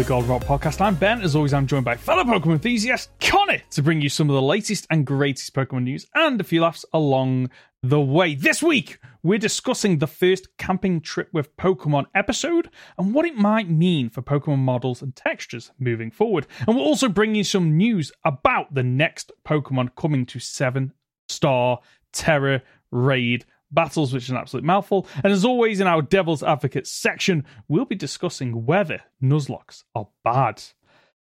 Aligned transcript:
the 0.00 0.08
Goldenrod 0.08 0.42
podcast. 0.44 0.80
I'm 0.80 0.94
Ben. 0.94 1.20
As 1.20 1.36
always, 1.36 1.52
I'm 1.52 1.66
joined 1.66 1.84
by 1.84 1.94
fellow 1.94 2.24
Pokemon 2.24 2.52
enthusiast 2.52 3.10
Conor 3.20 3.60
to 3.72 3.82
bring 3.82 4.00
you 4.00 4.08
some 4.08 4.30
of 4.30 4.34
the 4.34 4.40
latest 4.40 4.86
and 4.88 5.04
greatest 5.04 5.52
Pokemon 5.52 5.82
news 5.82 6.06
and 6.14 6.40
a 6.40 6.44
few 6.44 6.62
laughs 6.62 6.86
along 6.94 7.50
the 7.82 8.00
way. 8.00 8.34
This 8.34 8.62
week, 8.62 8.98
we're 9.22 9.38
discussing 9.38 9.98
the 9.98 10.06
first 10.06 10.56
camping 10.56 11.02
trip 11.02 11.28
with 11.34 11.54
Pokemon 11.58 12.06
episode 12.14 12.70
and 12.96 13.12
what 13.12 13.26
it 13.26 13.34
might 13.36 13.68
mean 13.68 14.08
for 14.08 14.22
Pokemon 14.22 14.60
models 14.60 15.02
and 15.02 15.14
textures 15.14 15.70
moving 15.78 16.10
forward. 16.10 16.46
And 16.66 16.76
we'll 16.76 16.86
also 16.86 17.10
bring 17.10 17.34
you 17.34 17.44
some 17.44 17.76
news 17.76 18.10
about 18.24 18.74
the 18.74 18.82
next 18.82 19.32
Pokemon 19.46 19.96
coming 19.96 20.24
to 20.24 20.38
seven 20.38 20.94
star 21.28 21.80
Tera 22.10 22.62
Raid 22.90 23.44
battles, 23.70 24.12
which 24.12 24.24
is 24.24 24.30
an 24.30 24.36
absolute 24.36 24.64
mouthful. 24.64 25.06
And 25.22 25.32
as 25.32 25.44
always, 25.44 25.80
in 25.80 25.86
our 25.86 26.02
Devil's 26.02 26.42
Advocate 26.42 26.86
section, 26.86 27.44
we'll 27.68 27.84
be 27.84 27.94
discussing 27.94 28.66
whether 28.66 29.00
Nuzlockes 29.22 29.84
are 29.94 30.08
bad. 30.24 30.56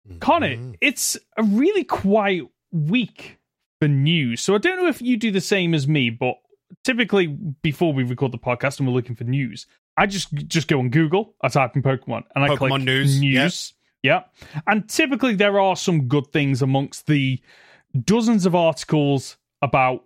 Mm-hmm. 0.07 0.19
Conor, 0.19 0.55
it's 0.81 1.17
a 1.37 1.43
really 1.43 1.83
quiet 1.83 2.45
week 2.71 3.39
for 3.79 3.87
news. 3.87 4.41
So 4.41 4.55
I 4.55 4.57
don't 4.57 4.77
know 4.77 4.87
if 4.87 5.01
you 5.01 5.17
do 5.17 5.31
the 5.31 5.41
same 5.41 5.73
as 5.73 5.87
me, 5.87 6.09
but 6.09 6.35
typically 6.83 7.27
before 7.27 7.93
we 7.93 8.03
record 8.03 8.31
the 8.31 8.37
podcast 8.37 8.79
and 8.79 8.87
we're 8.87 8.93
looking 8.93 9.15
for 9.15 9.23
news, 9.23 9.67
I 9.97 10.05
just 10.05 10.33
just 10.33 10.67
go 10.67 10.79
on 10.79 10.89
Google, 10.89 11.35
I 11.41 11.49
type 11.49 11.75
in 11.75 11.83
Pokemon, 11.83 12.23
and 12.35 12.45
I 12.45 12.49
Pokemon 12.49 12.57
click 12.57 12.81
news. 12.83 13.19
news. 13.19 13.73
Yeah. 14.01 14.23
And 14.65 14.87
typically 14.87 15.35
there 15.35 15.59
are 15.59 15.75
some 15.75 16.07
good 16.07 16.31
things 16.31 16.61
amongst 16.61 17.07
the 17.07 17.41
dozens 18.05 18.45
of 18.45 18.55
articles 18.55 19.37
about 19.61 20.05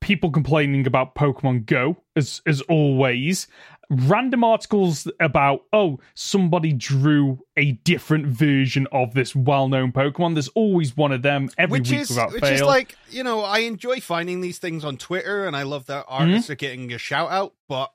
people 0.00 0.30
complaining 0.30 0.86
about 0.86 1.14
Pokemon 1.14 1.66
Go, 1.66 1.96
as 2.16 2.42
as 2.46 2.60
always. 2.62 3.46
Random 3.92 4.44
articles 4.44 5.10
about 5.18 5.62
oh 5.72 5.98
somebody 6.14 6.72
drew 6.72 7.40
a 7.56 7.72
different 7.72 8.26
version 8.26 8.86
of 8.92 9.14
this 9.14 9.34
well-known 9.34 9.90
Pokemon. 9.90 10.34
There's 10.34 10.48
always 10.48 10.96
one 10.96 11.10
of 11.10 11.22
them 11.22 11.50
every 11.58 11.80
which 11.80 11.90
week 11.90 12.00
is 12.00 12.10
without 12.10 12.32
which 12.32 12.42
fail. 12.42 12.52
is 12.52 12.62
like 12.62 12.96
you 13.08 13.24
know 13.24 13.40
I 13.40 13.60
enjoy 13.60 14.00
finding 14.00 14.40
these 14.40 14.58
things 14.58 14.84
on 14.84 14.96
Twitter, 14.96 15.46
and 15.46 15.56
I 15.56 15.64
love 15.64 15.86
that 15.86 16.06
mm-hmm. 16.06 16.22
artists 16.22 16.50
are 16.50 16.54
getting 16.54 16.92
a 16.92 16.98
shout 16.98 17.32
out, 17.32 17.54
but 17.68 17.90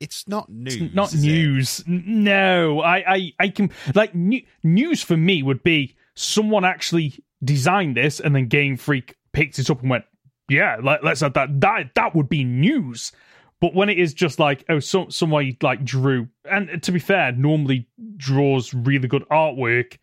it's 0.00 0.28
not 0.28 0.48
news. 0.48 0.76
It's 0.76 0.94
not 0.94 1.14
is 1.14 1.22
it? 1.22 1.26
news. 1.26 1.84
No, 1.86 2.80
I, 2.80 3.14
I, 3.14 3.32
I 3.40 3.48
can 3.48 3.70
like 3.94 4.14
new, 4.14 4.42
news 4.62 5.02
for 5.02 5.16
me 5.16 5.42
would 5.42 5.62
be 5.62 5.96
someone 6.14 6.64
actually 6.64 7.24
designed 7.42 7.96
this 7.96 8.20
and 8.20 8.34
then 8.34 8.48
Game 8.48 8.76
Freak 8.76 9.16
picked 9.32 9.58
it 9.58 9.70
up 9.70 9.80
and 9.80 9.90
went, 9.90 10.04
yeah, 10.48 10.78
let, 10.82 11.04
let's 11.04 11.22
add 11.22 11.34
that. 11.34 11.60
That 11.60 11.94
that 11.94 12.14
would 12.14 12.28
be 12.28 12.44
news. 12.44 13.12
But 13.60 13.74
when 13.74 13.88
it 13.88 13.98
is 13.98 14.12
just 14.12 14.38
like, 14.38 14.64
oh, 14.68 14.80
some 14.80 15.10
somebody 15.10 15.56
like 15.62 15.84
drew, 15.84 16.28
and 16.44 16.82
to 16.82 16.92
be 16.92 16.98
fair, 16.98 17.32
normally 17.32 17.88
draws 18.16 18.74
really 18.74 19.08
good 19.08 19.24
artwork. 19.30 19.98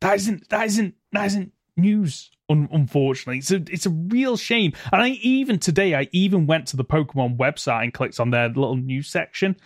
That 0.00 0.16
isn't 0.16 0.48
that 0.48 0.66
isn't 0.66 0.94
that 1.12 1.26
isn't 1.26 1.52
news. 1.76 2.30
Un- 2.50 2.68
unfortunately, 2.72 3.38
it's 3.38 3.50
a 3.50 3.62
it's 3.70 3.86
a 3.86 3.90
real 3.90 4.36
shame. 4.36 4.72
And 4.92 5.02
I 5.02 5.10
even 5.22 5.58
today, 5.58 5.94
I 5.94 6.08
even 6.12 6.46
went 6.46 6.66
to 6.68 6.76
the 6.76 6.84
Pokemon 6.84 7.36
website 7.36 7.84
and 7.84 7.94
clicked 7.94 8.20
on 8.20 8.30
their 8.30 8.48
little 8.48 8.76
news 8.76 9.08
section, 9.08 9.56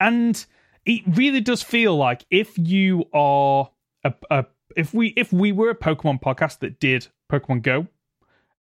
and 0.00 0.44
it 0.84 1.02
really 1.06 1.40
does 1.40 1.62
feel 1.62 1.96
like 1.96 2.26
if 2.30 2.58
you 2.58 3.04
are 3.12 3.70
a, 4.04 4.14
a 4.30 4.46
if 4.76 4.92
we 4.92 5.08
if 5.16 5.32
we 5.32 5.52
were 5.52 5.70
a 5.70 5.76
Pokemon 5.76 6.20
podcast 6.20 6.58
that 6.60 6.80
did 6.80 7.06
Pokemon 7.30 7.62
Go, 7.62 7.86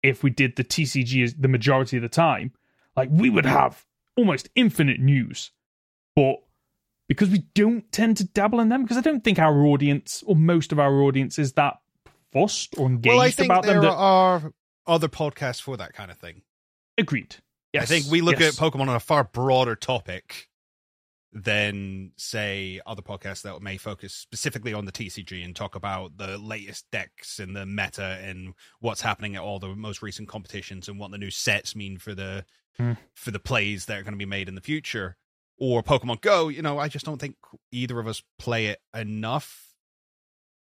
if 0.03 0.23
we 0.23 0.31
did 0.31 0.57
the 0.57 0.65
TCG 0.65 1.23
as 1.23 1.35
the 1.35 1.49
majority 1.49 1.97
of 1.97 2.03
the 2.03 2.09
time, 2.09 2.53
like 2.97 3.09
we 3.11 3.31
would 3.31 3.47
have 3.47 3.85
almost 4.17 4.49
infinite 4.55 5.01
news. 5.01 5.51
But 6.17 6.37
because 7.09 7.29
we 7.29 7.45
don't 7.55 7.91
tend 7.93 8.17
to 8.19 8.25
dabble 8.25 8.61
in 8.61 8.69
them, 8.69 8.83
because 8.83 8.97
I 8.97 9.03
don't 9.03 9.25
think 9.25 9.39
our 9.39 9.67
audience 9.67 10.23
or 10.27 10.37
most 10.37 10.73
of 10.73 10.79
our 10.79 11.03
audience 11.03 11.39
is 11.39 11.55
that 11.55 11.79
fussed 12.33 12.79
or 12.79 12.87
engaged 12.87 13.15
Well, 13.15 13.21
I 13.21 13.31
think 13.31 13.51
about 13.51 13.65
there 13.65 13.75
them. 13.75 13.85
That, 13.85 13.95
are 13.95 14.53
other 14.87 15.09
podcasts 15.09 15.61
for 15.61 15.77
that 15.77 15.93
kind 15.93 16.11
of 16.11 16.19
thing. 16.19 16.43
agreed. 16.99 17.37
Yes, 17.73 17.85
I 17.85 17.87
think 17.87 18.07
we 18.11 18.21
look 18.21 18.41
yes. 18.41 18.61
at 18.61 18.73
Pokemon 18.73 18.89
on 18.89 18.97
a 18.97 19.01
far 19.01 19.25
broader 19.25 19.77
topic 19.77 20.50
than 21.33 22.11
say 22.17 22.81
other 22.87 23.03
podcasts 23.03 23.43
that 23.43 23.63
may 23.63 23.77
focus 23.77 24.13
specifically 24.15 24.75
on 24.75 24.85
the 24.85 24.93
TCG 24.93 25.45
and 25.45 25.55
talk 25.55 25.77
about 25.77 26.17
the 26.17 26.37
latest 26.39 26.91
decks 26.91 27.39
and 27.39 27.55
the 27.55 27.65
meta 27.65 28.19
and 28.23 28.55
what's 28.81 29.01
happening 29.01 29.37
at 29.37 29.43
all 29.43 29.61
the 29.61 29.69
most 29.77 30.03
recent 30.03 30.29
competitions 30.29 30.89
and 30.89 30.99
what 30.99 31.13
the 31.13 31.19
new 31.19 31.31
sets 31.31 31.77
mean 31.77 31.99
for 31.99 32.15
the 32.15 32.45
Hmm. 32.79 32.93
for 33.15 33.31
the 33.31 33.39
plays 33.41 33.87
that 33.87 33.99
are 33.99 34.03
going 34.03 34.15
to 34.15 34.19
be 34.19 34.25
made 34.25 34.49
in 34.49 34.55
the 34.55 34.61
future. 34.61 35.17
Or 35.59 35.83
Pokemon 35.83 36.23
Go, 36.23 36.49
you 36.49 36.63
know, 36.63 36.79
I 36.79 36.89
just 36.89 37.05
don't 37.05 37.21
think 37.21 37.37
either 37.71 38.01
of 38.01 38.07
us 38.07 38.23
play 38.39 38.67
it 38.67 38.81
enough. 38.95 39.75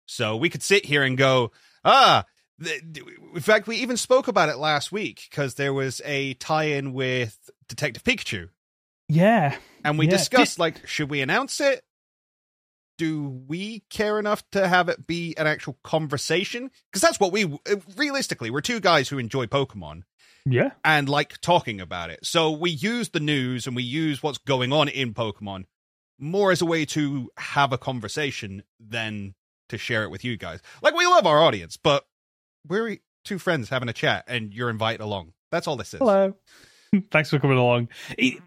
So 0.05 0.35
we 0.35 0.49
could 0.49 0.63
sit 0.63 0.85
here 0.85 1.03
and 1.03 1.17
go, 1.17 1.51
ah, 1.85 2.25
in 2.59 3.39
fact, 3.39 3.67
we 3.67 3.77
even 3.77 3.95
spoke 3.97 4.27
about 4.27 4.49
it 4.49 4.57
last 4.57 4.91
week 4.91 5.27
because 5.29 5.55
there 5.55 5.73
was 5.73 6.01
a 6.03 6.33
tie-in 6.33 6.91
with 6.91 7.49
Detective 7.69 8.03
Pikachu, 8.03 8.49
Yeah, 9.11 9.57
and 9.83 9.99
we 9.99 10.05
Yeah. 10.05 10.11
discussed 10.11 10.57
like, 10.57 10.87
should 10.87 11.09
we 11.09 11.21
announce 11.21 11.59
it? 11.59 11.83
Do 12.97 13.27
we 13.47 13.83
care 13.89 14.19
enough 14.19 14.43
to 14.51 14.67
have 14.67 14.87
it 14.87 15.05
be 15.05 15.35
an 15.37 15.47
actual 15.47 15.77
conversation? 15.83 16.71
Because 16.85 17.01
that's 17.01 17.19
what 17.19 17.31
we 17.31 17.45
uh, 17.45 17.75
realistically 17.97 18.49
we're 18.49 18.61
two 18.61 18.79
guys 18.79 19.09
who 19.09 19.17
enjoy 19.17 19.47
Pokemon 19.47 20.03
yeah. 20.45 20.71
and 20.85 21.09
like 21.09 21.41
talking 21.41 21.81
about 21.81 22.09
it. 22.09 22.25
So 22.25 22.51
we 22.51 22.69
use 22.69 23.09
the 23.09 23.19
news 23.19 23.67
and 23.67 23.75
we 23.75 23.83
use 23.83 24.23
what's 24.23 24.37
going 24.37 24.71
on 24.71 24.87
in 24.87 25.13
Pokemon 25.13 25.65
more 26.19 26.51
as 26.51 26.61
a 26.61 26.65
way 26.65 26.85
to 26.85 27.31
have 27.37 27.73
a 27.73 27.77
conversation 27.77 28.63
than 28.79 29.33
to 29.69 29.77
share 29.77 30.03
it 30.03 30.11
with 30.11 30.23
you 30.23 30.37
guys. 30.37 30.61
Like 30.81 30.95
we 30.95 31.05
love 31.05 31.25
our 31.25 31.41
audience, 31.41 31.75
but 31.75 32.05
we're 32.67 32.97
two 33.25 33.39
friends 33.39 33.69
having 33.69 33.89
a 33.89 33.93
chat 33.93 34.23
and 34.27 34.53
you're 34.53 34.69
invited 34.69 35.01
along. 35.01 35.33
That's 35.51 35.67
all 35.67 35.75
this 35.75 35.93
is. 35.93 35.99
Hello. 35.99 36.35
Thanks 37.11 37.29
for 37.29 37.39
coming 37.39 37.57
along. 37.57 37.89
It, 38.17 38.41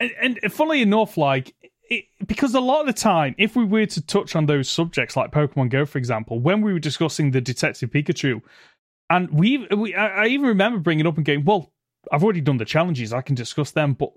and, 0.00 0.38
and 0.42 0.52
funnily 0.52 0.82
enough, 0.82 1.16
like 1.16 1.54
it, 1.88 2.04
because 2.26 2.54
a 2.54 2.60
lot 2.60 2.80
of 2.80 2.86
the 2.86 2.92
time, 2.92 3.34
if 3.38 3.56
we 3.56 3.64
were 3.64 3.86
to 3.86 4.00
touch 4.00 4.34
on 4.36 4.46
those 4.46 4.68
subjects, 4.68 5.16
like 5.16 5.30
Pokemon 5.30 5.70
Go, 5.70 5.86
for 5.86 5.98
example, 5.98 6.40
when 6.40 6.62
we 6.62 6.72
were 6.72 6.78
discussing 6.78 7.30
the 7.30 7.40
Detective 7.40 7.90
Pikachu, 7.90 8.42
and 9.08 9.30
we, 9.30 9.66
we 9.68 9.94
I, 9.94 10.24
I 10.24 10.26
even 10.26 10.46
remember 10.46 10.78
bringing 10.78 11.06
up 11.06 11.16
and 11.16 11.24
going, 11.24 11.44
"Well, 11.44 11.72
I've 12.10 12.24
already 12.24 12.40
done 12.40 12.56
the 12.56 12.64
challenges; 12.64 13.12
I 13.12 13.22
can 13.22 13.34
discuss 13.34 13.70
them." 13.70 13.94
But 13.94 14.10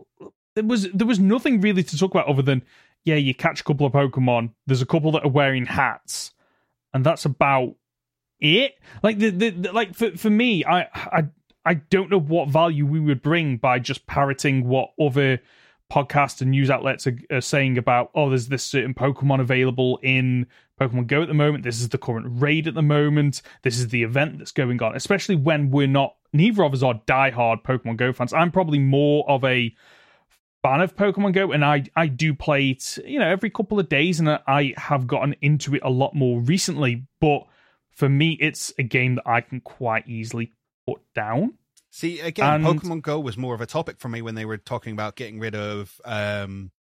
there 0.56 0.64
was 0.64 0.92
there 0.92 1.08
was 1.08 1.20
nothing 1.20 1.62
really 1.62 1.84
to 1.84 1.98
talk 1.98 2.12
about 2.12 2.28
other 2.28 2.42
than, 2.42 2.64
yeah, 3.06 3.16
you 3.16 3.36
catch 3.36 3.62
a 3.62 3.64
couple 3.64 3.86
of 3.86 3.94
Pokemon. 3.94 4.52
There's 4.66 4.82
a 4.82 4.88
couple 4.88 5.12
that 5.12 5.24
are 5.24 5.30
wearing 5.30 5.68
hats, 5.68 6.32
and 6.94 7.06
that's 7.06 7.26
about 7.26 7.76
it. 8.40 8.76
Like 9.04 9.20
the, 9.20 9.30
the, 9.30 9.50
the 9.52 9.72
like 9.72 9.96
for 9.96 10.12
for 10.18 10.30
me, 10.30 10.66
I 10.66 10.82
I 10.94 11.30
I 11.66 11.76
don't 11.76 12.10
know 12.10 12.20
what 12.20 12.50
value 12.50 12.86
we 12.86 13.00
would 13.00 13.22
bring 13.22 13.58
by 13.58 13.78
just 13.78 14.08
parroting 14.08 14.68
what 14.68 14.92
other 15.00 15.40
podcasts 15.92 16.42
and 16.42 16.52
news 16.52 16.70
outlets 16.70 17.08
are, 17.08 17.18
are 17.32 17.42
saying 17.42 17.78
about. 17.78 18.12
Oh, 18.16 18.30
there's 18.30 18.48
this 18.48 18.64
certain 18.64 18.94
Pokemon 18.94 19.42
available 19.42 20.00
in 20.04 20.48
Pokemon 20.80 21.08
Go 21.08 21.22
at 21.22 21.28
the 21.28 21.34
moment. 21.34 21.64
This 21.64 21.82
is 21.82 21.90
the 21.90 21.98
current 21.98 22.28
raid 22.30 22.68
at 22.68 22.74
the 22.74 22.82
moment. 22.82 23.42
This 23.64 23.80
is 23.80 23.90
the 23.90 24.04
event 24.04 24.38
that's 24.38 24.52
going 24.52 24.82
on. 24.82 24.96
Especially 24.96 25.36
when 25.36 25.72
we're 25.72 25.88
not. 25.88 26.16
Neither 26.32 26.64
of 26.64 26.74
us 26.74 26.84
are 26.84 27.02
diehard 27.08 27.64
Pokemon 27.64 27.98
Go 27.98 28.14
fans. 28.14 28.34
I'm 28.34 28.52
probably 28.52 28.80
more 28.80 29.30
of 29.30 29.44
a 29.44 29.74
fan 30.62 30.82
of 30.82 30.96
Pokemon 30.96 31.34
Go, 31.34 31.52
and 31.52 31.66
I 31.66 31.86
I 31.96 32.08
do 32.08 32.34
play 32.34 32.70
it, 32.70 32.98
you 33.06 33.20
know, 33.20 33.28
every 33.28 33.50
couple 33.50 33.80
of 33.80 33.90
days, 33.90 34.20
and 34.20 34.30
I 34.30 34.74
have 34.78 35.08
gotten 35.08 35.36
into 35.42 35.76
it 35.76 35.82
a 35.84 35.90
lot 35.90 36.14
more 36.16 36.40
recently. 36.42 37.06
But 37.20 37.46
for 37.92 38.10
me, 38.10 38.38
it's 38.40 38.74
a 38.78 38.84
game 38.84 39.16
that 39.16 39.28
I 39.28 39.42
can 39.42 39.62
quite 39.62 40.08
easily 40.08 40.54
put 40.88 41.02
down. 41.14 41.56
See, 41.92 42.20
again, 42.20 42.66
And- 42.66 42.82
Pokemon 42.82 43.02
Go 43.02 43.20
was 43.20 43.38
more 43.38 43.56
of 43.56 43.62
a 43.62 43.66
topic 43.66 44.00
for 44.00 44.10
me 44.10 44.22
when 44.22 44.36
they 44.36 44.46
were 44.46 44.58
talking 44.58 44.94
about 44.94 45.16
getting 45.16 45.40
rid 45.40 45.56
of 45.56 46.00
um, 46.06 46.72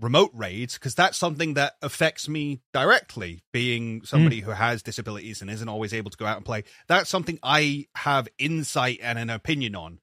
remote 0.00 0.30
raids, 0.34 0.74
because 0.74 0.94
that's 0.94 1.18
something 1.18 1.54
that 1.54 1.74
affects 1.82 2.28
me 2.28 2.62
directly. 2.72 3.42
Being 3.52 4.04
somebody 4.04 4.40
who 4.40 4.52
has 4.52 4.82
disabilities 4.82 5.42
and 5.42 5.50
isn't 5.50 5.68
always 5.68 5.92
able 5.92 6.10
to 6.10 6.16
go 6.16 6.26
out 6.26 6.36
and 6.36 6.46
play, 6.46 6.64
that's 6.88 7.10
something 7.10 7.38
I 7.42 7.86
have 7.94 8.28
insight 8.38 9.00
and 9.02 9.18
an 9.18 9.30
opinion 9.30 9.74
on 9.74 9.98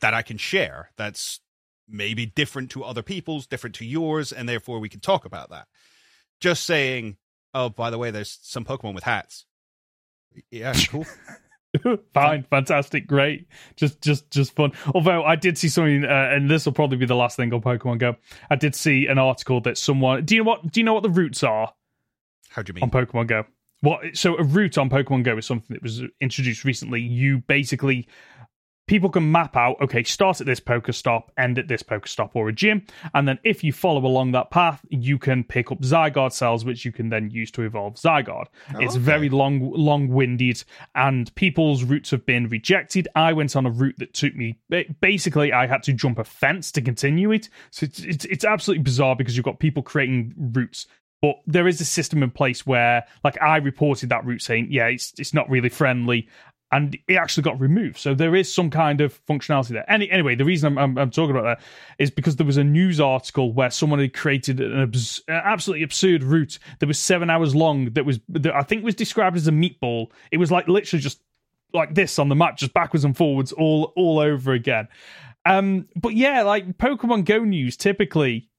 that 0.00 0.14
I 0.14 0.22
can 0.22 0.36
share. 0.38 0.90
That's 0.96 1.40
maybe 1.88 2.26
different 2.26 2.70
to 2.72 2.84
other 2.84 3.02
people's, 3.02 3.46
different 3.46 3.76
to 3.76 3.84
yours, 3.84 4.32
and 4.32 4.48
therefore 4.48 4.80
we 4.80 4.88
can 4.88 5.00
talk 5.00 5.24
about 5.24 5.50
that. 5.50 5.68
Just 6.40 6.64
saying, 6.64 7.16
oh, 7.54 7.68
by 7.70 7.90
the 7.90 7.98
way, 7.98 8.10
there's 8.10 8.38
some 8.42 8.64
Pokemon 8.64 8.94
with 8.94 9.04
hats. 9.04 9.46
Yeah, 10.50 10.74
cool. 10.90 11.06
Fine, 12.14 12.44
fantastic, 12.48 13.06
great, 13.06 13.46
just 13.76 14.00
just 14.00 14.30
just 14.30 14.54
fun. 14.54 14.72
Although 14.94 15.24
I 15.24 15.36
did 15.36 15.58
see 15.58 15.68
something, 15.68 16.04
uh, 16.04 16.30
and 16.32 16.50
this 16.50 16.64
will 16.64 16.72
probably 16.72 16.96
be 16.96 17.06
the 17.06 17.14
last 17.16 17.36
thing 17.36 17.52
on 17.52 17.60
Pokemon 17.60 17.98
Go. 17.98 18.16
I 18.50 18.56
did 18.56 18.74
see 18.74 19.06
an 19.06 19.18
article 19.18 19.60
that 19.62 19.76
someone. 19.76 20.24
Do 20.24 20.34
you 20.34 20.42
know 20.42 20.48
what? 20.48 20.72
Do 20.72 20.80
you 20.80 20.84
know 20.84 20.94
what 20.94 21.02
the 21.02 21.10
routes 21.10 21.42
are 21.42 21.72
How 22.50 22.62
do 22.62 22.70
you 22.70 22.74
mean 22.74 22.84
on? 22.84 22.90
Pokemon 22.90 23.26
Go? 23.26 23.44
What? 23.80 24.16
So 24.16 24.36
a 24.36 24.42
route 24.42 24.78
on 24.78 24.88
Pokemon 24.88 25.24
Go 25.24 25.36
is 25.36 25.46
something 25.46 25.74
that 25.74 25.82
was 25.82 26.02
introduced 26.20 26.64
recently. 26.64 27.02
You 27.02 27.38
basically 27.46 28.08
people 28.88 29.10
can 29.10 29.30
map 29.30 29.56
out 29.56 29.76
okay 29.80 30.02
start 30.02 30.40
at 30.40 30.46
this 30.46 30.58
PokeStop 30.58 31.24
end 31.38 31.58
at 31.58 31.68
this 31.68 31.82
PokeStop 31.82 32.30
or 32.34 32.48
a 32.48 32.52
gym. 32.52 32.84
And 33.14 33.28
then 33.28 33.38
if 33.44 33.62
you 33.62 33.72
follow 33.72 34.04
along 34.04 34.32
that 34.32 34.50
path 34.50 34.84
you 34.88 35.18
can 35.18 35.44
pick 35.44 35.70
up 35.70 35.80
zygarde 35.82 36.32
cells 36.32 36.64
which 36.64 36.84
you 36.84 36.90
can 36.90 37.10
then 37.10 37.30
use 37.30 37.50
to 37.52 37.62
evolve 37.62 37.94
zygarde. 37.94 38.46
Oh, 38.74 38.80
it's 38.80 38.96
okay. 38.96 39.04
very 39.04 39.28
long 39.28 39.70
long-winded 39.72 40.64
and 40.94 41.32
people's 41.36 41.84
routes 41.84 42.10
have 42.10 42.26
been 42.26 42.48
rejected. 42.48 43.06
I 43.14 43.32
went 43.32 43.54
on 43.54 43.66
a 43.66 43.70
route 43.70 43.96
that 43.98 44.14
took 44.14 44.34
me 44.34 44.58
basically 45.00 45.52
i 45.52 45.66
had 45.66 45.82
to 45.84 45.92
jump 45.92 46.18
a 46.18 46.24
fence 46.24 46.72
to 46.72 46.82
continue 46.82 47.30
it. 47.30 47.48
So 47.70 47.84
it's 47.84 48.00
it's, 48.00 48.24
it's 48.24 48.44
absolutely 48.44 48.82
bizarre 48.82 49.14
because 49.14 49.36
you've 49.36 49.44
got 49.44 49.60
people 49.60 49.82
creating 49.82 50.34
routes 50.54 50.86
but 51.20 51.36
there 51.46 51.66
is 51.66 51.80
a 51.80 51.84
system 51.84 52.22
in 52.22 52.30
place 52.30 52.66
where 52.66 53.04
like 53.24 53.40
i 53.42 53.56
reported 53.56 54.08
that 54.08 54.24
route 54.24 54.42
saying 54.42 54.68
yeah 54.70 54.86
it's 54.86 55.12
it's 55.18 55.34
not 55.34 55.48
really 55.50 55.68
friendly 55.68 56.28
and 56.70 56.98
it 57.08 57.14
actually 57.14 57.42
got 57.42 57.58
removed. 57.58 57.96
So 57.96 58.14
there 58.14 58.34
is 58.34 58.52
some 58.52 58.70
kind 58.70 59.00
of 59.00 59.24
functionality 59.26 59.68
there. 59.68 59.90
Any, 59.90 60.10
anyway, 60.10 60.34
the 60.34 60.44
reason 60.44 60.72
I'm, 60.72 60.78
I'm, 60.78 60.98
I'm 60.98 61.10
talking 61.10 61.34
about 61.34 61.44
that 61.44 61.60
is 61.98 62.10
because 62.10 62.36
there 62.36 62.46
was 62.46 62.58
a 62.58 62.64
news 62.64 63.00
article 63.00 63.52
where 63.52 63.70
someone 63.70 64.00
had 64.00 64.12
created 64.12 64.60
an, 64.60 64.80
abs- 64.80 65.22
absolutely 65.28 65.82
absurd 65.82 66.22
route 66.22 66.58
that 66.80 66.86
was 66.86 66.98
seven 66.98 67.30
hours 67.30 67.54
long. 67.54 67.92
That 67.94 68.04
was 68.04 68.20
that 68.28 68.54
I 68.54 68.62
think 68.62 68.84
was 68.84 68.94
described 68.94 69.36
as 69.36 69.48
a 69.48 69.52
meatball. 69.52 70.10
It 70.30 70.36
was 70.36 70.50
like 70.50 70.68
literally 70.68 71.00
just 71.00 71.20
like 71.72 71.94
this 71.94 72.18
on 72.18 72.28
the 72.28 72.34
map, 72.34 72.58
just 72.58 72.74
backwards 72.74 73.04
and 73.04 73.16
forwards, 73.16 73.52
all 73.52 73.92
all 73.96 74.18
over 74.18 74.52
again. 74.52 74.88
Um, 75.46 75.88
but 75.96 76.14
yeah, 76.14 76.42
like 76.42 76.76
Pokemon 76.76 77.24
Go 77.24 77.44
news 77.44 77.78
typically 77.78 78.50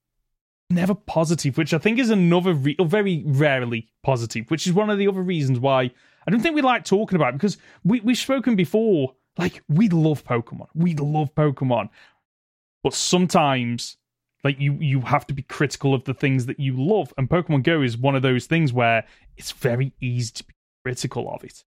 never 0.71 0.95
positive, 0.95 1.57
which 1.57 1.73
I 1.73 1.77
think 1.77 1.99
is 1.99 2.09
another 2.09 2.53
re- 2.53 2.75
very 2.79 3.23
rarely 3.25 3.87
positive, 4.03 4.49
which 4.49 4.65
is 4.65 4.73
one 4.73 4.89
of 4.89 4.97
the 4.97 5.07
other 5.07 5.21
reasons 5.21 5.59
why 5.59 5.91
I 6.29 6.31
don't 6.31 6.41
think 6.41 6.53
we 6.53 6.61
like 6.61 6.85
talking 6.85 7.15
about 7.15 7.29
it 7.29 7.37
because 7.37 7.57
we 7.83 8.01
we've 8.01 8.15
spoken 8.15 8.55
before. 8.55 9.15
Like 9.39 9.63
we 9.67 9.89
love 9.89 10.23
Pokemon, 10.23 10.67
we 10.75 10.93
love 10.93 11.33
Pokemon, 11.33 11.89
but 12.83 12.93
sometimes 12.93 13.97
like 14.43 14.59
you 14.59 14.73
you 14.73 15.01
have 15.01 15.25
to 15.25 15.33
be 15.33 15.41
critical 15.41 15.95
of 15.95 16.03
the 16.03 16.13
things 16.13 16.45
that 16.45 16.59
you 16.59 16.75
love, 16.77 17.11
and 17.17 17.27
Pokemon 17.27 17.63
Go 17.63 17.81
is 17.81 17.97
one 17.97 18.15
of 18.15 18.21
those 18.21 18.45
things 18.45 18.71
where 18.71 19.05
it's 19.37 19.53
very 19.53 19.91
easy 20.01 20.33
to 20.35 20.43
be 20.43 20.53
critical 20.85 21.33
of 21.33 21.43
it. 21.43 21.63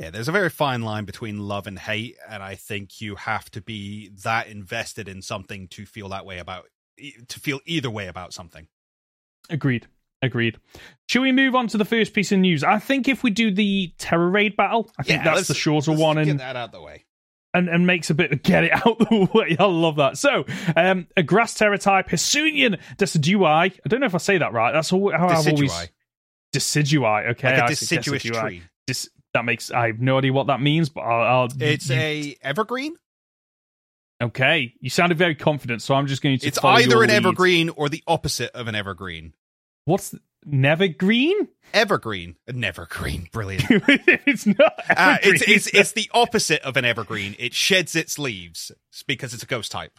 Yeah, 0.00 0.08
there's 0.08 0.28
a 0.28 0.32
very 0.32 0.48
fine 0.48 0.80
line 0.80 1.04
between 1.04 1.40
love 1.40 1.66
and 1.66 1.78
hate, 1.78 2.16
and 2.26 2.42
I 2.42 2.54
think 2.54 3.02
you 3.02 3.14
have 3.16 3.50
to 3.50 3.60
be 3.60 4.10
that 4.22 4.46
invested 4.48 5.06
in 5.06 5.20
something 5.20 5.68
to 5.68 5.84
feel 5.84 6.08
that 6.08 6.24
way 6.24 6.38
about 6.38 6.64
to 7.28 7.38
feel 7.38 7.60
either 7.66 7.90
way 7.90 8.06
about 8.06 8.32
something. 8.32 8.68
Agreed. 9.50 9.86
Agreed. 10.22 10.58
Should 11.08 11.22
we 11.22 11.30
move 11.32 11.54
on 11.54 11.68
to 11.68 11.78
the 11.78 11.84
first 11.84 12.12
piece 12.12 12.32
of 12.32 12.38
news? 12.40 12.64
I 12.64 12.78
think 12.78 13.08
if 13.08 13.22
we 13.22 13.30
do 13.30 13.50
the 13.52 13.92
Tera 13.98 14.28
Raid 14.28 14.56
battle, 14.56 14.90
I 14.98 15.02
think 15.04 15.24
Yeah, 15.24 15.34
that's 15.34 15.48
the 15.48 15.54
shorter 15.54 15.92
one 15.92 16.16
Get 16.16 16.28
and, 16.28 16.40
that 16.40 16.56
out 16.56 16.72
the 16.72 16.82
way. 16.82 17.04
and 17.54 17.68
and 17.68 17.86
makes 17.86 18.10
a 18.10 18.14
bit 18.14 18.32
of 18.32 18.42
get 18.42 18.64
it 18.64 18.72
out 18.72 18.98
the 18.98 19.28
way. 19.34 19.56
I 19.58 19.64
love 19.64 19.96
that. 19.96 20.18
So, 20.18 20.44
um, 20.76 21.06
a 21.16 21.22
grass 21.22 21.54
Tera 21.54 21.78
type, 21.78 22.08
Hisuian 22.08 22.80
Decidui. 22.96 23.44
I 23.84 23.88
don't 23.88 24.00
know 24.00 24.06
if 24.06 24.14
I 24.14 24.18
say 24.18 24.38
that 24.38 24.52
right. 24.52 24.72
That's 24.72 24.92
all, 24.92 25.12
how 25.12 25.28
I've 25.28 25.46
always 25.46 25.70
Decidui, 25.72 25.88
Decidui. 26.54 27.30
Okay, 27.30 27.54
like 27.60 27.64
a 27.64 27.74
deciduous 27.74 28.22
Decidui. 28.24 28.40
tree. 28.40 28.62
Dis- 28.88 29.10
that 29.34 29.44
makes 29.44 29.70
I 29.70 29.88
have 29.88 30.00
no 30.00 30.18
idea 30.18 30.32
what 30.32 30.48
that 30.48 30.60
means, 30.60 30.88
but 30.88 31.02
I'll. 31.02 31.42
I'll 31.42 31.48
It's 31.60 31.88
you- 31.90 31.96
a 31.96 32.36
evergreen. 32.42 32.96
okay. 34.22 34.74
You 34.80 34.90
sounded 34.90 35.18
very 35.18 35.34
confident, 35.34 35.82
so 35.82 35.94
I'm 35.94 36.06
just 36.06 36.22
going 36.22 36.38
to. 36.38 36.46
It's 36.46 36.58
either 36.62 37.02
an 37.02 37.08
lead. 37.10 37.16
evergreen 37.16 37.68
or 37.70 37.88
the 37.88 38.02
opposite 38.06 38.50
of 38.52 38.68
an 38.68 38.74
evergreen. 38.74 39.32
What's 39.88 40.14
Nevergreen? 40.46 41.48
Evergreen, 41.72 42.36
nevergreen, 42.46 43.32
brilliant. 43.32 43.64
it's 44.26 44.44
not. 44.44 44.74
Uh, 44.88 45.16
it's 45.22 45.42
it's 45.48 45.66
it's 45.68 45.92
the 45.92 46.10
opposite 46.12 46.60
of 46.60 46.76
an 46.76 46.84
evergreen. 46.84 47.34
It 47.38 47.54
sheds 47.54 47.96
its 47.96 48.18
leaves 48.18 48.70
because 49.06 49.32
it's 49.32 49.42
a 49.42 49.46
ghost 49.46 49.72
type. 49.72 49.98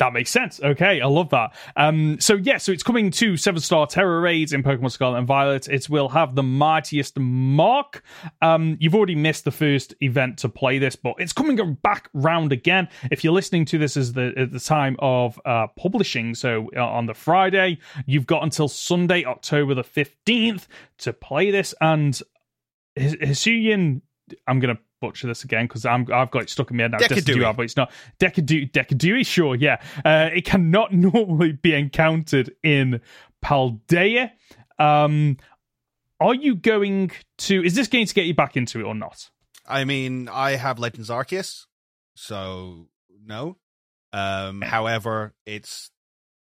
That 0.00 0.12
makes 0.12 0.30
sense. 0.30 0.60
Okay, 0.60 1.00
I 1.00 1.06
love 1.06 1.30
that. 1.30 1.54
Um, 1.76 2.18
so 2.18 2.34
yeah, 2.34 2.56
so 2.56 2.72
it's 2.72 2.82
coming 2.82 3.12
to 3.12 3.36
seven 3.36 3.60
star 3.60 3.86
Tera 3.86 4.20
raids 4.20 4.52
in 4.52 4.64
Pokemon 4.64 4.90
Scarlet 4.90 5.18
and 5.18 5.26
Violet. 5.26 5.68
It 5.68 5.88
will 5.88 6.08
have 6.08 6.34
the 6.34 6.42
mightiest 6.42 7.16
mark. 7.16 8.02
Um, 8.42 8.76
you've 8.80 8.96
already 8.96 9.14
missed 9.14 9.44
the 9.44 9.52
first 9.52 9.94
event 10.00 10.38
to 10.38 10.48
play 10.48 10.78
this, 10.78 10.96
but 10.96 11.14
it's 11.18 11.32
coming 11.32 11.74
back 11.74 12.08
round 12.12 12.50
again. 12.52 12.88
If 13.12 13.22
you're 13.22 13.32
listening 13.32 13.66
to 13.66 13.78
this 13.78 13.96
as 13.96 14.12
the 14.14 14.32
at 14.36 14.50
the 14.50 14.58
time 14.58 14.96
of 14.98 15.40
uh, 15.44 15.68
publishing, 15.78 16.34
so 16.34 16.70
uh, 16.76 16.84
on 16.84 17.06
the 17.06 17.14
Friday, 17.14 17.78
you've 18.04 18.26
got 18.26 18.42
until 18.42 18.66
Sunday, 18.66 19.24
October 19.24 19.74
the 19.74 19.84
fifteenth, 19.84 20.66
to 20.98 21.12
play 21.12 21.52
this. 21.52 21.72
And 21.80 22.20
His- 22.96 23.14
Hisuian, 23.14 24.00
I'm 24.48 24.58
gonna 24.58 24.78
butcher 25.04 25.26
this 25.26 25.44
again 25.44 25.66
because 25.66 25.84
I'm 25.84 26.06
I've 26.12 26.30
got 26.30 26.42
it 26.42 26.50
stuck 26.50 26.70
in 26.70 26.76
my 26.76 26.84
head 26.84 26.92
now. 26.92 26.98
Decadui. 26.98 27.56
But 27.56 27.62
it's 27.62 27.76
not 27.76 27.92
Decadu 28.18 28.70
Decadui. 28.70 29.26
Sure, 29.26 29.54
yeah. 29.54 29.80
Uh, 30.04 30.30
it 30.34 30.44
cannot 30.44 30.92
normally 30.94 31.52
be 31.52 31.74
encountered 31.74 32.54
in 32.62 33.00
Paldea. 33.44 34.30
Um, 34.78 35.36
are 36.20 36.34
you 36.34 36.54
going 36.54 37.10
to? 37.38 37.62
Is 37.62 37.74
this 37.74 37.88
going 37.88 38.06
to 38.06 38.14
get 38.14 38.26
you 38.26 38.34
back 38.34 38.56
into 38.56 38.80
it 38.80 38.84
or 38.84 38.94
not? 38.94 39.30
I 39.66 39.84
mean, 39.84 40.28
I 40.28 40.52
have 40.52 40.78
Legends 40.78 41.10
Arceus, 41.10 41.66
so 42.14 42.88
no. 43.24 43.56
Um, 44.12 44.60
however, 44.60 45.34
it's 45.46 45.90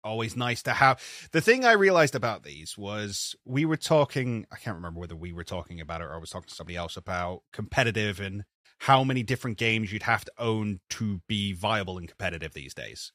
always 0.04 0.36
nice 0.36 0.64
to 0.64 0.74
have. 0.74 1.02
The 1.32 1.42
thing 1.42 1.66
I 1.66 1.74
realized 1.74 2.16
about 2.16 2.44
these 2.44 2.78
was 2.78 3.36
we 3.46 3.66
were 3.66 3.78
talking. 3.78 4.46
I 4.52 4.58
can't 4.58 4.76
remember 4.76 5.00
whether 5.00 5.16
we 5.16 5.34
were 5.34 5.44
talking 5.44 5.80
about 5.80 6.02
it 6.02 6.06
or 6.06 6.16
I 6.16 6.20
was 6.20 6.30
talking 6.30 6.50
to 6.50 6.56
somebody 6.56 6.76
else 6.76 6.98
about 6.98 7.44
competitive 7.54 8.20
and 8.20 8.44
how 8.82 9.04
many 9.04 9.22
different 9.22 9.60
games 9.60 9.94
you'd 9.94 10.02
have 10.02 10.26
to 10.26 10.32
own 10.40 10.80
to 10.90 11.22
be 11.28 11.54
viable 11.54 12.00
and 12.00 12.08
competitive 12.08 12.52
these 12.52 12.74
days. 12.74 13.12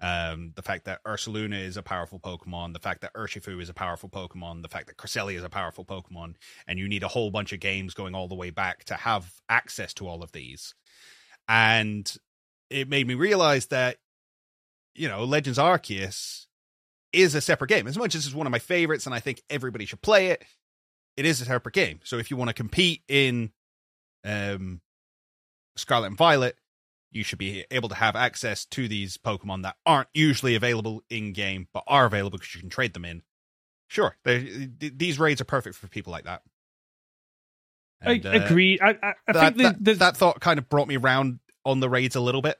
Um, 0.00 0.52
the 0.54 0.62
fact 0.62 0.84
that 0.84 1.02
Ursaluna 1.02 1.60
is 1.60 1.76
a 1.76 1.82
powerful 1.82 2.20
Pokemon, 2.20 2.72
the 2.72 2.78
fact 2.78 3.00
that 3.00 3.14
Urshifu 3.14 3.60
is 3.60 3.68
a 3.68 3.74
powerful 3.74 4.08
Pokemon, 4.08 4.62
the 4.62 4.68
fact 4.68 4.86
that 4.86 4.96
Cresselia 4.96 5.34
is 5.34 5.42
a 5.42 5.48
powerful 5.48 5.84
Pokemon, 5.84 6.36
and 6.68 6.78
you 6.78 6.86
need 6.86 7.02
a 7.02 7.08
whole 7.08 7.32
bunch 7.32 7.52
of 7.52 7.58
games 7.58 7.94
going 7.94 8.14
all 8.14 8.28
the 8.28 8.36
way 8.36 8.50
back 8.50 8.84
to 8.84 8.94
have 8.94 9.28
access 9.48 9.92
to 9.94 10.06
all 10.06 10.22
of 10.22 10.30
these. 10.30 10.72
And 11.48 12.08
it 12.70 12.88
made 12.88 13.08
me 13.08 13.14
realize 13.14 13.66
that, 13.66 13.96
you 14.94 15.08
know, 15.08 15.24
Legends 15.24 15.58
Arceus 15.58 16.46
is 17.12 17.34
a 17.34 17.40
separate 17.40 17.70
game. 17.70 17.88
As 17.88 17.98
much 17.98 18.14
as 18.14 18.24
it's 18.24 18.36
one 18.36 18.46
of 18.46 18.52
my 18.52 18.60
favorites 18.60 19.04
and 19.04 19.16
I 19.16 19.18
think 19.18 19.42
everybody 19.50 19.84
should 19.84 20.00
play 20.00 20.28
it, 20.28 20.44
it 21.16 21.26
is 21.26 21.40
a 21.40 21.44
separate 21.44 21.74
game. 21.74 21.98
So 22.04 22.18
if 22.18 22.30
you 22.30 22.36
want 22.36 22.50
to 22.50 22.54
compete 22.54 23.02
in 23.08 23.50
um, 24.24 24.80
Scarlet 25.78 26.08
and 26.08 26.16
Violet, 26.16 26.56
you 27.10 27.24
should 27.24 27.38
be 27.38 27.64
able 27.70 27.88
to 27.88 27.94
have 27.94 28.16
access 28.16 28.64
to 28.66 28.88
these 28.88 29.16
Pokemon 29.16 29.62
that 29.62 29.76
aren't 29.86 30.08
usually 30.12 30.54
available 30.54 31.02
in 31.08 31.32
game, 31.32 31.68
but 31.72 31.84
are 31.86 32.06
available 32.06 32.38
because 32.38 32.54
you 32.54 32.60
can 32.60 32.70
trade 32.70 32.94
them 32.94 33.04
in. 33.04 33.22
Sure, 33.88 34.16
th- 34.24 34.68
these 34.78 35.18
raids 35.18 35.40
are 35.40 35.46
perfect 35.46 35.76
for 35.76 35.88
people 35.88 36.10
like 36.10 36.24
that. 36.24 36.42
And, 38.00 38.24
I 38.26 38.36
uh, 38.36 38.44
agree. 38.44 38.78
I, 38.80 38.90
I, 38.90 39.14
I 39.26 39.32
that, 39.32 39.40
think 39.40 39.56
the, 39.56 39.62
that, 39.62 39.84
the, 39.84 39.94
that 39.94 40.16
thought 40.16 40.40
kind 40.40 40.58
of 40.58 40.68
brought 40.68 40.88
me 40.88 40.96
around 40.96 41.40
on 41.64 41.80
the 41.80 41.88
raids 41.88 42.14
a 42.16 42.20
little 42.20 42.42
bit. 42.42 42.58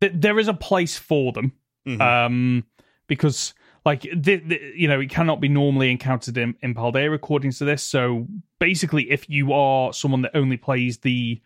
there 0.00 0.38
is 0.38 0.48
a 0.48 0.54
place 0.54 0.96
for 0.96 1.32
them. 1.32 1.52
Mhm. 1.86 2.00
um, 2.00 2.64
because 3.06 3.52
like 3.84 4.02
the, 4.02 4.36
the, 4.36 4.72
you 4.74 4.88
know 4.88 5.00
it 5.00 5.10
cannot 5.10 5.40
be 5.40 5.48
normally 5.48 5.90
encountered 5.90 6.38
in, 6.38 6.54
in 6.62 6.74
Paldea 6.74 7.14
according 7.14 7.52
to 7.52 7.64
this. 7.64 7.82
So 7.82 8.26
basically, 8.58 9.10
if 9.10 9.28
you 9.28 9.52
are 9.52 9.92
someone 9.92 10.22
that 10.22 10.34
only 10.34 10.56
plays 10.56 10.98
the 10.98 11.40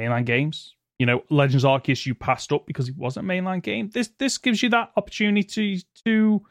mainline 0.00 0.24
games, 0.24 0.74
you 0.98 1.06
know 1.06 1.22
Legends 1.30 1.64
Arceus 1.64 2.06
you 2.06 2.14
passed 2.14 2.52
up 2.52 2.66
because 2.66 2.88
it 2.88 2.96
wasn't 2.96 3.26
a 3.26 3.28
mainline 3.28 3.62
game. 3.62 3.90
This 3.90 4.10
this 4.18 4.38
gives 4.38 4.62
you 4.62 4.68
that 4.70 4.92
opportunity 4.96 5.82
to 6.04 6.42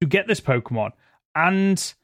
to 0.00 0.06
get 0.06 0.26
this 0.26 0.40
Pokemon 0.40 0.92
and. 1.34 1.94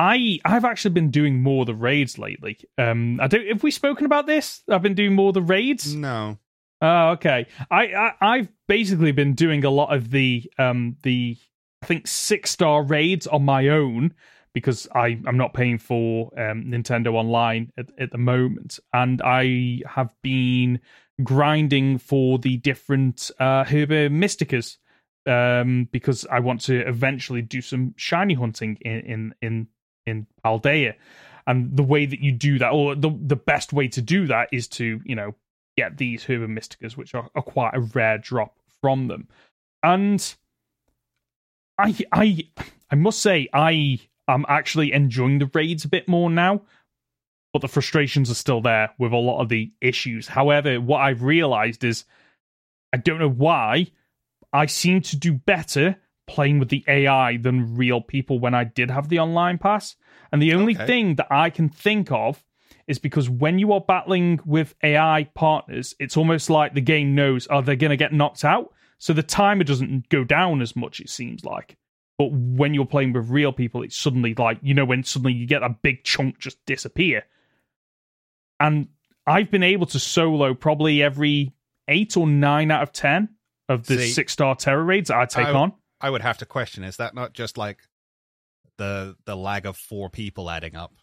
I 0.00 0.38
I've 0.44 0.64
actually 0.64 0.92
been 0.92 1.10
doing 1.10 1.42
more 1.42 1.62
of 1.62 1.66
the 1.66 1.74
raids 1.74 2.18
lately. 2.18 2.56
Um, 2.78 3.18
I 3.20 3.26
don't. 3.26 3.48
Have 3.48 3.64
we 3.64 3.72
spoken 3.72 4.06
about 4.06 4.28
this? 4.28 4.62
I've 4.70 4.80
been 4.80 4.94
doing 4.94 5.16
more 5.16 5.30
of 5.30 5.34
the 5.34 5.42
raids. 5.42 5.92
no, 5.92 6.38
Oh, 6.80 7.10
okay. 7.10 7.46
I, 7.70 7.86
I 7.86 8.12
I've 8.20 8.48
basically 8.68 9.12
been 9.12 9.34
doing 9.34 9.64
a 9.64 9.70
lot 9.70 9.94
of 9.94 10.10
the 10.10 10.50
um 10.58 10.96
the 11.02 11.36
I 11.82 11.86
think 11.86 12.06
six 12.06 12.50
star 12.50 12.82
raids 12.82 13.26
on 13.26 13.44
my 13.44 13.68
own 13.68 14.14
because 14.52 14.88
I 14.94 15.18
I'm 15.26 15.36
not 15.36 15.54
paying 15.54 15.78
for 15.78 16.30
um 16.38 16.64
Nintendo 16.64 17.14
Online 17.14 17.72
at, 17.76 17.90
at 17.98 18.12
the 18.12 18.18
moment, 18.18 18.78
and 18.92 19.20
I 19.22 19.80
have 19.86 20.14
been 20.22 20.80
grinding 21.22 21.98
for 21.98 22.38
the 22.38 22.56
different 22.58 23.30
uh 23.38 23.64
Herba 23.64 24.10
Mysticas 24.10 24.78
um 25.26 25.88
because 25.92 26.26
I 26.26 26.40
want 26.40 26.60
to 26.62 26.86
eventually 26.88 27.42
do 27.42 27.60
some 27.60 27.94
shiny 27.96 28.34
hunting 28.34 28.78
in 28.80 29.00
in 29.00 29.34
in, 29.42 29.66
in 30.06 30.26
Paldea. 30.44 30.94
And 31.46 31.74
the 31.74 31.82
way 31.82 32.04
that 32.04 32.20
you 32.20 32.32
do 32.32 32.58
that, 32.58 32.72
or 32.72 32.94
the 32.94 33.10
the 33.20 33.36
best 33.36 33.72
way 33.72 33.88
to 33.88 34.02
do 34.02 34.26
that, 34.26 34.48
is 34.52 34.68
to 34.68 35.00
you 35.04 35.14
know 35.14 35.34
get 35.78 35.96
these 35.96 36.24
Herba 36.24 36.46
Mysticas, 36.48 36.96
which 36.96 37.14
are, 37.14 37.30
are 37.34 37.42
quite 37.42 37.74
a 37.74 37.80
rare 37.80 38.18
drop 38.18 38.58
from 38.80 39.08
them. 39.08 39.28
And 39.82 40.34
I 41.78 41.96
I 42.12 42.48
I 42.90 42.96
must 42.96 43.20
say 43.20 43.48
I 43.52 44.00
am 44.28 44.44
actually 44.48 44.92
enjoying 44.92 45.38
the 45.38 45.50
raids 45.52 45.84
a 45.84 45.88
bit 45.88 46.08
more 46.08 46.30
now. 46.30 46.62
but 47.54 47.62
the 47.62 47.68
frustrations 47.68 48.30
are 48.30 48.34
still 48.34 48.60
there 48.60 48.90
with 48.98 49.10
a 49.10 49.16
lot 49.16 49.40
of 49.40 49.48
the 49.48 49.72
issues. 49.80 50.28
However, 50.28 50.78
what 50.80 50.98
I've 50.98 51.22
realized 51.22 51.82
is 51.82 52.04
I 52.92 52.98
don't 52.98 53.18
know 53.18 53.28
why 53.30 53.86
I 54.52 54.66
seem 54.66 55.00
to 55.02 55.16
do 55.16 55.32
better 55.32 55.96
playing 56.26 56.58
with 56.58 56.68
the 56.68 56.84
AI 56.86 57.38
than 57.38 57.74
real 57.74 58.02
people 58.02 58.38
when 58.38 58.54
I 58.54 58.64
did 58.64 58.90
have 58.90 59.08
the 59.08 59.18
online 59.18 59.56
pass. 59.58 59.96
And 60.30 60.42
the 60.42 60.52
only 60.52 60.74
Okay. 60.76 60.86
thing 60.86 61.14
that 61.14 61.28
I 61.30 61.48
can 61.48 61.70
think 61.70 62.12
of 62.12 62.44
is 62.86 62.98
because 62.98 63.30
when 63.30 63.58
you 63.58 63.72
are 63.72 63.80
battling 63.80 64.40
with 64.44 64.74
AI 64.82 65.24
partners, 65.34 65.94
it's 65.98 66.18
almost 66.18 66.50
like 66.50 66.74
the 66.74 66.80
game 66.82 67.14
knows, 67.14 67.46
oh, 67.50 67.56
are 67.56 67.62
they 67.62 67.76
going 67.76 67.90
to 67.90 67.96
get 67.96 68.12
knocked 68.12 68.44
out? 68.44 68.72
So 68.98 69.14
the 69.14 69.22
timer 69.22 69.64
doesn't 69.64 70.10
go 70.10 70.22
down 70.22 70.60
as 70.60 70.76
much, 70.76 71.00
it 71.00 71.08
seems 71.08 71.44
like. 71.46 71.76
But 72.18 72.32
when 72.32 72.74
you're 72.74 72.84
playing 72.84 73.12
with 73.12 73.30
real 73.30 73.52
people, 73.52 73.82
it's 73.82 73.96
suddenly 73.96 74.34
like, 74.34 74.58
you 74.60 74.74
know, 74.74 74.84
when 74.84 75.04
suddenly 75.04 75.32
you 75.34 75.46
get 75.46 75.62
a 75.62 75.68
big 75.70 76.02
chunk 76.02 76.38
just 76.40 76.58
disappear. 76.66 77.24
And 78.58 78.88
I've 79.26 79.50
been 79.50 79.62
able 79.62 79.86
to 79.86 80.00
solo 80.00 80.52
probably 80.54 81.00
every 81.02 81.52
eight 81.86 82.16
or 82.16 82.26
nine 82.26 82.70
out 82.72 82.82
of 82.82 82.92
10 82.92 83.28
of 83.68 83.86
the 83.86 83.98
See, 83.98 84.10
six 84.10 84.32
star 84.32 84.56
Tera 84.56 84.82
raids 84.82 85.08
that 85.08 85.18
I 85.18 85.26
take 85.26 85.46
I- 85.46 85.52
on. 85.52 85.72
I 86.00 86.10
would 86.10 86.22
have 86.22 86.38
to 86.38 86.46
question: 86.46 86.84
Is 86.84 86.96
that 86.98 87.12
not 87.14 87.32
just 87.34 87.58
like 87.58 87.78
the 88.76 89.16
the 89.24 89.34
lag 89.36 89.66
of 89.66 89.76
four 89.76 90.08
people 90.08 90.48
adding 90.48 90.76
up? 90.76 90.94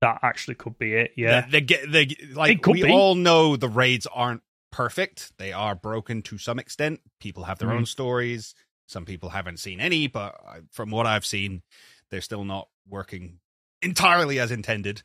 That 0.00 0.20
actually 0.22 0.54
could 0.54 0.78
be 0.78 0.94
it. 0.94 1.12
Yeah. 1.18 1.42
they, 1.42 1.50
they 1.50 1.60
get 1.60 1.92
they 1.92 2.16
like 2.32 2.50
It 2.52 2.62
could 2.62 2.74
we 2.76 2.82
be. 2.84 2.90
all 2.90 3.14
know 3.14 3.56
the 3.56 3.68
raids 3.68 4.06
aren't 4.06 4.42
perfect. 4.70 5.32
They 5.36 5.52
are 5.52 5.74
broken 5.74 6.22
to 6.22 6.38
some 6.38 6.58
extent. 6.58 7.00
People 7.20 7.44
have 7.44 7.58
their 7.58 7.68
Mhm. 7.68 7.76
own 7.76 7.86
stories. 7.86 8.54
Some 8.92 9.04
people 9.06 9.30
haven't 9.30 9.58
seen 9.58 9.80
any, 9.80 10.06
but 10.06 10.38
I- 10.46 10.60
from 10.70 10.90
what 10.90 11.06
I've 11.06 11.24
seen, 11.26 11.62
they're 12.10 12.20
still 12.20 12.44
not 12.44 12.68
working 12.88 13.38
entirely 13.80 14.38
as 14.38 14.50
intended. 14.52 15.02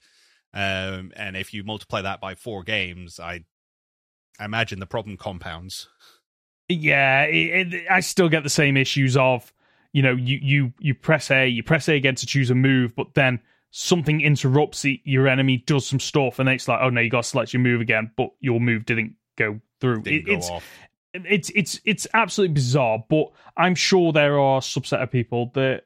Um, 0.54 1.12
and 1.16 1.36
if 1.38 1.54
you 1.54 1.64
multiply 1.64 2.02
that 2.02 2.20
by 2.22 2.36
four 2.36 2.64
games, 2.64 3.20
I, 3.20 3.46
I 4.40 4.46
imagine 4.46 4.80
the 4.80 4.86
problem 4.86 5.18
compounds. 5.18 5.88
Yeah, 6.70 7.24
it, 7.24 7.74
it, 7.74 7.86
I 7.90 8.02
still 8.02 8.28
get 8.30 8.44
the 8.44 8.50
same 8.50 8.76
issues 8.76 9.16
of, 9.16 9.54
you 9.94 10.02
know, 10.02 10.12
you 10.12 10.38
you 10.42 10.74
you 10.80 10.94
press 10.94 11.32
A, 11.32 11.48
you 11.48 11.64
press 11.64 11.88
A 11.88 11.94
again 11.96 12.16
to 12.16 12.26
choose 12.26 12.50
a 12.50 12.56
move, 12.56 12.94
but 12.96 13.14
then 13.14 13.40
something 13.72 14.20
interrupts 14.22 14.84
it, 14.86 15.00
your 15.06 15.28
enemy 15.28 15.58
does 15.66 15.88
some 15.88 16.00
stuff, 16.00 16.40
and 16.40 16.48
then 16.48 16.56
it's 16.56 16.68
like, 16.68 16.80
oh 16.82 16.90
no, 16.90 17.00
you 17.02 17.10
got 17.10 17.24
to 17.24 17.30
select 17.30 17.54
your 17.54 17.62
move 17.62 17.80
again, 17.82 18.12
but 18.18 18.30
your 18.42 18.60
move 18.60 18.86
didn't 18.86 19.16
go 19.38 19.60
through. 19.80 20.02
Didn't 20.02 20.20
It- 20.20 20.26
go 20.26 20.34
it's 20.34 20.50
off. 20.50 20.66
It's 21.26 21.50
it's 21.56 21.80
it's 21.86 22.08
absolutely 22.14 22.54
bizarre, 22.56 23.04
but 23.10 23.28
I'm 23.56 23.76
sure 23.76 24.12
there 24.12 24.40
are 24.40 24.58
a 24.58 24.62
subset 24.62 25.02
of 25.02 25.12
people 25.12 25.52
that 25.56 25.84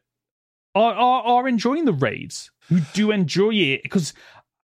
are 0.76 0.94
are, 0.94 1.24
are 1.24 1.48
enjoying 1.48 1.86
the 1.86 1.94
raids 1.94 2.52
who 2.70 2.80
do 2.94 3.12
enjoy 3.12 3.52
it 3.54 3.84
because 3.84 4.14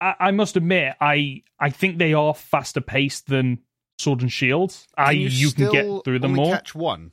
I, 0.01 0.15
I 0.21 0.31
must 0.31 0.57
admit 0.57 0.95
I 1.01 1.43
I 1.59 1.71
think 1.71 1.99
they 1.99 2.13
are 2.15 2.35
faster 2.35 2.81
paced 2.81 3.27
than 3.27 3.59
Sword 3.99 4.21
and 4.23 4.31
Shield. 4.33 4.77
I 4.97 5.15
Can 5.15 5.23
you, 5.31 5.51
can 5.53 5.73
get 5.73 6.05
through 6.05 6.19
them 6.19 6.35
more. 6.35 6.55
Catch 6.55 6.75
one. 6.75 7.13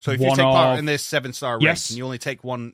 So 0.00 0.10
if 0.10 0.20
you 0.20 0.28
take 0.30 0.38
part 0.38 0.72
of- 0.74 0.78
in 0.80 0.84
this 0.84 1.02
seven 1.02 1.32
star 1.32 1.56
race, 1.56 1.62
Yes. 1.64 1.90
and 1.90 1.98
you 1.98 2.04
only 2.04 2.18
take 2.18 2.42
one 2.42 2.72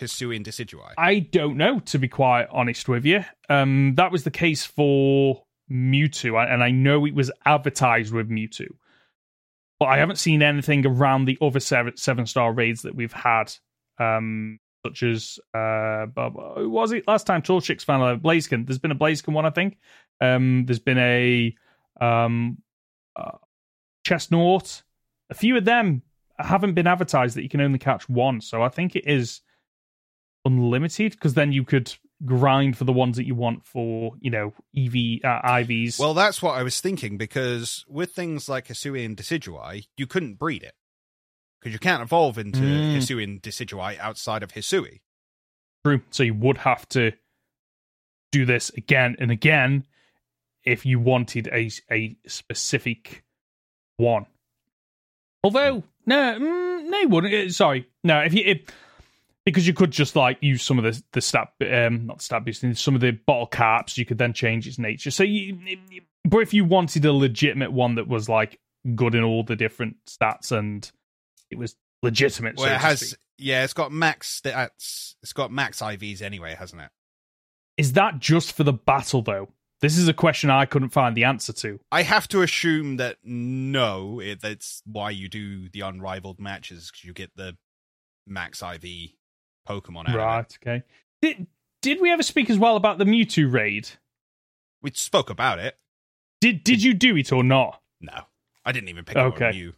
Hisuian 0.00 0.44
Decidueye. 0.44 0.94
I 0.96 1.18
don't 1.20 1.56
know, 1.56 1.80
to 1.80 1.98
be 1.98 2.08
quite 2.08 2.46
honest 2.50 2.88
with 2.88 3.04
you. 3.04 3.24
Um, 3.48 3.94
that 3.96 4.10
was 4.12 4.24
the 4.24 4.30
case 4.30 4.64
for 4.64 5.44
Mewtwo, 5.70 6.52
and 6.52 6.62
I 6.62 6.70
know 6.70 7.06
it 7.06 7.14
was 7.14 7.30
advertised 7.44 8.12
with 8.12 8.28
Mewtwo, 8.28 8.66
but 9.78 9.86
I 9.86 9.98
haven't 9.98 10.16
seen 10.16 10.42
anything 10.42 10.86
around 10.86 11.24
the 11.24 11.38
other 11.40 11.60
seven 11.60 11.96
seven 11.96 12.26
star 12.26 12.52
raids 12.52 12.82
that 12.82 12.94
we've 12.94 13.12
had, 13.12 13.52
um, 13.98 14.58
such 14.86 15.02
as 15.02 15.38
uh, 15.54 16.06
who 16.56 16.70
was 16.70 16.92
it 16.92 17.06
last 17.08 17.26
time? 17.26 17.42
Torchix 17.42 17.84
found 17.84 18.02
a 18.02 18.16
Blaziken. 18.16 18.66
There's 18.66 18.78
been 18.78 18.90
a 18.90 18.96
Blaziken 18.96 19.32
one, 19.32 19.46
I 19.46 19.50
think. 19.50 19.78
Um, 20.20 20.64
there's 20.66 20.78
been 20.78 20.98
a 20.98 21.54
um, 22.00 22.58
uh, 23.16 23.38
Chesnaught. 24.06 24.82
A 25.30 25.34
few 25.34 25.56
of 25.56 25.64
them 25.64 26.02
haven't 26.38 26.74
been 26.74 26.86
advertised 26.86 27.36
that 27.36 27.42
you 27.42 27.48
can 27.48 27.60
only 27.60 27.78
catch 27.78 28.08
one, 28.08 28.40
so 28.40 28.62
I 28.62 28.68
think 28.68 28.96
it 28.96 29.06
is 29.06 29.40
unlimited 30.44 31.12
because 31.12 31.34
then 31.34 31.52
you 31.52 31.64
could 31.64 31.92
grind 32.24 32.76
for 32.78 32.84
the 32.84 32.92
ones 32.92 33.16
that 33.16 33.26
you 33.26 33.34
want 33.34 33.66
for 33.66 34.12
you 34.20 34.30
know 34.30 34.52
ev 34.76 34.94
uh, 35.24 35.42
ivs 35.48 35.98
Well, 35.98 36.14
that's 36.14 36.40
what 36.42 36.52
I 36.56 36.62
was 36.62 36.80
thinking 36.80 37.16
because 37.18 37.84
with 37.88 38.12
things 38.12 38.48
like 38.48 38.68
Hisuian 38.68 39.16
Decidueye, 39.16 39.86
you 39.96 40.06
couldn't 40.06 40.38
breed 40.38 40.62
it. 40.62 40.74
Because 41.60 41.72
you 41.72 41.78
can't 41.78 42.02
evolve 42.02 42.38
into 42.38 42.60
Mm. 42.60 42.96
Hisuian 42.96 43.40
Decidueye 43.40 43.98
outside 44.00 44.42
of 44.42 44.52
Hisui. 44.52 45.00
true. 45.84 46.02
So 46.10 46.22
you 46.24 46.34
would 46.34 46.58
have 46.58 46.88
to 46.90 47.12
do 48.32 48.44
this 48.44 48.70
again 48.76 49.14
and 49.20 49.30
again 49.30 49.84
if 50.64 50.86
you 50.86 50.98
wanted 51.00 51.48
a 51.48 51.70
a 51.90 52.16
specific 52.26 53.24
one. 53.96 54.26
Although 55.44 55.82
no 56.06 56.38
mm, 56.38 56.88
no 56.88 57.08
wouldn't. 57.08 57.34
Uh, 57.34 57.50
sorry. 57.52 57.86
No 58.04 58.20
if 58.20 58.32
you 58.34 58.42
if, 58.44 58.60
because 59.44 59.66
you 59.66 59.74
could 59.74 59.90
just 59.90 60.14
like 60.16 60.38
use 60.40 60.62
some 60.62 60.78
of 60.78 60.84
the 60.84 61.02
the 61.12 61.20
stat 61.20 61.48
um 61.72 62.06
not 62.06 62.22
stat 62.22 62.44
boosting 62.44 62.74
some 62.74 62.94
of 62.94 63.00
the 63.00 63.10
bottle 63.10 63.46
caps 63.46 63.98
you 63.98 64.04
could 64.06 64.18
then 64.18 64.32
change 64.32 64.66
its 64.66 64.78
nature 64.78 65.10
so 65.10 65.22
you 65.22 65.58
but 66.24 66.38
if 66.38 66.54
you 66.54 66.64
wanted 66.64 67.04
a 67.04 67.12
legitimate 67.12 67.72
one 67.72 67.96
that 67.96 68.06
was 68.08 68.28
like 68.28 68.58
good 68.94 69.14
in 69.14 69.22
all 69.22 69.42
the 69.42 69.56
different 69.56 69.96
stats 70.06 70.50
and 70.56 70.90
it 71.50 71.58
was 71.58 71.76
legitimate 72.02 72.56
Well, 72.56 72.66
so 72.66 72.72
it 72.74 72.80
has, 72.80 73.00
speak. 73.00 73.18
yeah, 73.38 73.62
it's 73.64 73.74
got 73.74 73.92
max 73.92 74.40
stats. 74.42 75.14
It's 75.22 75.32
got 75.32 75.52
max 75.52 75.80
IVs 75.80 76.20
anyway, 76.22 76.54
hasn't 76.58 76.82
it? 76.82 76.88
is 77.76 77.92
that 77.94 78.18
just 78.18 78.52
for 78.52 78.64
the 78.64 78.72
battle 78.72 79.22
though 79.22 79.48
this 79.80 79.96
is 79.96 80.06
a 80.06 80.12
question 80.12 80.50
i 80.50 80.64
couldn't 80.66 80.90
find 80.90 81.16
the 81.16 81.24
answer 81.24 81.52
to 81.52 81.80
I 81.90 82.02
have 82.02 82.28
to 82.28 82.42
assume 82.42 82.98
that 82.98 83.16
no, 83.24 84.20
it, 84.20 84.40
that's 84.40 84.82
why 84.84 85.10
you 85.10 85.28
do 85.28 85.68
the 85.70 85.80
unrivaled 85.80 86.38
matches 86.38 86.90
because 86.90 87.04
you 87.04 87.12
get 87.12 87.30
the 87.34 87.56
max 88.26 88.62
IV 88.62 88.84
Pokemon 89.68 90.08
out 90.08 90.16
right 90.16 90.58
okay 90.62 90.82
did, 91.20 91.46
did 91.82 92.00
we 92.00 92.10
ever 92.10 92.22
speak 92.22 92.50
as 92.50 92.58
well 92.58 92.76
about 92.76 92.98
the 92.98 93.04
mewtwo 93.04 93.50
raid 93.52 93.88
We 94.82 94.90
spoke 94.94 95.30
about 95.30 95.58
it. 95.58 95.76
did 96.40 96.64
did 96.64 96.82
you 96.82 96.94
do 96.94 97.16
it 97.16 97.32
or 97.32 97.44
not 97.44 97.80
No, 98.00 98.22
I 98.64 98.72
didn't 98.72 98.88
even 98.88 99.04
pick 99.04 99.16
up 99.16 99.34
Okay. 99.34 99.46
on 99.48 99.54
you. 99.54 99.72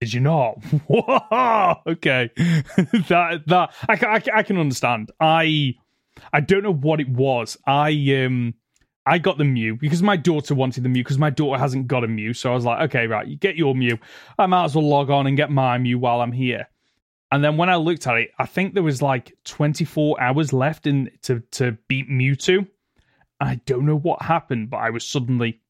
Did 0.00 0.14
you 0.14 0.20
not? 0.20 0.54
Whoa! 0.88 1.76
Okay, 1.86 2.30
that 2.36 3.42
that 3.46 3.74
I, 3.86 3.92
I, 4.06 4.38
I 4.38 4.42
can 4.42 4.56
understand. 4.56 5.12
I 5.20 5.74
I 6.32 6.40
don't 6.40 6.62
know 6.62 6.72
what 6.72 7.00
it 7.00 7.08
was. 7.10 7.58
I 7.66 7.90
um 8.24 8.54
I 9.04 9.18
got 9.18 9.36
the 9.38 9.44
Mew 9.44 9.76
because 9.76 10.02
my 10.02 10.16
daughter 10.16 10.54
wanted 10.54 10.84
the 10.84 10.88
Mew 10.88 11.02
because 11.02 11.18
my 11.18 11.28
daughter 11.30 11.58
hasn't 11.60 11.86
got 11.86 12.02
a 12.02 12.08
Mew. 12.08 12.32
So 12.32 12.50
I 12.50 12.54
was 12.54 12.64
like, 12.64 12.80
okay, 12.88 13.06
right, 13.06 13.26
you 13.26 13.36
get 13.36 13.56
your 13.56 13.74
Mew. 13.74 13.98
I 14.38 14.46
might 14.46 14.64
as 14.64 14.74
well 14.74 14.88
log 14.88 15.10
on 15.10 15.26
and 15.26 15.36
get 15.36 15.50
my 15.50 15.76
Mew 15.78 15.98
while 15.98 16.22
I'm 16.22 16.32
here. 16.32 16.66
And 17.32 17.44
then 17.44 17.56
when 17.56 17.68
I 17.68 17.76
looked 17.76 18.06
at 18.06 18.16
it, 18.16 18.30
I 18.38 18.46
think 18.46 18.74
there 18.74 18.82
was 18.82 19.00
like 19.00 19.36
24 19.44 20.20
hours 20.20 20.52
left 20.52 20.86
in 20.86 21.10
to 21.22 21.40
to 21.52 21.72
beat 21.88 22.08
Mewtwo. 22.08 22.66
I 23.40 23.56
don't 23.66 23.86
know 23.86 23.96
what 23.96 24.22
happened, 24.22 24.70
but 24.70 24.78
I 24.78 24.90
was 24.90 25.06
suddenly 25.06 25.60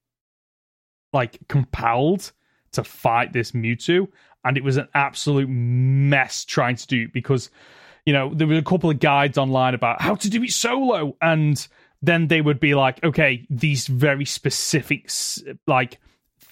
like 1.13 1.39
compelled 1.49 2.33
to 2.73 2.85
fight 2.85 3.33
this 3.33 3.53
Mewtwo, 3.53 4.09
and 4.45 4.57
it 4.57 4.65
was 4.65 4.77
an 4.77 4.89
absolute 4.95 5.49
mess 5.49 6.45
trying 6.45 6.77
to 6.77 6.87
do 6.87 7.03
it 7.03 7.13
because 7.13 7.51
you 8.07 8.13
know 8.13 8.33
there 8.33 8.47
were 8.47 8.55
a 8.55 8.63
couple 8.63 8.91
of 8.91 8.99
guides 8.99 9.37
online 9.37 9.75
about 9.75 10.01
how 10.01 10.15
to 10.15 10.31
do 10.31 10.43
it 10.43 10.51
solo, 10.51 11.17
and 11.21 11.69
then 12.01 12.29
they 12.29 12.41
would 12.41 12.59
be 12.61 12.75
like, 12.75 13.05
okay, 13.05 13.47
these 13.51 13.87
very 13.87 14.25
specific 14.25 15.11
like 15.67 15.99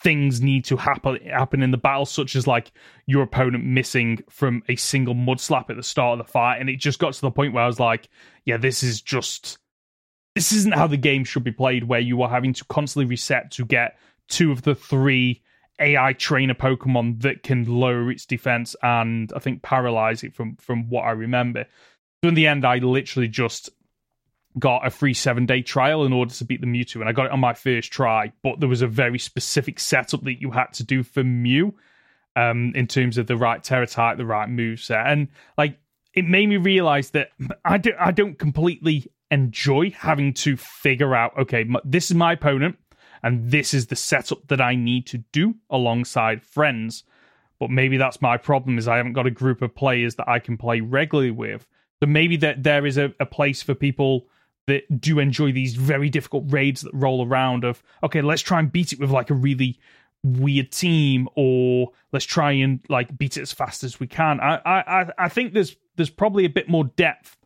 things 0.02 0.40
need 0.40 0.64
to 0.66 0.76
happen 0.76 1.18
happen 1.26 1.62
in 1.62 1.70
the 1.70 1.76
battle, 1.76 2.06
such 2.06 2.36
as 2.36 2.46
like 2.46 2.72
your 3.06 3.22
opponent 3.22 3.64
missing 3.64 4.22
from 4.30 4.62
a 4.68 4.76
single 4.76 5.14
mud 5.14 5.40
slap 5.40 5.70
at 5.70 5.76
the 5.76 5.82
start 5.82 6.18
of 6.18 6.26
the 6.26 6.30
fight, 6.30 6.58
and 6.60 6.70
it 6.70 6.76
just 6.76 6.98
got 6.98 7.14
to 7.14 7.20
the 7.20 7.30
point 7.30 7.52
where 7.52 7.64
I 7.64 7.66
was 7.66 7.80
like, 7.80 8.08
yeah, 8.44 8.56
this 8.56 8.82
is 8.82 9.00
just 9.02 9.58
this 10.34 10.52
isn't 10.52 10.74
how 10.74 10.86
the 10.86 10.96
game 10.96 11.24
should 11.24 11.44
be 11.44 11.52
played, 11.52 11.84
where 11.84 12.00
you 12.00 12.22
are 12.22 12.28
having 12.28 12.52
to 12.54 12.64
constantly 12.66 13.08
reset 13.08 13.50
to 13.52 13.64
get 13.64 13.98
two 14.28 14.52
of 14.52 14.62
the 14.62 14.74
three 14.74 15.42
AI 15.80 16.12
trainer 16.12 16.54
Pokemon 16.54 17.22
that 17.22 17.42
can 17.42 17.64
lower 17.64 18.10
its 18.10 18.26
defense 18.26 18.74
and 18.82 19.32
I 19.34 19.38
think 19.38 19.62
paralyze 19.62 20.22
it 20.22 20.34
from 20.34 20.56
from 20.56 20.88
what 20.88 21.02
I 21.02 21.10
remember. 21.10 21.66
So 22.22 22.28
in 22.28 22.34
the 22.34 22.46
end, 22.46 22.64
I 22.64 22.78
literally 22.78 23.28
just 23.28 23.70
got 24.58 24.86
a 24.86 24.90
free 24.90 25.14
seven 25.14 25.46
day 25.46 25.62
trial 25.62 26.04
in 26.04 26.12
order 26.12 26.32
to 26.34 26.44
beat 26.44 26.60
the 26.60 26.66
Mewtwo, 26.66 27.00
and 27.00 27.08
I 27.08 27.12
got 27.12 27.26
it 27.26 27.32
on 27.32 27.40
my 27.40 27.54
first 27.54 27.92
try. 27.92 28.32
But 28.42 28.60
there 28.60 28.68
was 28.68 28.82
a 28.82 28.86
very 28.86 29.18
specific 29.18 29.80
setup 29.80 30.24
that 30.24 30.40
you 30.40 30.50
had 30.50 30.72
to 30.74 30.84
do 30.84 31.02
for 31.02 31.24
Mew, 31.24 31.74
um, 32.36 32.72
in 32.74 32.86
terms 32.86 33.18
of 33.18 33.26
the 33.26 33.36
right 33.36 33.62
Tera 33.62 33.86
type, 33.86 34.16
the 34.16 34.26
right 34.26 34.48
moveset. 34.48 35.06
and 35.06 35.28
like 35.56 35.78
it 36.14 36.24
made 36.24 36.48
me 36.48 36.56
realize 36.56 37.10
that 37.10 37.30
I 37.64 37.78
don't 37.78 37.96
I 37.98 38.12
don't 38.12 38.38
completely 38.38 39.10
enjoy 39.30 39.90
having 39.90 40.32
to 40.34 40.56
figure 40.56 41.14
out 41.14 41.36
okay, 41.38 41.66
this 41.84 42.10
is 42.10 42.16
my 42.16 42.32
opponent 42.32 42.78
and 43.22 43.50
this 43.50 43.74
is 43.74 43.88
the 43.88 43.96
setup 43.96 44.46
that 44.48 44.60
I 44.60 44.76
need 44.76 45.06
to 45.08 45.18
do 45.32 45.56
alongside 45.68 46.42
friends. 46.42 47.02
But 47.58 47.70
maybe 47.70 47.96
that's 47.96 48.22
my 48.22 48.36
problem 48.36 48.78
is 48.78 48.86
I 48.86 48.98
haven't 48.98 49.14
got 49.14 49.26
a 49.26 49.32
group 49.32 49.60
of 49.62 49.74
players 49.74 50.14
that 50.14 50.28
I 50.28 50.38
can 50.38 50.56
play 50.56 50.80
regularly 50.80 51.32
with 51.32 51.66
So 52.00 52.06
maybe 52.06 52.36
that 52.36 52.62
there 52.62 52.86
is 52.86 52.96
a, 52.96 53.12
a 53.18 53.26
place 53.26 53.62
for 53.62 53.74
people 53.74 54.28
that 54.68 55.00
do 55.00 55.18
enjoy 55.18 55.52
these 55.52 55.74
very 55.74 56.08
difficult 56.08 56.44
raids 56.48 56.82
that 56.82 56.94
roll 56.94 57.26
around 57.26 57.64
of 57.64 57.82
okay, 58.02 58.22
let's 58.22 58.42
try 58.42 58.58
and 58.58 58.70
beat 58.72 58.92
it 58.92 59.00
with 59.00 59.10
like 59.10 59.30
a 59.30 59.34
really 59.34 59.78
weird 60.24 60.72
team 60.72 61.28
or 61.36 61.90
let's 62.12 62.24
try 62.24 62.52
and 62.52 62.80
like 62.88 63.16
beat 63.16 63.36
it 63.36 63.42
as 63.42 63.52
fast 63.52 63.84
as 63.84 64.00
we 64.00 64.06
can. 64.06 64.40
I 64.40 64.60
I 64.64 65.06
I 65.18 65.28
think 65.28 65.52
there's 65.52 65.76
there's 65.96 66.10
probably 66.10 66.44
a 66.44 66.50
bit 66.50 66.68
more 66.68 66.84
depth 66.84 67.36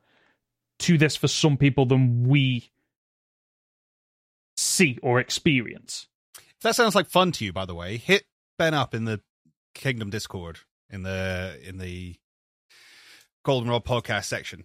to 0.80 0.98
this 0.98 1.16
for 1.16 1.28
some 1.28 1.56
people 1.56 1.86
than 1.86 2.28
we 2.28 2.70
see 4.56 4.98
or 5.02 5.20
experience. 5.20 6.06
If 6.36 6.60
that 6.62 6.76
sounds 6.76 6.94
like 6.94 7.08
fun 7.08 7.32
to 7.32 7.44
you, 7.44 7.52
by 7.52 7.64
the 7.64 7.74
way, 7.74 7.96
hit 7.96 8.24
Ben 8.58 8.74
up 8.74 8.94
in 8.94 9.04
the 9.04 9.20
Kingdom 9.74 10.10
Discord 10.10 10.60
in 10.90 11.02
the 11.02 11.58
in 11.64 11.78
the 11.78 12.16
Goldenrod 13.44 13.84
podcast 13.84 14.26
section. 14.26 14.64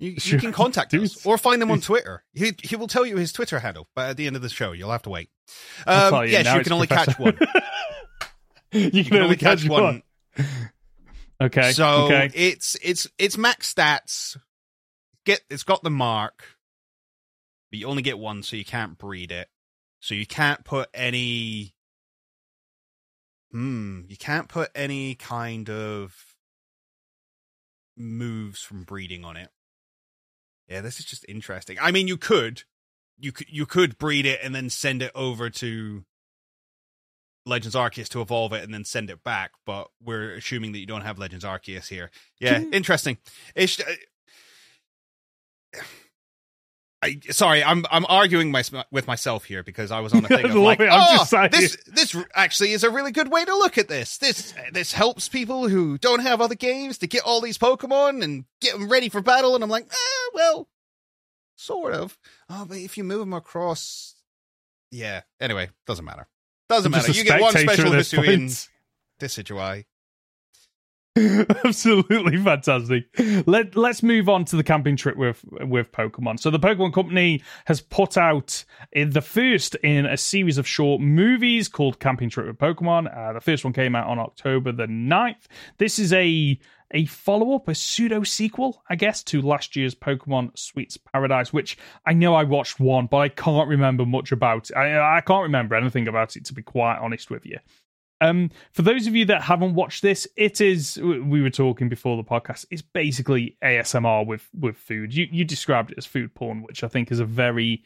You, 0.00 0.14
you 0.16 0.38
can 0.38 0.50
contact 0.50 0.94
us 0.94 1.26
or 1.26 1.36
find 1.36 1.60
him 1.60 1.70
on 1.70 1.82
Twitter. 1.82 2.24
He 2.32 2.52
he 2.62 2.74
will 2.74 2.86
tell 2.86 3.04
you 3.04 3.18
his 3.18 3.34
Twitter 3.34 3.58
handle, 3.58 3.86
but 3.94 4.08
at 4.08 4.16
the 4.16 4.26
end 4.26 4.34
of 4.34 4.40
the 4.40 4.48
show, 4.48 4.72
you'll 4.72 4.90
have 4.90 5.02
to 5.02 5.10
wait. 5.10 5.28
Um, 5.86 6.24
you, 6.24 6.30
yes, 6.30 6.56
you 6.56 6.62
can 6.62 6.72
only 6.72 6.86
catch 6.86 7.18
one. 7.18 7.36
you, 8.72 8.90
can 8.90 8.96
you 8.96 9.04
can, 9.04 9.22
only 9.22 9.36
catch, 9.36 9.60
catch 9.60 9.68
one. 9.68 9.82
one. 9.82 10.02
Okay. 11.42 11.72
So 11.72 12.04
okay. 12.04 12.30
it's 12.34 12.76
it's 12.82 13.06
it's 13.18 13.38
max 13.38 13.72
stats. 13.72 14.36
Get 15.24 15.40
it's 15.48 15.62
got 15.62 15.82
the 15.82 15.90
mark, 15.90 16.44
but 17.70 17.78
you 17.78 17.86
only 17.86 18.02
get 18.02 18.18
one, 18.18 18.42
so 18.42 18.56
you 18.56 18.64
can't 18.64 18.98
breed 18.98 19.32
it. 19.32 19.48
So 20.00 20.14
you 20.14 20.26
can't 20.26 20.64
put 20.64 20.90
any. 20.92 21.74
Hmm. 23.52 24.02
You 24.06 24.18
can't 24.18 24.48
put 24.48 24.70
any 24.74 25.14
kind 25.14 25.70
of 25.70 26.14
moves 27.96 28.60
from 28.60 28.84
breeding 28.84 29.24
on 29.24 29.38
it. 29.38 29.48
Yeah, 30.70 30.80
this 30.80 31.00
is 31.00 31.04
just 31.04 31.26
interesting. 31.28 31.76
I 31.80 31.90
mean, 31.90 32.06
you 32.06 32.16
could, 32.16 32.62
you 33.18 33.32
could, 33.32 33.48
you 33.50 33.66
could 33.66 33.98
breed 33.98 34.24
it 34.24 34.38
and 34.42 34.54
then 34.54 34.70
send 34.70 35.02
it 35.02 35.10
over 35.16 35.50
to 35.50 36.04
Legends 37.44 37.74
Arceus 37.74 38.08
to 38.10 38.20
evolve 38.20 38.52
it 38.52 38.62
and 38.62 38.72
then 38.72 38.84
send 38.84 39.10
it 39.10 39.24
back. 39.24 39.50
But 39.66 39.88
we're 40.00 40.34
assuming 40.34 40.70
that 40.72 40.78
you 40.78 40.86
don't 40.86 41.02
have 41.02 41.18
Legends 41.18 41.44
Arceus 41.44 41.88
here. 41.88 42.10
Yeah, 42.38 42.62
interesting. 42.72 43.18
It's. 43.56 43.80
Uh, 43.80 43.94
I, 47.02 47.18
sorry, 47.30 47.64
I'm 47.64 47.86
I'm 47.90 48.04
arguing 48.06 48.50
my, 48.50 48.62
with 48.90 49.06
myself 49.06 49.44
here 49.44 49.62
because 49.62 49.90
I 49.90 50.00
was 50.00 50.12
on 50.12 50.22
the 50.22 50.28
thing 50.28 50.44
of 50.44 50.54
like, 50.54 50.80
oh, 50.82 51.48
this 51.50 51.76
this 51.86 52.14
actually 52.34 52.72
is 52.72 52.84
a 52.84 52.90
really 52.90 53.10
good 53.10 53.30
way 53.30 53.44
to 53.44 53.54
look 53.54 53.78
at 53.78 53.88
this. 53.88 54.18
This 54.18 54.52
this 54.72 54.92
helps 54.92 55.28
people 55.28 55.68
who 55.68 55.96
don't 55.96 56.20
have 56.20 56.42
other 56.42 56.54
games 56.54 56.98
to 56.98 57.06
get 57.06 57.22
all 57.22 57.40
these 57.40 57.56
Pokemon 57.56 58.22
and 58.22 58.44
get 58.60 58.74
them 58.74 58.90
ready 58.90 59.08
for 59.08 59.22
battle. 59.22 59.54
And 59.54 59.64
I'm 59.64 59.70
like, 59.70 59.86
eh, 59.86 60.30
well, 60.34 60.68
sort 61.56 61.94
of. 61.94 62.18
Oh, 62.50 62.66
but 62.68 62.76
if 62.76 62.98
you 62.98 63.04
move 63.04 63.20
them 63.20 63.32
across, 63.32 64.14
yeah. 64.90 65.22
Anyway, 65.40 65.70
doesn't 65.86 66.04
matter. 66.04 66.28
Doesn't 66.68 66.90
matter. 66.92 67.12
You 67.12 67.24
get 67.24 67.40
one 67.40 67.52
special 67.52 67.92
Hisuian 67.92 68.68
Decidueye. 69.18 69.86
Absolutely 71.64 72.36
fantastic. 72.36 73.04
Let 73.46 73.74
let's 73.74 74.00
move 74.00 74.28
on 74.28 74.44
to 74.44 74.56
the 74.56 74.62
camping 74.62 74.96
trip 74.96 75.16
with 75.16 75.44
with 75.62 75.90
Pokemon. 75.90 76.38
So 76.38 76.50
the 76.50 76.60
Pokemon 76.60 76.94
Company 76.94 77.42
has 77.64 77.80
put 77.80 78.16
out 78.16 78.64
the 78.94 79.20
first 79.20 79.74
in 79.76 80.06
a 80.06 80.16
series 80.16 80.56
of 80.56 80.68
short 80.68 81.00
movies 81.00 81.66
called 81.66 81.98
Camping 81.98 82.30
Trip 82.30 82.46
with 82.46 82.58
Pokemon. 82.58 83.16
Uh, 83.16 83.32
the 83.32 83.40
first 83.40 83.64
one 83.64 83.72
came 83.72 83.96
out 83.96 84.06
on 84.06 84.20
October 84.20 84.70
the 84.70 84.86
9th. 84.86 85.46
This 85.78 85.98
is 85.98 86.12
a 86.12 86.58
a 86.92 87.06
follow 87.06 87.54
up, 87.54 87.66
a 87.66 87.74
pseudo 87.74 88.22
sequel, 88.22 88.82
I 88.88 88.94
guess, 88.94 89.22
to 89.24 89.42
last 89.42 89.74
year's 89.74 89.96
Pokemon 89.96 90.56
Sweets 90.56 90.96
Paradise, 90.96 91.52
which 91.52 91.76
I 92.06 92.12
know 92.12 92.34
I 92.34 92.44
watched 92.44 92.78
one, 92.78 93.06
but 93.06 93.18
I 93.18 93.28
can't 93.30 93.68
remember 93.68 94.06
much 94.06 94.30
about. 94.30 94.70
I 94.76 95.16
I 95.16 95.20
can't 95.22 95.42
remember 95.42 95.74
anything 95.74 96.06
about 96.06 96.36
it 96.36 96.44
to 96.46 96.54
be 96.54 96.62
quite 96.62 96.98
honest 96.98 97.30
with 97.30 97.44
you. 97.46 97.58
Um, 98.20 98.50
for 98.72 98.82
those 98.82 99.06
of 99.06 99.16
you 99.16 99.24
that 99.26 99.42
haven't 99.42 99.74
watched 99.74 100.02
this, 100.02 100.28
it 100.36 100.60
is 100.60 100.98
we 101.02 101.40
were 101.40 101.50
talking 101.50 101.88
before 101.88 102.16
the 102.16 102.24
podcast. 102.24 102.66
It's 102.70 102.82
basically 102.82 103.56
ASMR 103.64 104.26
with 104.26 104.48
with 104.58 104.76
food. 104.76 105.14
You 105.14 105.26
you 105.30 105.44
described 105.44 105.92
it 105.92 105.98
as 105.98 106.06
food 106.06 106.34
porn, 106.34 106.62
which 106.62 106.84
I 106.84 106.88
think 106.88 107.10
is 107.10 107.20
a 107.20 107.24
very 107.24 107.82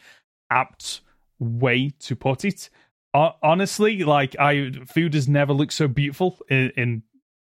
apt 0.50 1.00
way 1.38 1.90
to 2.00 2.16
put 2.16 2.44
it. 2.44 2.68
Uh, 3.12 3.30
honestly, 3.42 4.02
like 4.02 4.34
I, 4.40 4.72
food 4.86 5.14
has 5.14 5.28
never 5.28 5.52
looked 5.52 5.72
so 5.72 5.86
beautiful 5.86 6.38
in, 6.48 6.70
in 6.76 7.02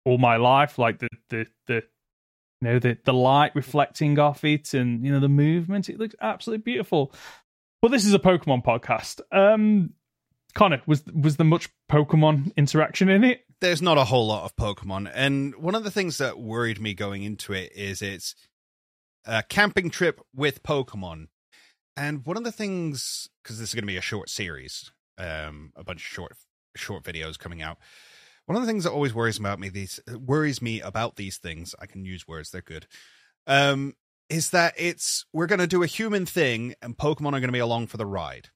all 0.06 0.20
my 0.20 0.38
life. 0.38 0.78
Like 0.78 1.00
the 1.00 1.10
the 1.30 1.48
the 1.66 1.84
you 2.62 2.70
know 2.70 2.80
the 2.80 2.98
the 3.04 3.14
light 3.14 3.56
reflecting 3.56 4.20
off 4.20 4.44
it, 4.44 4.76
and 4.76 5.04
you 5.04 5.12
know 5.12 5.20
the 5.20 5.28
movement. 5.28 5.90
It 5.90 6.00
looks 6.00 6.16
absolutely 6.22 6.64
beautiful. 6.64 7.12
But 7.82 7.92
this 7.92 8.06
is 8.06 8.14
a 8.14 8.20
Pokemon 8.20 8.64
podcast. 8.64 9.22
Um, 9.32 9.94
Conor, 10.56 10.82
was 10.88 11.04
was 11.06 11.36
there 11.36 11.46
much 11.46 11.70
Pokemon 11.92 12.56
interaction 12.56 13.10
in 13.10 13.24
it? 13.24 13.42
There's 13.60 13.82
not 13.82 13.98
a 13.98 14.06
whole 14.06 14.28
lot 14.28 14.46
of 14.46 14.56
Pokemon, 14.56 15.12
and 15.14 15.54
one 15.56 15.76
of 15.76 15.84
the 15.84 15.92
things 15.92 16.18
that 16.18 16.40
worried 16.40 16.82
me 16.82 16.94
going 16.94 17.24
into 17.24 17.54
it 17.54 17.72
is 17.76 18.02
it's 18.02 18.36
a 19.26 19.44
camping 19.44 19.90
trip 19.90 20.22
with 20.34 20.64
Pokemon. 20.64 21.28
And 21.98 22.26
one 22.26 22.38
of 22.38 22.44
the 22.44 22.52
things, 22.52 23.30
because 23.44 23.60
this 23.60 23.70
is 23.70 23.76
going 23.76 23.84
to 23.84 23.88
be 23.88 23.98
a 23.98 24.02
short 24.02 24.30
series, 24.30 24.92
um, 25.18 25.72
a 25.76 25.84
bunch 25.84 26.02
of 26.02 26.08
short 26.08 26.34
short 26.76 27.04
videos 27.04 27.38
coming 27.38 27.62
out. 27.62 27.78
One 28.46 28.56
of 28.56 28.62
the 28.62 28.68
things 28.68 28.84
that 28.84 28.92
always 28.92 29.14
worries 29.14 29.40
about 29.40 29.60
me 29.60 29.70
these 29.70 30.00
worries 30.08 30.62
me 30.62 30.80
about 30.80 31.18
these 31.18 31.38
things. 31.38 31.76
I 31.80 31.86
can 31.86 32.06
use 32.06 32.28
words; 32.28 32.52
they're 32.52 32.62
good. 32.62 32.88
Um, 33.46 33.96
is 34.30 34.52
that 34.52 34.74
it's 34.78 35.26
we're 35.34 35.48
going 35.48 35.60
to 35.60 35.68
do 35.68 35.84
a 35.84 35.88
human 35.88 36.26
thing, 36.26 36.76
and 36.82 36.98
Pokemon 36.98 37.30
are 37.30 37.42
going 37.42 37.44
to 37.44 37.52
be 37.52 37.60
along 37.60 37.88
for 37.88 37.98
the 37.98 38.06
ride. 38.06 38.50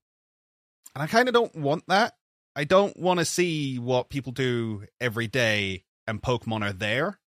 And 0.99 1.07
I 1.07 1.07
kind 1.07 1.29
of 1.29 1.33
don't 1.33 1.55
want 1.55 1.85
that. 1.87 2.15
I 2.57 2.65
don't 2.65 2.99
want 2.99 3.19
to 3.19 3.25
see 3.25 3.79
what 3.79 4.09
people 4.09 4.33
do 4.33 4.83
every 4.99 5.27
day 5.27 5.85
and 6.05 6.21
Pokemon 6.21 6.61
are 6.61 6.73
there. 6.73 7.21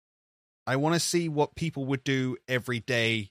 I 0.66 0.76
want 0.76 0.94
to 0.94 1.00
see 1.00 1.30
what 1.30 1.54
people 1.54 1.86
would 1.86 2.04
do 2.04 2.36
every 2.46 2.80
day 2.80 3.30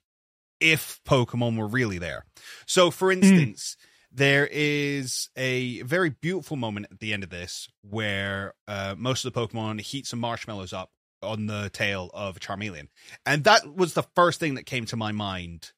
if 0.60 1.00
Pokemon 1.08 1.60
were 1.60 1.68
really 1.68 2.00
there. 2.00 2.26
So, 2.66 2.90
for 2.90 3.14
hmm. 3.14 3.22
instance, 3.22 3.78
mm. 3.80 4.18
there 4.18 4.50
is 4.52 5.30
a 5.36 5.84
very 5.84 6.10
beautiful 6.10 6.58
moment 6.58 6.88
at 6.92 7.00
the 7.00 7.14
end 7.14 7.24
of 7.24 7.30
this 7.30 7.70
where 7.88 8.56
uh, 8.68 8.96
most 8.98 9.24
of 9.26 9.34
the 9.34 9.40
Pokemon 9.40 9.80
heat 9.82 10.08
some 10.08 10.20
marshmallows 10.20 10.74
up 10.74 10.90
on 11.22 11.46
the 11.46 11.70
tail 11.72 12.10
of 12.16 12.40
Charmeleon. 12.40 12.88
And 13.28 13.44
that 13.44 13.76
was 13.76 13.94
the 13.94 14.08
first 14.16 14.40
thing 14.40 14.56
that 14.56 14.66
came 14.66 14.86
to 14.88 14.98
my 14.98 15.12
mind 15.12 15.72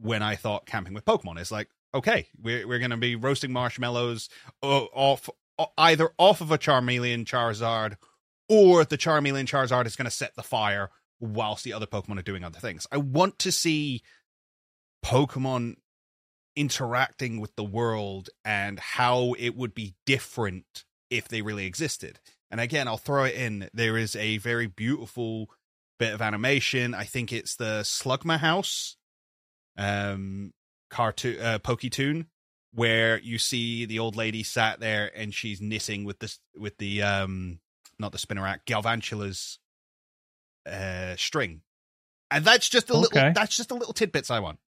when 0.00 0.24
I 0.24 0.34
thought 0.34 0.66
camping 0.66 0.94
with 0.94 1.04
Pokemon. 1.04 1.40
Is 1.40 1.52
like, 1.52 1.68
okay, 1.94 2.28
we're 2.40 2.66
we're 2.66 2.78
going 2.78 2.90
to 2.90 2.96
be 2.96 3.16
roasting 3.16 3.52
marshmallows 3.52 4.28
off 4.62 5.28
either 5.76 6.10
off 6.18 6.40
of 6.40 6.50
a 6.50 6.58
Charmeleon 6.58 7.24
Charizard 7.24 7.96
or 8.48 8.84
the 8.84 8.98
Charmeleon 8.98 9.46
Charizard 9.46 9.86
is 9.86 9.96
going 9.96 10.06
to 10.06 10.10
set 10.10 10.34
the 10.34 10.42
fire 10.42 10.90
whilst 11.20 11.64
the 11.64 11.72
other 11.72 11.86
Pokemon 11.86 12.18
are 12.18 12.22
doing 12.22 12.44
other 12.44 12.60
things. 12.60 12.86
I 12.92 12.98
want 12.98 13.38
to 13.40 13.52
see 13.52 14.02
Pokemon 15.04 15.76
interacting 16.56 17.40
with 17.40 17.54
the 17.56 17.64
world 17.64 18.30
and 18.44 18.78
how 18.78 19.34
it 19.38 19.56
would 19.56 19.74
be 19.74 19.94
different 20.06 20.84
if 21.10 21.28
they 21.28 21.42
really 21.42 21.66
existed. 21.66 22.20
And 22.50 22.60
again, 22.60 22.88
I'll 22.88 22.96
throw 22.96 23.24
it 23.24 23.34
in. 23.34 23.68
There 23.74 23.96
is 23.96 24.16
a 24.16 24.38
very 24.38 24.66
beautiful 24.66 25.50
bit 25.98 26.14
of 26.14 26.22
animation. 26.22 26.94
I 26.94 27.04
think 27.04 27.32
it's 27.32 27.56
the 27.56 27.80
Slugma 27.82 28.38
House. 28.38 28.96
Um, 29.76 30.52
cartoon 30.88 31.40
uh, 31.40 31.58
Poketoon 31.58 32.26
where 32.72 33.18
you 33.20 33.38
see 33.38 33.86
the 33.86 33.98
old 33.98 34.16
lady 34.16 34.42
sat 34.42 34.80
there 34.80 35.10
and 35.16 35.32
she's 35.34 35.60
knitting 35.60 36.04
with 36.04 36.18
this 36.18 36.38
with 36.56 36.76
the 36.78 37.02
um 37.02 37.58
not 37.98 38.12
the 38.12 38.18
Spinarak 38.18 38.60
Galvantula's 38.66 39.58
uh 40.66 41.16
string. 41.16 41.62
And 42.30 42.44
that's 42.44 42.68
just 42.68 42.90
a 42.90 42.92
okay. 42.92 43.00
little 43.00 43.32
that's 43.32 43.56
just 43.56 43.70
a 43.70 43.74
little 43.74 43.94
tidbits 43.94 44.30
I 44.30 44.40
want. 44.40 44.58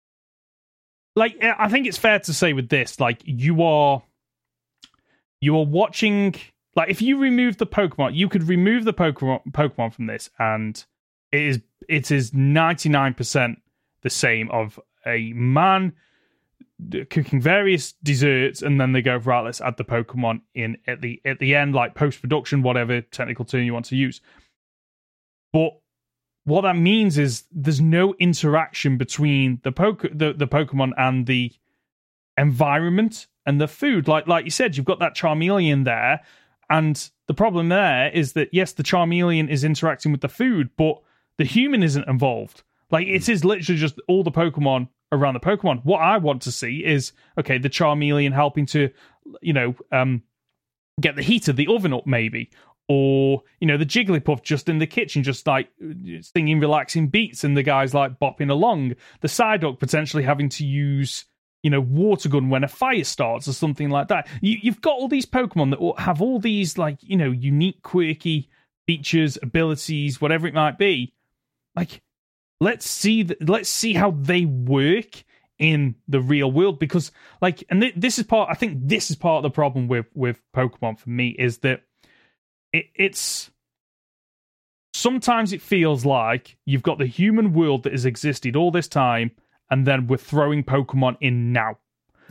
Like 1.14 1.36
I 1.42 1.68
think 1.68 1.86
it's 1.86 1.98
fair 1.98 2.18
to 2.20 2.32
say 2.32 2.52
with 2.52 2.68
this 2.68 3.00
like 3.00 3.20
you 3.24 3.62
are 3.62 4.02
you 5.40 5.56
are 5.56 5.66
watching 5.66 6.34
like 6.76 6.88
if 6.88 7.02
you 7.02 7.18
remove 7.18 7.58
the 7.58 7.66
Pokemon, 7.66 8.14
you 8.14 8.28
could 8.28 8.44
remove 8.44 8.84
the 8.84 8.94
Pokemon 8.94 9.52
Pokemon 9.52 9.92
from 9.92 10.06
this 10.06 10.30
and 10.38 10.84
it 11.32 11.42
is 11.42 11.60
it 11.88 12.10
is 12.10 12.30
99% 12.30 13.56
the 14.02 14.10
same 14.10 14.50
of 14.50 14.80
a 15.06 15.32
man 15.34 15.94
cooking 17.10 17.40
various 17.40 17.92
desserts 18.02 18.62
and 18.62 18.80
then 18.80 18.92
they 18.92 19.02
go 19.02 19.16
right 19.16 19.44
let's 19.44 19.60
add 19.60 19.76
the 19.76 19.84
pokemon 19.84 20.40
in 20.54 20.76
at 20.86 21.00
the 21.00 21.20
at 21.24 21.38
the 21.38 21.54
end 21.54 21.74
like 21.74 21.94
post 21.94 22.20
production 22.20 22.62
whatever 22.62 23.00
technical 23.00 23.44
term 23.44 23.62
you 23.62 23.72
want 23.72 23.86
to 23.86 23.96
use. 23.96 24.20
But 25.52 25.72
what 26.44 26.62
that 26.62 26.76
means 26.76 27.18
is 27.18 27.44
there's 27.50 27.80
no 27.80 28.14
interaction 28.18 28.96
between 28.96 29.60
the 29.62 29.72
poke 29.72 30.02
the, 30.12 30.32
the 30.32 30.48
pokemon 30.48 30.92
and 30.96 31.26
the 31.26 31.52
environment 32.36 33.26
and 33.46 33.60
the 33.60 33.68
food. 33.68 34.08
Like 34.08 34.26
like 34.26 34.44
you 34.44 34.50
said 34.50 34.76
you've 34.76 34.86
got 34.86 35.00
that 35.00 35.16
charmeleon 35.16 35.84
there 35.84 36.20
and 36.68 37.10
the 37.26 37.34
problem 37.34 37.68
there 37.68 38.10
is 38.10 38.32
that 38.34 38.48
yes 38.52 38.72
the 38.72 38.82
charmeleon 38.82 39.48
is 39.48 39.64
interacting 39.64 40.12
with 40.12 40.20
the 40.20 40.28
food 40.28 40.70
but 40.76 41.00
the 41.40 41.44
human 41.44 41.82
isn't 41.82 42.06
involved. 42.06 42.62
Like 42.90 43.06
it 43.06 43.24
hmm. 43.24 43.32
is 43.32 43.44
literally 43.44 43.78
just 43.78 44.00
all 44.08 44.22
the 44.22 44.30
Pokemon 44.30 44.88
around 45.12 45.34
the 45.34 45.40
Pokemon. 45.40 45.84
What 45.84 46.00
I 46.00 46.18
want 46.18 46.42
to 46.42 46.52
see 46.52 46.84
is 46.84 47.12
okay, 47.38 47.58
the 47.58 47.70
Charmeleon 47.70 48.32
helping 48.32 48.66
to, 48.66 48.90
you 49.40 49.52
know, 49.52 49.74
um, 49.92 50.22
get 51.00 51.16
the 51.16 51.22
heat 51.22 51.48
of 51.48 51.56
the 51.56 51.66
oven 51.68 51.92
up, 51.92 52.06
maybe, 52.06 52.50
or 52.88 53.42
you 53.60 53.66
know, 53.66 53.76
the 53.76 53.86
Jigglypuff 53.86 54.42
just 54.42 54.68
in 54.68 54.78
the 54.78 54.86
kitchen, 54.86 55.22
just 55.22 55.46
like 55.46 55.68
singing 56.20 56.60
relaxing 56.60 57.08
beats, 57.08 57.44
and 57.44 57.56
the 57.56 57.62
guys 57.62 57.94
like 57.94 58.18
bopping 58.18 58.50
along. 58.50 58.94
The 59.20 59.28
Psyduck 59.28 59.78
potentially 59.78 60.22
having 60.22 60.48
to 60.50 60.66
use. 60.66 61.24
You 61.62 61.68
know, 61.68 61.82
water 61.82 62.30
gun 62.30 62.48
when 62.48 62.64
a 62.64 62.68
fire 62.68 63.04
starts 63.04 63.46
or 63.46 63.52
something 63.52 63.90
like 63.90 64.08
that. 64.08 64.28
You, 64.40 64.56
you've 64.62 64.80
got 64.80 64.94
all 64.94 65.08
these 65.08 65.26
Pokemon 65.26 65.72
that 65.72 66.02
have 66.02 66.22
all 66.22 66.38
these 66.38 66.78
like 66.78 66.96
you 67.02 67.18
know 67.18 67.30
unique, 67.30 67.82
quirky 67.82 68.48
features, 68.86 69.36
abilities, 69.42 70.22
whatever 70.22 70.46
it 70.46 70.54
might 70.54 70.78
be. 70.78 71.12
Like 71.76 72.00
let's 72.60 72.88
see 72.88 73.24
th- 73.24 73.40
let's 73.46 73.68
see 73.68 73.94
how 73.94 74.10
they 74.12 74.44
work 74.44 75.24
in 75.58 75.94
the 76.08 76.20
real 76.20 76.50
world 76.50 76.78
because 76.78 77.12
like 77.42 77.64
and 77.68 77.82
th- 77.82 77.94
this 77.96 78.18
is 78.18 78.24
part 78.24 78.48
i 78.50 78.54
think 78.54 78.78
this 78.82 79.10
is 79.10 79.16
part 79.16 79.38
of 79.38 79.42
the 79.42 79.54
problem 79.54 79.88
with 79.88 80.06
with 80.14 80.40
pokemon 80.54 80.98
for 80.98 81.10
me 81.10 81.28
is 81.38 81.58
that 81.58 81.82
it, 82.72 82.86
it's 82.94 83.50
sometimes 84.94 85.52
it 85.52 85.60
feels 85.60 86.04
like 86.04 86.56
you've 86.64 86.82
got 86.82 86.98
the 86.98 87.06
human 87.06 87.52
world 87.52 87.82
that 87.82 87.92
has 87.92 88.06
existed 88.06 88.56
all 88.56 88.70
this 88.70 88.88
time 88.88 89.30
and 89.70 89.86
then 89.86 90.06
we're 90.06 90.16
throwing 90.16 90.64
pokemon 90.64 91.16
in 91.20 91.52
now 91.52 91.76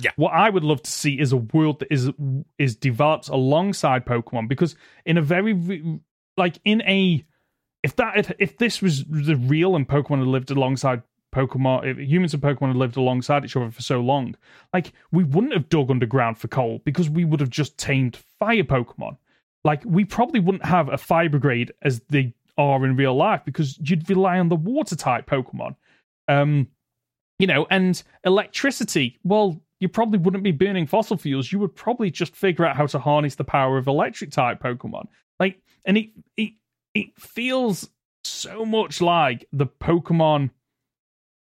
yeah. 0.02 0.12
What 0.16 0.32
I 0.32 0.50
would 0.50 0.64
love 0.64 0.82
to 0.84 0.90
see 0.90 1.20
is 1.20 1.34
a 1.34 1.38
world 1.38 1.80
that 1.80 1.92
is 1.92 2.10
is 2.58 2.76
developed 2.76 3.28
alongside 3.28 4.06
Pokemon 4.06 4.48
because 4.48 4.76
in 5.06 5.18
a 5.18 5.22
very 5.22 6.00
like 6.38 6.58
in 6.64 6.82
a 6.84 7.26
if 7.84 7.96
that 7.96 8.36
if, 8.40 8.58
this 8.58 8.82
was 8.82 9.06
the 9.06 9.36
real 9.36 9.76
and 9.76 9.88
Pokemon 9.88 10.20
had 10.20 10.28
lived 10.28 10.52
alongside 10.52 11.02
Pokemon, 11.34 11.86
if 11.86 11.98
humans 11.98 12.34
and 12.34 12.44
Pokemon 12.44 12.68
had 12.68 12.76
lived 12.76 12.98
alongside 12.98 13.46
each 13.46 13.56
other 13.56 13.72
for 13.72 13.82
so 13.82 14.00
long, 14.00 14.36
like 14.74 14.94
we 15.12 15.24
wouldn't 15.24 15.54
have 15.54 15.70
dug 15.70 15.92
underground 15.92 16.38
for 16.38 16.48
coal 16.48 16.82
because 16.84 17.10
we 17.10 17.26
would 17.26 17.40
have 17.40 17.50
just 17.50 17.78
tamed 17.78 18.18
fire 18.40 18.64
Pokemon. 18.64 19.18
Like 19.64 19.84
we 19.86 20.06
probably 20.06 20.40
wouldn't 20.40 20.66
have 20.66 20.90
a 20.90 20.98
fire 20.98 21.30
brigade 21.30 21.72
as 21.82 22.02
they 22.10 22.34
are 22.58 22.84
in 22.86 22.96
real 22.96 23.16
life 23.16 23.42
because 23.46 23.78
you'd 23.82 24.10
rely 24.10 24.40
on 24.40 24.50
the 24.50 24.56
water 24.56 24.96
type 24.96 25.26
Pokemon. 25.26 25.76
Um, 26.28 26.68
you 27.40 27.48
know, 27.48 27.66
and 27.70 28.02
electricity. 28.26 29.18
Well, 29.24 29.62
you 29.80 29.88
probably 29.88 30.20
wouldn't 30.20 30.44
be 30.44 30.52
burning 30.52 30.86
fossil 30.86 31.18
fuels. 31.18 31.52
You 31.52 31.60
would 31.60 31.74
probably 31.74 32.12
just 32.12 32.36
figure 32.36 32.66
out 32.66 32.76
how 32.76 32.86
to 32.88 33.00
harness 33.00 33.36
the 33.36 33.46
power 33.46 33.78
of 33.78 33.88
electric 33.88 34.32
type 34.32 34.62
Pokemon. 34.62 35.08
Like, 35.40 35.62
and 35.86 35.98
it, 35.98 36.10
it 36.36 36.54
it 36.94 37.10
feels 37.18 37.90
so 38.24 38.66
much 38.66 39.02
like 39.02 39.46
the 39.52 39.68
Pokemon, 39.68 40.52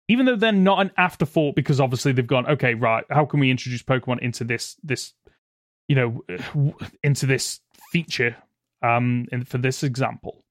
even 0.08 0.26
though 0.26 0.36
they're 0.36 0.52
not 0.52 0.80
an 0.80 0.90
afterthought 0.96 1.54
because 1.54 1.80
obviously 1.80 2.12
they've 2.12 2.26
gone, 2.26 2.46
okay, 2.46 2.74
right, 2.74 3.04
how 3.10 3.24
can 3.24 3.40
we 3.40 3.50
introduce 3.50 3.82
Pokemon 3.82 4.20
into 4.20 4.44
this 4.44 4.76
this 4.82 5.12
you 5.88 5.96
know 5.96 6.74
into 7.02 7.26
this 7.26 7.60
feature 7.90 8.36
um 8.82 9.26
for 9.46 9.58
this 9.58 9.82
example. 9.82 10.44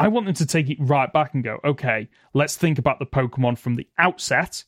I 0.00 0.08
want 0.08 0.26
them 0.26 0.34
to 0.36 0.46
take 0.46 0.70
it 0.70 0.78
right 0.80 1.12
back 1.12 1.34
and 1.34 1.42
go, 1.42 1.58
okay, 1.64 2.08
let's 2.32 2.56
think 2.56 2.78
about 2.78 3.00
the 3.00 3.06
Pokemon 3.06 3.58
from 3.58 3.74
the 3.74 3.88
outset 3.98 4.62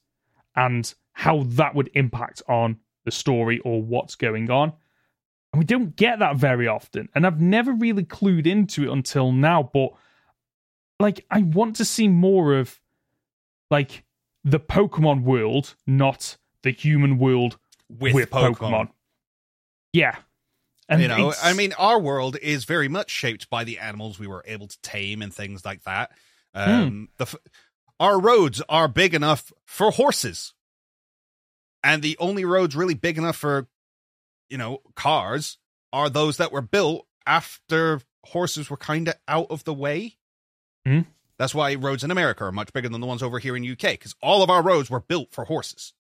and 0.57 0.93
how 1.13 1.45
that 1.45 1.77
would 1.77 1.89
impact 1.95 2.43
on 2.49 2.79
the 3.05 3.13
story 3.13 3.61
or 3.61 3.81
what's 3.81 4.17
going 4.17 4.51
on. 4.51 4.73
And 5.53 5.59
we 5.61 5.65
don't 5.65 5.97
get 5.97 6.21
that 6.21 6.37
very 6.37 6.69
often. 6.69 7.09
And 7.15 7.27
I've 7.27 7.41
never 7.41 7.73
really 7.73 8.05
clued 8.05 8.47
into 8.47 8.85
it 8.85 8.93
until 8.93 9.33
now. 9.33 9.69
But 9.73 9.91
like, 11.01 11.27
I 11.31 11.43
want 11.43 11.77
to 11.77 11.85
see 11.85 12.09
more 12.09 12.57
of 12.57 12.81
like 13.71 14.05
the 14.45 14.61
Pokemon 14.61 15.23
world, 15.23 15.75
not 15.87 16.37
the 16.63 16.71
human 16.71 17.19
world 17.19 17.59
with, 17.89 18.15
with 18.15 18.31
Pokemon. 18.31 18.57
Pokemon. 18.57 18.89
Yeah. 19.93 20.17
And 20.89 21.01
you 21.01 21.09
know, 21.09 21.33
I 21.41 21.53
mean, 21.53 21.73
our 21.79 22.01
world 22.01 22.37
is 22.43 22.65
very 22.65 22.89
much 22.89 23.11
shaped 23.11 23.49
by 23.49 23.63
the 23.63 23.79
animals 23.79 24.19
we 24.19 24.27
were 24.27 24.43
able 24.45 24.67
to 24.67 24.81
tame 24.83 25.23
and 25.23 25.33
things 25.33 25.65
like 25.65 25.85
that. 25.85 26.11
Hmm. 26.53 26.71
Um, 26.71 27.09
the 27.17 27.39
our 28.01 28.19
roads 28.19 28.61
are 28.69 28.89
big 28.89 29.15
enough 29.15 29.53
for 29.67 29.93
horses, 29.93 30.53
and 31.85 32.03
the 32.03 32.17
only 32.19 32.45
roads 32.45 32.75
really 32.75 32.95
big 32.95 33.19
enough 33.19 33.37
for 33.37 33.69
you 34.51 34.59
know, 34.59 34.83
cars 34.97 35.59
are 35.93 36.11
those 36.11 36.37
that 36.37 36.53
were 36.53 36.61
built 36.61 37.07
after 37.27 38.03
horses 38.27 38.69
were 38.69 38.77
kind 38.77 39.09
of 39.09 39.15
out 39.27 39.47
of 39.51 39.65
the 39.65 39.73
way. 39.73 40.17
Mm. 40.87 41.07
That's 41.39 41.55
why 41.55 41.75
roads 41.75 42.05
in 42.05 42.11
America 42.11 42.45
are 42.45 42.53
much 42.53 42.73
bigger 42.73 42.89
than 42.89 43.01
the 43.01 43.07
ones 43.07 43.23
over 43.23 43.39
here 43.39 43.57
in 43.57 43.69
UK 43.69 43.93
because 43.93 44.15
all 44.21 44.43
of 44.43 44.51
our 44.51 44.63
roads 44.63 44.91
were 44.91 45.01
built 45.01 45.33
for 45.33 45.45
horses. 45.45 45.95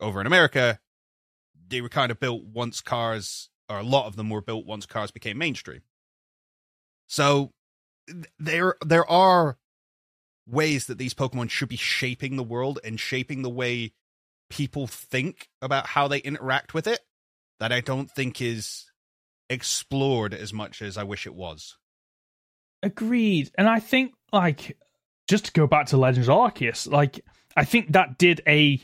Over 0.00 0.20
in 0.20 0.26
America, 0.26 0.80
they 1.68 1.80
were 1.80 1.88
kind 1.88 2.10
of 2.10 2.18
built 2.18 2.44
once 2.44 2.80
cars, 2.80 3.50
or 3.68 3.78
a 3.78 3.84
lot 3.84 4.06
of 4.06 4.16
them 4.16 4.30
were 4.30 4.40
built 4.40 4.66
once 4.66 4.86
cars 4.86 5.10
became 5.10 5.38
mainstream. 5.38 5.82
So 7.06 7.52
there, 8.38 8.74
there 8.84 9.08
are 9.08 9.58
ways 10.46 10.86
that 10.86 10.98
these 10.98 11.14
Pokemon 11.14 11.50
should 11.50 11.68
be 11.68 11.76
shaping 11.76 12.36
the 12.36 12.42
world 12.42 12.78
and 12.82 12.98
shaping 12.98 13.42
the 13.42 13.50
way 13.50 13.92
people 14.50 14.86
think 14.86 15.48
about 15.60 15.88
how 15.88 16.08
they 16.08 16.18
interact 16.18 16.74
with 16.74 16.86
it 16.86 17.00
that 17.60 17.72
I 17.72 17.80
don't 17.80 18.10
think 18.10 18.40
is 18.40 18.86
explored 19.50 20.34
as 20.34 20.52
much 20.52 20.82
as 20.82 20.96
I 20.96 21.04
wish 21.04 21.26
it 21.26 21.34
was. 21.34 21.76
Agreed. 22.82 23.50
And 23.56 23.68
I 23.68 23.80
think 23.80 24.12
like 24.32 24.76
just 25.28 25.46
to 25.46 25.52
go 25.52 25.66
back 25.66 25.86
to 25.86 25.96
Legends 25.96 26.28
Arceus, 26.28 26.90
like 26.90 27.24
I 27.56 27.64
think 27.64 27.92
that 27.92 28.18
did 28.18 28.40
a 28.46 28.80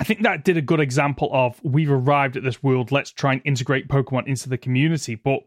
I 0.00 0.04
think 0.04 0.22
that 0.22 0.44
did 0.44 0.56
a 0.56 0.62
good 0.62 0.80
example 0.80 1.30
of 1.32 1.60
we've 1.62 1.90
arrived 1.90 2.36
at 2.36 2.42
this 2.42 2.62
world, 2.62 2.92
let's 2.92 3.10
try 3.10 3.32
and 3.32 3.42
integrate 3.44 3.88
Pokemon 3.88 4.26
into 4.26 4.48
the 4.48 4.58
community. 4.58 5.14
But 5.14 5.40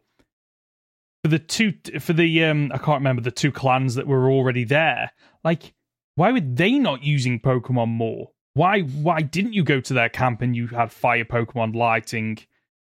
for 1.24 1.30
the 1.30 1.40
two 1.40 1.74
for 2.00 2.14
the 2.14 2.44
um 2.46 2.72
I 2.74 2.78
can't 2.78 3.00
remember 3.00 3.22
the 3.22 3.32
two 3.32 3.52
clans 3.52 3.96
that 3.96 4.08
were 4.08 4.30
already 4.30 4.66
there, 4.66 5.12
like 5.44 5.74
why 6.16 6.32
were 6.32 6.42
they 6.42 6.80
not 6.80 7.04
using 7.04 7.40
Pokemon 7.40 7.90
more? 7.90 8.32
Why 8.58 8.82
why 8.82 9.22
didn't 9.22 9.54
you 9.54 9.64
go 9.64 9.80
to 9.80 9.94
their 9.94 10.10
camp 10.10 10.42
and 10.42 10.56
you 10.56 10.68
had 10.68 10.92
fire 10.92 11.24
Pokemon 11.24 11.76
lighting, 11.76 12.40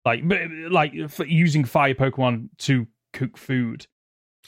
like 0.05 0.23
like 0.71 0.93
using 1.27 1.65
fire 1.65 1.95
Pokemon 1.95 2.49
to 2.59 2.87
cook 3.13 3.37
food, 3.37 3.87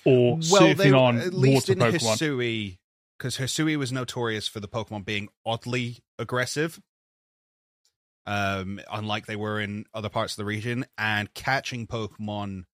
or 0.04 0.32
well, 0.36 0.40
surfing 0.40 0.76
they, 0.76 0.92
on 0.92 1.18
at 1.18 1.34
least 1.34 1.68
water 1.68 1.72
in 1.72 1.78
Pokemon? 1.94 2.16
Hisui, 2.16 2.78
because 3.18 3.36
Hisui 3.36 3.76
was 3.76 3.92
notorious 3.92 4.48
for 4.48 4.60
the 4.60 4.68
Pokemon 4.68 5.04
being 5.04 5.28
oddly 5.44 5.98
aggressive. 6.18 6.80
Um, 8.26 8.80
unlike 8.90 9.26
they 9.26 9.36
were 9.36 9.60
in 9.60 9.86
other 9.92 10.08
parts 10.08 10.34
of 10.34 10.38
the 10.38 10.44
region, 10.44 10.86
and 10.96 11.32
catching 11.34 11.86
Pokemon 11.86 12.64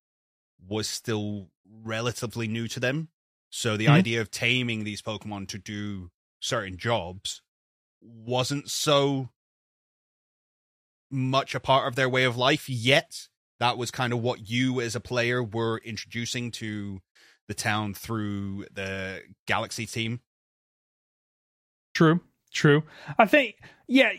was 0.66 0.88
still 0.88 1.48
relatively 1.82 2.46
new 2.46 2.68
to 2.68 2.80
them. 2.80 3.08
So 3.50 3.76
the 3.76 3.86
mm-hmm. 3.86 3.94
idea 3.94 4.20
of 4.20 4.30
taming 4.30 4.84
these 4.84 5.02
Pokemon 5.02 5.48
to 5.48 5.58
do 5.58 6.10
certain 6.40 6.76
jobs 6.76 7.42
wasn't 8.00 8.70
so 8.70 9.30
much 11.10 11.54
a 11.54 11.60
part 11.60 11.88
of 11.88 11.94
their 11.94 12.08
way 12.08 12.24
of 12.24 12.36
life 12.36 12.68
yet. 12.68 13.28
That 13.58 13.78
was 13.78 13.90
kind 13.90 14.12
of 14.12 14.20
what 14.20 14.48
you 14.48 14.80
as 14.80 14.94
a 14.94 15.00
player 15.00 15.42
were 15.42 15.78
introducing 15.78 16.50
to 16.52 17.00
the 17.48 17.54
town 17.54 17.94
through 17.94 18.66
the 18.72 19.22
Galaxy 19.46 19.86
team. 19.86 20.20
True, 21.94 22.20
true. 22.52 22.82
I 23.18 23.26
think, 23.26 23.56
yeah, 23.86 24.10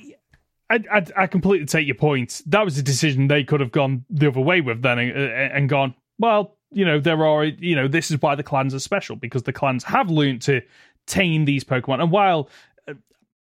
I, 0.69 0.83
I, 0.91 1.05
I 1.15 1.27
completely 1.27 1.67
take 1.67 1.85
your 1.85 1.95
point. 1.95 2.41
That 2.47 2.65
was 2.65 2.77
a 2.77 2.83
decision 2.83 3.27
they 3.27 3.43
could 3.43 3.59
have 3.59 3.71
gone 3.71 4.05
the 4.09 4.29
other 4.29 4.41
way 4.41 4.61
with 4.61 4.81
then 4.81 4.97
and, 4.97 5.11
and 5.11 5.69
gone, 5.69 5.93
well, 6.17 6.57
you 6.71 6.83
know, 6.83 6.99
there 6.99 7.25
are, 7.25 7.45
you 7.45 7.75
know, 7.75 7.87
this 7.87 8.11
is 8.11 8.21
why 8.21 8.35
the 8.35 8.43
clans 8.43 8.73
are 8.73 8.79
special 8.79 9.15
because 9.15 9.43
the 9.43 9.53
clans 9.53 9.83
have 9.83 10.09
learned 10.09 10.41
to 10.43 10.61
tame 11.05 11.45
these 11.45 11.63
Pokemon. 11.63 12.01
And 12.01 12.11
while 12.11 12.49
uh, 12.87 12.93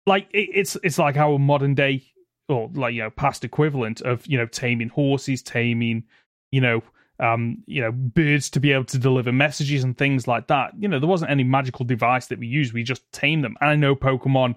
like 0.08 0.28
it, 0.32 0.48
it's 0.52 0.76
it's 0.82 0.98
like 0.98 1.16
our 1.16 1.38
modern 1.38 1.74
day 1.74 2.04
or 2.48 2.70
like 2.74 2.94
you 2.94 3.02
know 3.02 3.10
past 3.10 3.44
equivalent 3.44 4.00
of 4.00 4.26
you 4.26 4.38
know 4.38 4.46
taming 4.46 4.88
horses, 4.88 5.42
taming 5.42 6.04
you 6.50 6.60
know 6.60 6.82
um, 7.20 7.64
you 7.66 7.80
know, 7.80 7.90
birds 7.90 8.50
to 8.50 8.60
be 8.60 8.72
able 8.72 8.84
to 8.84 8.98
deliver 8.98 9.32
messages 9.32 9.82
and 9.82 9.96
things 9.96 10.28
like 10.28 10.46
that. 10.48 10.72
You 10.78 10.88
know, 10.88 11.00
there 11.00 11.08
wasn't 11.08 11.30
any 11.30 11.44
magical 11.44 11.84
device 11.84 12.26
that 12.26 12.38
we 12.38 12.46
used. 12.46 12.72
We 12.72 12.82
just 12.82 13.10
tamed 13.12 13.42
them. 13.42 13.56
And 13.60 13.70
I 13.70 13.74
know 13.74 13.96
Pokemon, 13.96 14.54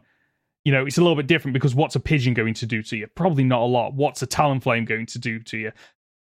you 0.64 0.72
know, 0.72 0.86
it's 0.86 0.98
a 0.98 1.02
little 1.02 1.16
bit 1.16 1.28
different 1.28 1.54
because 1.54 1.74
what's 1.74 1.96
a 1.96 2.00
pigeon 2.00 2.34
going 2.34 2.54
to 2.56 2.68
do 2.68 2.84
to 2.84 2.98
you? 2.98 3.08
Probably 3.16 3.44
not 3.44 3.62
a 3.62 3.66
lot. 3.66 3.96
What's 3.96 4.22
a 4.22 4.28
Talonflame 4.28 4.88
going 4.88 5.08
to 5.08 5.20
do 5.20 5.40
to 5.40 5.58
you? 5.58 5.72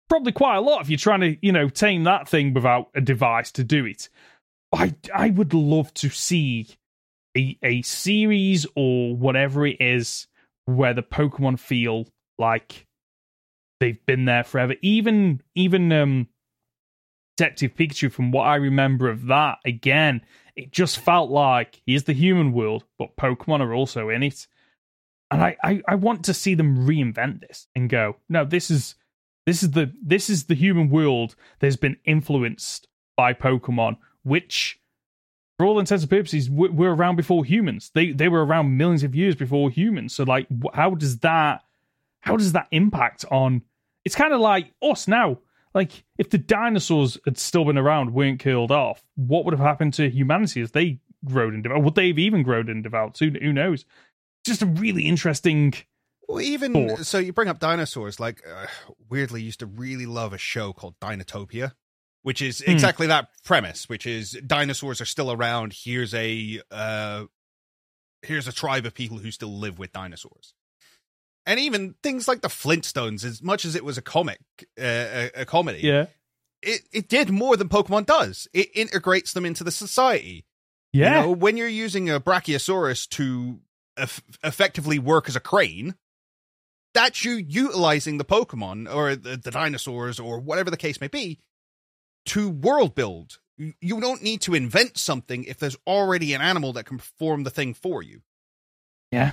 Probably 0.09 0.33
quite 0.33 0.57
a 0.57 0.61
lot 0.61 0.81
if 0.81 0.88
you're 0.88 0.97
trying 0.97 1.21
to, 1.21 1.37
you 1.43 1.53
know, 1.53 1.69
tame 1.69 2.05
that 2.05 2.29
thing 2.29 2.55
without 2.55 2.88
a 2.95 3.01
device 3.01 3.51
to 3.53 3.64
do 3.64 3.85
it. 3.85 4.09
I 4.73 4.95
I 5.14 5.31
would 5.31 5.55
love 5.55 5.93
to 5.95 6.09
see 6.09 6.69
a, 7.38 7.59
a 7.62 7.83
series 7.83 8.66
or 8.74 9.16
whatever 9.16 9.66
it 9.66 9.77
is 9.81 10.27
where 10.66 10.94
the 10.94 11.03
Pokemon 11.03 11.59
feel 11.59 12.07
like 12.38 12.87
they've 13.81 14.05
been 14.07 14.24
there 14.24 14.44
forever. 14.44 14.74
Even 14.83 15.42
even 15.55 15.92
um 15.92 16.29
Detective 17.37 17.77
Pikachu, 17.77 18.11
from 18.11 18.33
what 18.33 18.48
I 18.48 18.57
remember 18.57 19.09
of 19.09 19.27
that, 19.27 19.59
again, 19.64 20.22
it 20.57 20.72
just 20.72 20.98
felt 20.98 21.31
like 21.31 21.81
here's 21.87 22.03
the 22.03 22.12
human 22.12 22.53
world, 22.53 22.85
but 22.98 23.16
Pokemon 23.16 23.61
are 23.61 23.72
also 23.72 24.09
in 24.09 24.24
it. 24.24 24.48
And 25.31 25.42
I, 25.42 25.57
I, 25.62 25.83
I 25.87 25.94
want 25.94 26.24
to 26.24 26.35
see 26.35 26.55
them 26.55 26.85
reinvent 26.88 27.40
this 27.40 27.68
and 27.77 27.88
go, 27.88 28.16
no, 28.29 28.44
this 28.44 28.72
is 28.72 28.96
this 29.46 29.62
is 29.62 29.70
the 29.70 29.92
this 30.03 30.29
is 30.29 30.44
the 30.44 30.57
human 30.57 30.90
world 30.90 31.37
that's 31.61 31.77
been 31.77 31.98
influenced 32.05 32.88
by 33.16 33.35
Pokemon, 33.35 33.98
which 34.24 34.81
for 35.59 35.66
all 35.66 35.81
intents 35.81 36.05
and 36.05 36.11
purposes 36.11 36.49
we're 36.49 36.94
around 36.94 37.16
before 37.16 37.44
humans. 37.44 37.90
They 37.92 38.12
they 38.12 38.29
were 38.29 38.44
around 38.44 38.77
millions 38.77 39.03
of 39.03 39.14
years 39.14 39.35
before 39.35 39.71
humans. 39.71 40.14
So 40.14 40.25
like, 40.25 40.47
how 40.73 40.94
does 40.94 41.18
that 41.18 41.64
how 42.21 42.37
does 42.37 42.53
that 42.53 42.68
impact 42.71 43.25
on? 43.31 43.62
It's 44.05 44.14
kind 44.14 44.33
of 44.33 44.40
like 44.40 44.73
us 44.81 45.09
now. 45.09 45.38
Like 45.75 46.05
if 46.16 46.31
the 46.31 46.38
dinosaurs 46.38 47.18
had 47.25 47.38
still 47.38 47.64
been 47.64 47.77
around, 47.77 48.14
weren't 48.14 48.38
killed 48.38 48.71
off, 48.71 49.03
what 49.16 49.44
would 49.44 49.53
have 49.53 49.66
happened 49.66 49.94
to 49.94 50.09
humanity 50.09 50.61
as 50.61 50.71
they 50.71 51.01
grown 51.25 51.55
and 51.55 51.62
developed? 51.62 51.85
Would 51.85 51.94
they 51.97 52.09
have 52.09 52.18
even 52.18 52.42
grown 52.42 52.68
and 52.68 52.83
developed? 52.83 53.18
Who, 53.18 53.31
who 53.31 53.53
knows? 53.53 53.85
Just 54.44 54.62
a 54.62 54.66
really 54.66 55.03
interesting. 55.03 55.75
Well, 56.29 56.40
even 56.40 56.73
thought. 56.73 57.07
so, 57.07 57.18
you 57.18 57.33
bring 57.33 57.49
up 57.49 57.59
dinosaurs. 57.59 58.21
Like, 58.21 58.42
uh, 58.47 58.66
weirdly, 59.09 59.42
used 59.42 59.61
to 59.61 59.66
really 59.66 60.07
love 60.07 60.33
a 60.33 60.38
show 60.38 60.73
called 60.73 60.99
Dinotopia, 61.01 61.73
which 62.22 62.42
is 62.42 62.62
hmm. 62.64 62.70
exactly 62.70 63.07
that 63.09 63.28
premise. 63.44 63.88
Which 63.88 64.07
is 64.07 64.33
dinosaurs 64.46 65.00
are 65.00 65.07
still 65.07 65.33
around. 65.33 65.74
Here's 65.85 66.14
a 66.14 66.61
uh, 66.70 67.24
here's 68.22 68.48
a 68.48 68.52
tribe 68.52 68.87
of 68.87 68.94
people 68.94 69.18
who 69.18 69.31
still 69.31 69.59
live 69.59 69.78
with 69.78 69.92
dinosaurs 69.92 70.54
and 71.48 71.59
even 71.59 71.94
things 72.02 72.28
like 72.28 72.42
the 72.42 72.48
Flintstones, 72.48 73.24
as 73.24 73.42
much 73.42 73.64
as 73.64 73.74
it 73.74 73.83
was 73.83 73.96
a 73.96 74.02
comic, 74.02 74.38
uh, 74.78 74.83
a, 74.85 75.31
a, 75.35 75.44
comedy, 75.46 75.81
yeah, 75.81 76.07
it 76.62 76.83
it 76.92 77.09
did 77.09 77.31
more 77.31 77.57
than 77.57 77.70
Pokemon 77.70 78.04
does. 78.04 78.46
It 78.52 78.68
integrates 78.74 79.33
them 79.33 79.46
into 79.46 79.64
the 79.64 79.70
society. 79.70 80.44
Yeah, 80.92 81.20
you 81.20 81.26
know, 81.26 81.33
when 81.33 81.57
you're 81.57 81.66
using 81.66 82.11
a 82.11 82.20
Brachiosaurus 82.20 83.09
to 83.11 83.61
eff- 83.96 84.22
effectively 84.44 84.98
work 84.98 85.26
as 85.26 85.37
a 85.37 85.40
crane, 85.40 85.94
that's 86.92 87.24
you 87.24 87.33
utilizing 87.33 88.18
the 88.18 88.26
Pokemon 88.26 88.92
or 88.94 89.16
the, 89.16 89.38
the 89.38 89.50
dinosaurs 89.50 90.20
or 90.20 90.38
whatever 90.40 90.70
the 90.70 90.76
case 90.76 91.00
may 91.00 91.09
be 91.09 91.40
to 92.29 92.51
world 92.51 92.95
build. 92.95 93.38
You 93.57 94.01
don't 94.01 94.23
need 94.23 94.41
to 94.43 94.55
invent 94.55 94.99
something 94.99 95.45
if 95.45 95.59
there's 95.59 95.77
already 95.87 96.33
an 96.33 96.41
animal 96.41 96.73
that 96.75 96.87
can 96.87 96.99
perform 96.99 97.43
the 97.43 97.51
thing 97.51 97.75
for 97.75 98.03
you. 98.03 98.21
Yeah. 99.11 99.33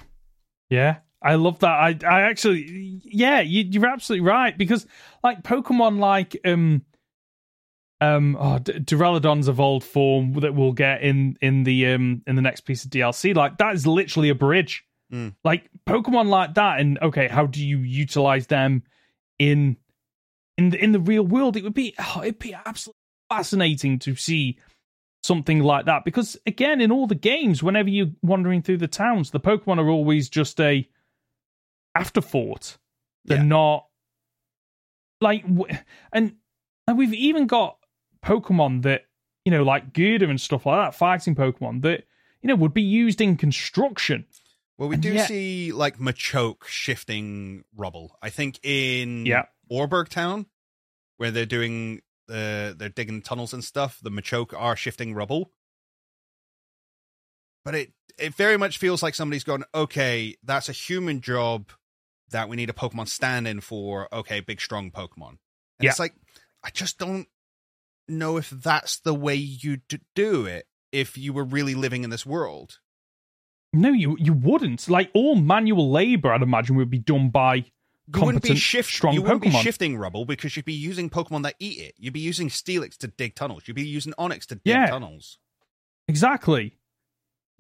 Yeah. 0.70 0.98
I 1.22 1.36
love 1.36 1.60
that. 1.60 1.72
I 1.72 1.98
I 2.08 2.22
actually 2.22 3.02
yeah, 3.04 3.42
you, 3.42 3.82
are 3.82 3.88
absolutely 3.88 4.28
right 4.28 4.56
because 4.56 4.86
like 5.24 5.42
Pokemon 5.42 6.00
like 6.00 6.38
um 6.46 6.84
um 8.00 8.38
oh, 8.40 8.60
D- 8.60 8.74
Duraludon's 8.74 9.48
evolved 9.48 9.86
form 9.88 10.34
that 10.34 10.54
we'll 10.54 10.74
get 10.74 11.02
in 11.02 11.38
in 11.42 11.64
the 11.64 11.88
um 11.88 12.22
in 12.28 12.36
the 12.36 12.42
next 12.42 12.62
piece 12.62 12.86
of 12.86 12.92
DLC 12.92 13.36
like 13.36 13.58
that 13.58 13.74
is 13.74 13.88
literally 13.88 14.30
a 14.30 14.36
bridge. 14.36 14.86
Mm. 15.12 15.36
Like 15.44 15.70
Pokemon 15.88 16.28
like 16.28 16.56
that 16.56 16.80
and 16.80 17.00
okay, 17.02 17.28
how 17.28 17.48
do 17.48 17.66
you 17.66 17.80
utilize 17.80 18.48
them 18.48 18.84
in 19.40 19.78
in 20.58 20.70
the 20.70 20.84
in 20.84 20.92
the 20.92 21.00
real 21.00 21.24
world? 21.24 21.56
It 21.56 21.64
would 21.64 21.74
be 21.74 21.94
oh, 22.00 22.22
it'd 22.24 22.40
be 22.40 22.54
absolutely 22.66 23.00
fascinating 23.30 24.00
to 24.00 24.16
see 24.16 24.58
something 25.24 25.60
like 25.60 25.86
that 25.86 26.06
because 26.06 26.38
again 26.46 26.80
in 26.80 26.92
all 26.92 27.08
the 27.08 27.16
games 27.16 27.64
whenever 27.64 27.90
you're 27.90 28.12
wandering 28.22 28.62
through 28.62 28.78
the 28.78 28.88
towns 28.88 29.32
the 29.32 29.40
pokemon 29.40 29.80
are 29.80 29.90
always 29.90 30.30
just 30.30 30.62
a 30.62 30.88
afterthought. 31.96 32.78
They're 33.24 33.38
yeah. 33.38 33.44
not 33.44 33.88
like, 35.22 35.46
and 36.12 36.36
and 36.88 36.98
we've 36.98 37.14
even 37.14 37.48
got 37.48 37.78
Pokemon 38.24 38.84
that 38.84 39.06
you 39.46 39.52
know, 39.52 39.64
like 39.64 39.94
Gurdurr 39.94 40.30
and 40.30 40.42
stuff 40.42 40.66
like 40.66 40.86
that, 40.86 40.96
fighting 40.96 41.36
Pokemon 41.36 41.82
that 41.84 42.04
you 42.42 42.50
know 42.50 42.56
would 42.56 42.74
be 42.74 42.84
used 42.84 43.22
in 43.22 43.38
construction. 43.38 44.26
Well, 44.78 44.90
we 44.90 44.96
and 44.96 45.04
do 45.04 45.14
yet... 45.14 45.28
see 45.28 45.72
like 45.72 45.98
Machoke 45.98 46.66
shifting 46.66 47.64
rubble. 47.76 48.18
I 48.22 48.30
think 48.30 48.60
in 48.62 49.26
yeah. 49.26 49.46
Oreburgh 49.72 50.10
Town, 50.10 50.48
where 51.18 51.32
they're 51.32 51.46
doing 51.46 52.02
the 52.28 52.72
uh, 52.74 52.78
they're 52.78 52.90
digging 52.90 53.22
tunnels 53.22 53.54
and 53.54 53.64
stuff. 53.64 54.00
The 54.02 54.12
Machoke 54.12 54.54
are 54.60 54.76
shifting 54.76 55.14
rubble, 55.14 55.52
but 57.64 57.76
it 57.76 57.94
it 58.18 58.34
very 58.34 58.58
much 58.58 58.78
feels 58.78 59.04
like 59.04 59.16
somebody's 59.16 59.44
gone. 59.44 59.64
Okay, 59.74 60.36
that's 60.44 60.70
a 60.70 60.74
human 60.74 61.22
job 61.22 61.72
that 62.32 62.50
we 62.50 62.56
need 62.56 62.70
a 62.70 62.74
Pokemon 62.74 63.08
stand 63.08 63.48
in 63.48 63.62
for, 63.62 64.14
okay, 64.14 64.40
big, 64.40 64.60
strong 64.60 64.92
Pokemon. 64.92 65.30
And 65.30 65.84
yeah. 65.84 65.92
it's 65.92 66.00
like, 66.00 66.16
I 66.64 66.70
just 66.70 66.98
don't 66.98 67.28
know 68.08 68.38
if 68.38 68.50
that's 68.50 69.00
the 69.00 69.14
way 69.14 69.36
you 69.36 69.78
do 70.16 70.46
it 70.46 70.68
if 70.92 71.18
you 71.18 71.34
were 71.34 71.44
really 71.44 71.76
living 71.76 72.04
in 72.04 72.10
this 72.10 72.26
world. 72.26 72.80
No, 73.74 73.90
you 73.90 74.16
you 74.20 74.32
wouldn't. 74.32 74.88
Like 74.88 75.12
all 75.14 75.36
manual 75.36 75.92
labor, 75.92 76.32
I'd 76.32 76.42
imagine 76.42 76.78
would 76.78 76.90
be 76.90 76.98
done 76.98 77.30
by 77.30 77.66
you 78.14 78.56
shift, 78.56 78.90
strong 78.90 79.14
you 79.14 79.22
wouldn't 79.22 79.44
Pokemon. 79.44 79.52
be 79.52 79.64
shifting 79.64 79.98
rubble 79.98 80.26
because 80.26 80.56
you'd 80.56 80.66
be 80.66 80.74
using 80.74 81.10
Pokemon 81.10 81.44
that 81.44 81.56
eat 81.60 81.80
it. 81.80 81.96
You'd 81.98 82.14
be 82.14 82.20
using 82.20 82.50
Steelix 82.50 82.98
to 82.98 83.08
dig 83.08 83.36
tunnels. 83.36 83.64
You'd 83.66 83.74
be 83.76 83.88
using 83.88 84.14
Onix 84.20 84.46
to 84.48 84.56
dig 84.56 84.62
yeah, 84.66 84.88
tunnels. 84.88 85.40
Exactly 86.08 86.78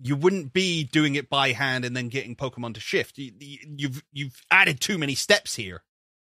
you 0.02 0.16
wouldn't 0.16 0.54
be 0.54 0.84
doing 0.84 1.16
it 1.16 1.30
by 1.30 1.52
hand 1.52 1.86
and 1.86 1.96
then 1.96 2.10
getting 2.10 2.36
Pokemon 2.36 2.74
to 2.74 2.80
shift. 2.80 3.18
You, 3.18 3.32
you've 3.40 4.04
you've 4.12 4.42
added 4.52 4.80
too 4.80 4.98
many 4.98 5.16
steps 5.16 5.56
here. 5.56 5.84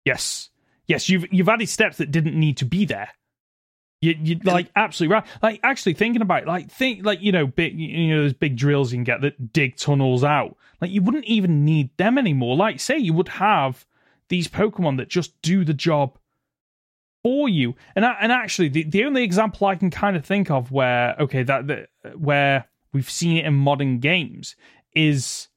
Yes, 0.06 0.50
yes, 0.88 1.10
you've 1.10 1.32
you've 1.32 1.50
added 1.50 1.70
steps 1.70 1.98
that 1.98 2.12
didn't 2.12 2.40
need 2.40 2.58
to 2.58 2.66
be 2.66 2.86
there. 2.86 3.10
You 4.02 4.16
you 4.20 4.40
like 4.44 4.72
absolutely 4.76 5.14
right. 5.14 5.26
Like 5.44 5.60
actually 5.64 5.94
thinking 5.94 6.24
about 6.24 6.44
it, 6.44 6.48
like 6.48 6.72
think 6.72 7.06
like 7.06 7.22
you 7.22 7.32
know 7.32 7.46
big 7.46 7.80
you 7.80 8.16
know 8.16 8.24
those 8.24 8.34
big 8.34 8.58
drills 8.58 8.92
you 8.92 8.98
can 8.98 9.04
get 9.04 9.22
that 9.22 9.54
dig 9.54 9.78
tunnels 9.78 10.24
out. 10.24 10.58
Like 10.80 10.90
you 10.90 11.04
wouldn't 11.04 11.26
even 11.26 11.64
need 11.64 11.96
them 11.98 12.18
anymore. 12.18 12.56
Like 12.56 12.80
say 12.80 12.98
you 12.98 13.14
would 13.14 13.28
have 13.30 13.86
these 14.32 14.48
Pokemon 14.48 14.98
that 14.98 15.10
just 15.10 15.40
do 15.44 15.64
the 15.64 15.76
job 15.76 16.18
for 17.22 17.48
you. 17.48 17.76
And 17.96 18.04
and 18.04 18.32
actually 18.32 18.70
the, 18.70 18.84
the 18.84 19.04
only 19.04 19.24
example 19.24 19.68
I 19.68 19.76
can 19.76 19.92
kind 19.92 20.18
of 20.18 20.26
think 20.26 20.50
of 20.50 20.72
where 20.72 21.16
okay 21.20 21.44
that, 21.44 21.68
that 21.68 21.90
where 22.16 22.66
we've 22.94 23.10
seen 23.10 23.38
it 23.38 23.46
in 23.46 23.54
modern 23.54 24.00
games 24.00 24.56
is 24.96 25.50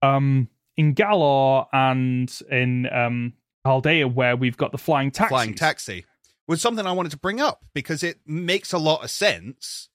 um 0.00 0.48
in 0.78 0.94
Galar 0.94 1.66
and 1.70 2.32
in 2.50 2.88
um 2.90 3.34
Paldea 3.66 4.12
where 4.12 4.36
we've 4.36 4.56
got 4.56 4.72
the 4.72 4.78
flying 4.78 5.10
taxi. 5.10 5.28
Flying 5.28 5.54
taxi 5.54 6.06
was 6.48 6.62
something 6.62 6.86
I 6.86 6.92
wanted 6.92 7.12
to 7.12 7.18
bring 7.18 7.40
up 7.40 7.64
because 7.74 8.02
it 8.02 8.20
makes 8.26 8.72
a 8.72 8.78
lot 8.78 9.04
of 9.04 9.10
sense 9.10 9.90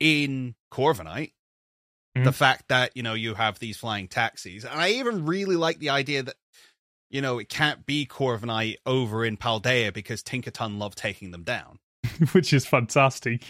in 0.00 0.54
Corviknight. 0.72 1.32
Mm-hmm. 2.16 2.24
The 2.24 2.32
fact 2.32 2.68
that, 2.68 2.96
you 2.96 3.02
know, 3.02 3.14
you 3.14 3.34
have 3.34 3.58
these 3.58 3.76
flying 3.76 4.08
taxis. 4.08 4.64
And 4.64 4.80
I 4.80 4.90
even 4.90 5.26
really 5.26 5.56
like 5.56 5.78
the 5.78 5.90
idea 5.90 6.22
that, 6.22 6.34
you 7.10 7.20
know, 7.20 7.38
it 7.38 7.48
can't 7.48 7.86
be 7.86 8.06
Corviknight 8.06 8.76
over 8.86 9.24
in 9.24 9.36
Paldea 9.36 9.92
because 9.92 10.22
Tinkaton 10.22 10.78
love 10.78 10.94
taking 10.94 11.30
them 11.30 11.42
down. 11.42 11.78
Which 12.32 12.52
is 12.52 12.66
fantastic 12.66 13.44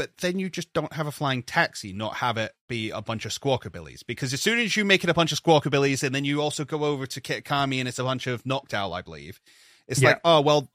but 0.00 0.16
then 0.22 0.38
you 0.38 0.48
just 0.48 0.72
don't 0.72 0.94
have 0.94 1.06
a 1.06 1.12
flying 1.12 1.42
taxi, 1.42 1.92
not 1.92 2.14
have 2.14 2.38
it 2.38 2.52
be 2.70 2.88
a 2.88 3.02
bunch 3.02 3.26
of 3.26 3.32
squawkabillies. 3.32 4.00
Because 4.06 4.32
as 4.32 4.40
soon 4.40 4.58
as 4.58 4.74
you 4.74 4.82
make 4.82 5.04
it 5.04 5.10
a 5.10 5.14
bunch 5.14 5.30
of 5.30 5.42
squawkabillies, 5.42 6.02
and 6.02 6.14
then 6.14 6.24
you 6.24 6.40
also 6.40 6.64
go 6.64 6.84
over 6.84 7.06
to 7.06 7.20
Kitakami 7.20 7.80
and 7.80 7.86
it's 7.86 7.98
a 7.98 8.04
bunch 8.04 8.26
of 8.26 8.42
Noctowl, 8.44 8.96
I 8.96 9.02
believe, 9.02 9.42
it's 9.86 10.00
yeah. 10.00 10.08
like, 10.08 10.20
oh, 10.24 10.40
well, 10.40 10.70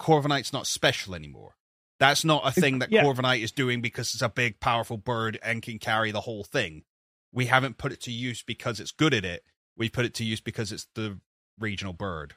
Corviknight's 0.00 0.54
not 0.54 0.66
special 0.66 1.14
anymore. 1.14 1.56
That's 2.00 2.24
not 2.24 2.48
a 2.48 2.50
thing 2.50 2.78
that 2.78 2.90
yeah. 2.90 3.04
Corviknight 3.04 3.42
is 3.42 3.52
doing 3.52 3.82
because 3.82 4.14
it's 4.14 4.22
a 4.22 4.30
big, 4.30 4.58
powerful 4.58 4.96
bird 4.96 5.38
and 5.42 5.60
can 5.60 5.78
carry 5.78 6.10
the 6.10 6.22
whole 6.22 6.44
thing. 6.44 6.84
We 7.30 7.44
haven't 7.44 7.76
put 7.76 7.92
it 7.92 8.00
to 8.04 8.10
use 8.10 8.42
because 8.42 8.80
it's 8.80 8.92
good 8.92 9.12
at 9.12 9.26
it. 9.26 9.42
We 9.76 9.88
put 9.88 10.04
it 10.04 10.14
to 10.14 10.24
use 10.24 10.40
because 10.40 10.72
it's 10.72 10.86
the 10.94 11.18
regional 11.58 11.92
bird. 11.92 12.34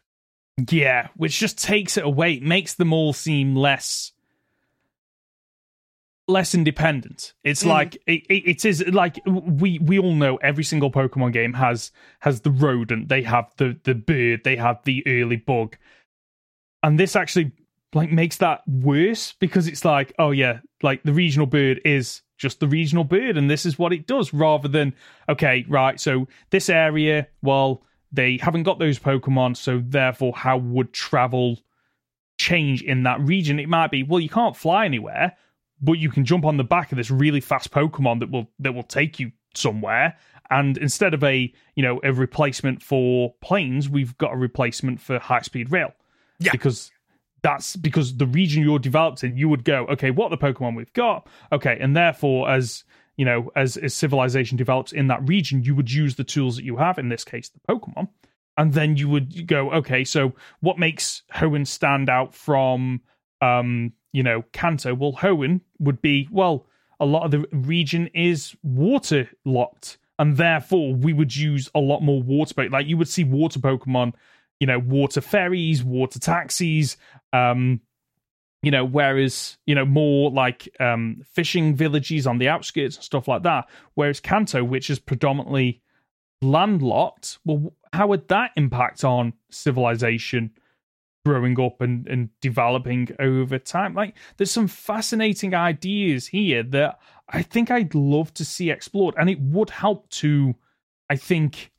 Yeah, 0.69 1.09
which 1.15 1.37
just 1.37 1.61
takes 1.61 1.97
it 1.97 2.03
away, 2.03 2.33
it 2.33 2.43
makes 2.43 2.73
them 2.73 2.91
all 2.91 3.13
seem 3.13 3.55
less 3.55 4.11
less 6.27 6.53
independent. 6.53 7.33
It's 7.43 7.63
mm. 7.63 7.67
like 7.67 7.95
it, 8.05 8.23
it 8.29 8.65
is 8.65 8.85
like 8.87 9.19
we 9.25 9.79
we 9.79 9.99
all 9.99 10.13
know 10.13 10.37
every 10.37 10.63
single 10.63 10.91
Pokemon 10.91 11.33
game 11.33 11.53
has 11.53 11.91
has 12.19 12.41
the 12.41 12.51
rodent, 12.51 13.09
they 13.09 13.21
have 13.23 13.51
the 13.57 13.79
the 13.83 13.95
bird, 13.95 14.41
they 14.43 14.55
have 14.55 14.83
the 14.83 15.05
early 15.07 15.37
bug, 15.37 15.77
and 16.83 16.99
this 16.99 17.15
actually 17.15 17.51
like 17.93 18.11
makes 18.11 18.37
that 18.37 18.61
worse 18.67 19.33
because 19.39 19.67
it's 19.67 19.85
like 19.85 20.13
oh 20.19 20.31
yeah, 20.31 20.59
like 20.83 21.03
the 21.03 21.13
regional 21.13 21.47
bird 21.47 21.81
is 21.85 22.21
just 22.37 22.59
the 22.59 22.67
regional 22.67 23.03
bird, 23.03 23.37
and 23.37 23.49
this 23.49 23.65
is 23.65 23.79
what 23.79 23.93
it 23.93 24.07
does, 24.07 24.33
rather 24.33 24.67
than 24.67 24.93
okay 25.27 25.65
right, 25.67 25.99
so 25.99 26.27
this 26.49 26.69
area, 26.69 27.27
well 27.41 27.83
they 28.11 28.37
haven't 28.37 28.63
got 28.63 28.79
those 28.79 28.99
Pokemon, 28.99 29.57
so 29.57 29.81
therefore 29.85 30.33
how 30.33 30.57
would 30.57 30.93
travel 30.93 31.59
change 32.37 32.81
in 32.81 33.03
that 33.03 33.19
region? 33.19 33.59
It 33.59 33.67
might 33.67 33.91
be 33.91 34.03
well 34.03 34.19
you 34.19 34.29
can't 34.29 34.55
fly 34.55 34.85
anywhere 34.85 35.35
but 35.81 35.93
you 35.93 36.09
can 36.09 36.25
jump 36.25 36.45
on 36.45 36.57
the 36.57 36.63
back 36.63 36.91
of 36.91 36.97
this 36.97 37.11
really 37.11 37.41
fast 37.41 37.71
Pokemon 37.71 38.19
that 38.19 38.31
will 38.31 38.47
that 38.59 38.73
will 38.73 38.83
take 38.83 39.19
you 39.19 39.31
somewhere. 39.53 40.17
And 40.49 40.77
instead 40.77 41.13
of 41.13 41.23
a 41.23 41.51
you 41.75 41.83
know 41.83 41.99
a 42.03 42.13
replacement 42.13 42.81
for 42.81 43.33
planes, 43.41 43.89
we've 43.89 44.17
got 44.17 44.33
a 44.33 44.37
replacement 44.37 45.01
for 45.01 45.19
high 45.19 45.41
speed 45.41 45.71
rail. 45.71 45.93
Yeah, 46.39 46.51
because 46.51 46.91
that's 47.47 47.77
because 47.77 48.17
the 48.17 48.25
region 48.25 48.61
you're 48.61 48.77
developed 48.77 49.23
in, 49.23 49.37
you 49.37 49.47
would 49.47 49.63
go, 49.63 49.85
okay, 49.87 50.11
what 50.11 50.31
the 50.31 50.37
Pokemon 50.37 50.75
we've 50.75 50.91
got? 50.91 51.29
Okay, 51.53 51.77
and 51.79 51.95
therefore, 51.95 52.49
as 52.49 52.83
you 53.15 53.23
know, 53.23 53.49
as, 53.55 53.77
as 53.77 53.93
civilization 53.93 54.57
develops 54.57 54.91
in 54.91 55.07
that 55.07 55.25
region, 55.25 55.63
you 55.63 55.73
would 55.73 55.89
use 55.89 56.15
the 56.15 56.25
tools 56.25 56.57
that 56.57 56.65
you 56.65 56.75
have, 56.75 56.99
in 56.99 57.07
this 57.07 57.23
case, 57.23 57.49
the 57.49 57.59
Pokemon. 57.73 58.09
And 58.57 58.73
then 58.73 58.97
you 58.97 59.07
would 59.07 59.47
go, 59.47 59.71
okay, 59.71 60.03
so 60.03 60.33
what 60.59 60.77
makes 60.77 61.23
Hoenn 61.33 61.65
stand 61.65 62.09
out 62.09 62.35
from, 62.35 63.01
um, 63.41 63.93
you 64.11 64.23
know, 64.23 64.43
Kanto? 64.51 64.93
Well, 64.93 65.13
Hoenn 65.13 65.61
would 65.79 66.01
be, 66.01 66.27
well, 66.29 66.67
a 66.99 67.05
lot 67.05 67.23
of 67.23 67.31
the 67.31 67.45
region 67.51 68.07
is 68.13 68.55
water 68.61 69.29
locked, 69.45 69.99
and 70.19 70.35
therefore 70.35 70.93
we 70.93 71.13
would 71.13 71.33
use 71.35 71.69
a 71.73 71.79
lot 71.79 72.01
more 72.01 72.21
water. 72.21 72.69
Like 72.69 72.87
you 72.87 72.97
would 72.97 73.07
see 73.07 73.23
water 73.23 73.59
Pokemon, 73.59 74.13
you 74.59 74.67
know, 74.67 74.79
water 74.79 75.21
ferries, 75.21 75.83
water 75.83 76.19
taxis, 76.19 76.97
um, 77.33 77.81
you 78.63 78.71
know 78.71 78.83
whereas 78.85 79.57
you 79.65 79.75
know 79.75 79.85
more 79.85 80.31
like 80.31 80.67
um 80.79 81.21
fishing 81.33 81.75
villages 81.75 82.25
on 82.25 82.37
the 82.37 82.49
outskirts 82.49 82.95
and 82.95 83.03
stuff 83.03 83.27
like 83.27 83.43
that 83.43 83.69
whereas 83.93 84.19
kanto 84.19 84.63
which 84.63 84.89
is 84.89 84.97
predominantly 84.97 85.79
landlocked 86.41 87.37
well 87.45 87.71
how 87.93 88.07
would 88.07 88.27
that 88.27 88.51
impact 88.55 89.03
on 89.03 89.33
civilization 89.51 90.51
growing 91.27 91.59
up 91.59 91.81
and, 91.81 92.07
and 92.07 92.29
developing 92.39 93.09
over 93.19 93.59
time? 93.59 93.93
Like 93.93 94.15
there's 94.37 94.51
some 94.51 94.67
fascinating 94.67 95.53
ideas 95.53 96.27
here 96.27 96.63
that 96.63 96.99
i 97.29 97.41
think 97.41 97.69
i'd 97.69 97.93
love 97.93 98.33
to 98.33 98.45
see 98.45 98.71
explored 98.71 99.13
and 99.17 99.29
it 99.29 99.41
would 99.41 99.69
help 99.69 100.07
to 100.09 100.55
i 101.09 101.17
think 101.17 101.73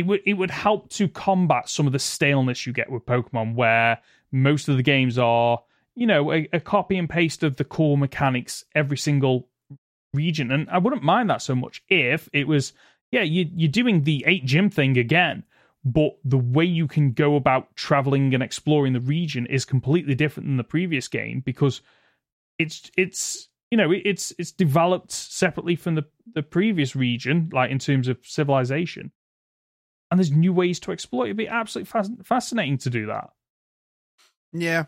it 0.00 0.06
would 0.06 0.20
it 0.24 0.34
would 0.34 0.50
help 0.50 0.88
to 0.90 1.08
combat 1.08 1.68
some 1.68 1.86
of 1.86 1.92
the 1.92 1.98
staleness 1.98 2.66
you 2.66 2.72
get 2.72 2.90
with 2.90 3.04
pokemon 3.04 3.54
where 3.54 3.98
most 4.32 4.68
of 4.68 4.76
the 4.76 4.82
games 4.82 5.18
are, 5.18 5.62
you 5.94 6.06
know, 6.06 6.32
a, 6.32 6.48
a 6.52 6.60
copy 6.60 6.96
and 6.96 7.08
paste 7.08 7.42
of 7.42 7.56
the 7.56 7.64
core 7.64 7.98
mechanics 7.98 8.64
every 8.74 8.96
single 8.96 9.48
region. 10.14 10.50
And 10.50 10.70
I 10.70 10.78
wouldn't 10.78 11.02
mind 11.02 11.28
that 11.30 11.42
so 11.42 11.54
much 11.54 11.82
if 11.88 12.28
it 12.32 12.48
was, 12.48 12.72
yeah, 13.10 13.22
you, 13.22 13.48
you're 13.54 13.70
doing 13.70 14.04
the 14.04 14.24
eight 14.26 14.46
gym 14.46 14.70
thing 14.70 14.96
again, 14.96 15.44
but 15.84 16.16
the 16.24 16.38
way 16.38 16.64
you 16.64 16.86
can 16.86 17.12
go 17.12 17.36
about 17.36 17.74
traveling 17.76 18.32
and 18.32 18.42
exploring 18.42 18.94
the 18.94 19.00
region 19.00 19.46
is 19.46 19.64
completely 19.64 20.14
different 20.14 20.48
than 20.48 20.56
the 20.56 20.64
previous 20.64 21.08
game 21.08 21.42
because 21.44 21.82
it's 22.58 22.90
it's 22.96 23.48
you 23.70 23.78
know 23.78 23.90
it's 23.90 24.32
it's 24.38 24.52
developed 24.52 25.10
separately 25.10 25.76
from 25.76 25.94
the 25.94 26.04
the 26.34 26.42
previous 26.42 26.94
region 26.94 27.48
like 27.52 27.70
in 27.70 27.78
terms 27.78 28.08
of 28.08 28.18
civilization 28.22 29.10
and 30.10 30.18
there's 30.18 30.30
new 30.30 30.52
ways 30.52 30.80
to 30.80 30.92
exploit 30.92 31.26
it'd 31.26 31.36
be 31.36 31.48
absolutely 31.48 31.90
fascinating 32.24 32.78
to 32.78 32.90
do 32.90 33.06
that 33.06 33.30
yeah. 34.52 34.84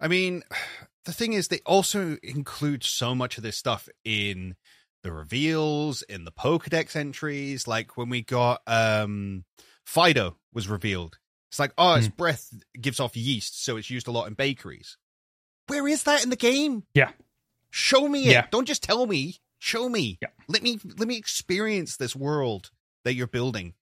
I 0.00 0.08
mean, 0.08 0.42
the 1.04 1.12
thing 1.12 1.32
is, 1.32 1.48
they 1.48 1.60
also 1.66 2.16
include 2.22 2.84
so 2.84 3.14
much 3.14 3.36
of 3.36 3.42
this 3.42 3.56
stuff 3.56 3.88
in 4.04 4.56
the 5.02 5.12
reveals, 5.12 6.02
in 6.02 6.24
the 6.24 6.32
Pokedex 6.32 6.96
entries. 6.96 7.68
Like 7.68 7.96
when 7.96 8.08
we 8.08 8.22
got 8.22 8.62
um 8.66 9.44
Fidough 9.86 10.36
was 10.52 10.68
revealed. 10.68 11.18
It's 11.50 11.58
like, 11.58 11.72
oh, 11.78 11.94
its 11.94 12.08
mm. 12.08 12.16
breath 12.16 12.52
gives 12.80 12.98
off 12.98 13.16
yeast, 13.16 13.64
so 13.64 13.76
it's 13.76 13.90
used 13.90 14.08
a 14.08 14.10
lot 14.10 14.26
in 14.26 14.34
bakeries. 14.34 14.96
Where 15.68 15.86
is 15.86 16.02
that 16.02 16.24
in 16.24 16.30
the 16.30 16.36
game? 16.36 16.82
Yeah. 16.94 17.10
Show 17.70 18.08
me 18.08 18.26
it. 18.26 18.32
Yeah. 18.32 18.46
Don't 18.50 18.66
just 18.66 18.82
tell 18.82 19.06
me. 19.06 19.36
Show 19.60 19.88
me. 19.88 20.18
Yeah. 20.20 20.28
Let 20.48 20.62
me 20.62 20.78
let 20.98 21.06
me 21.06 21.16
experience 21.16 21.96
this 21.96 22.16
world 22.16 22.70
that 23.04 23.14
you're 23.14 23.26
building. 23.26 23.74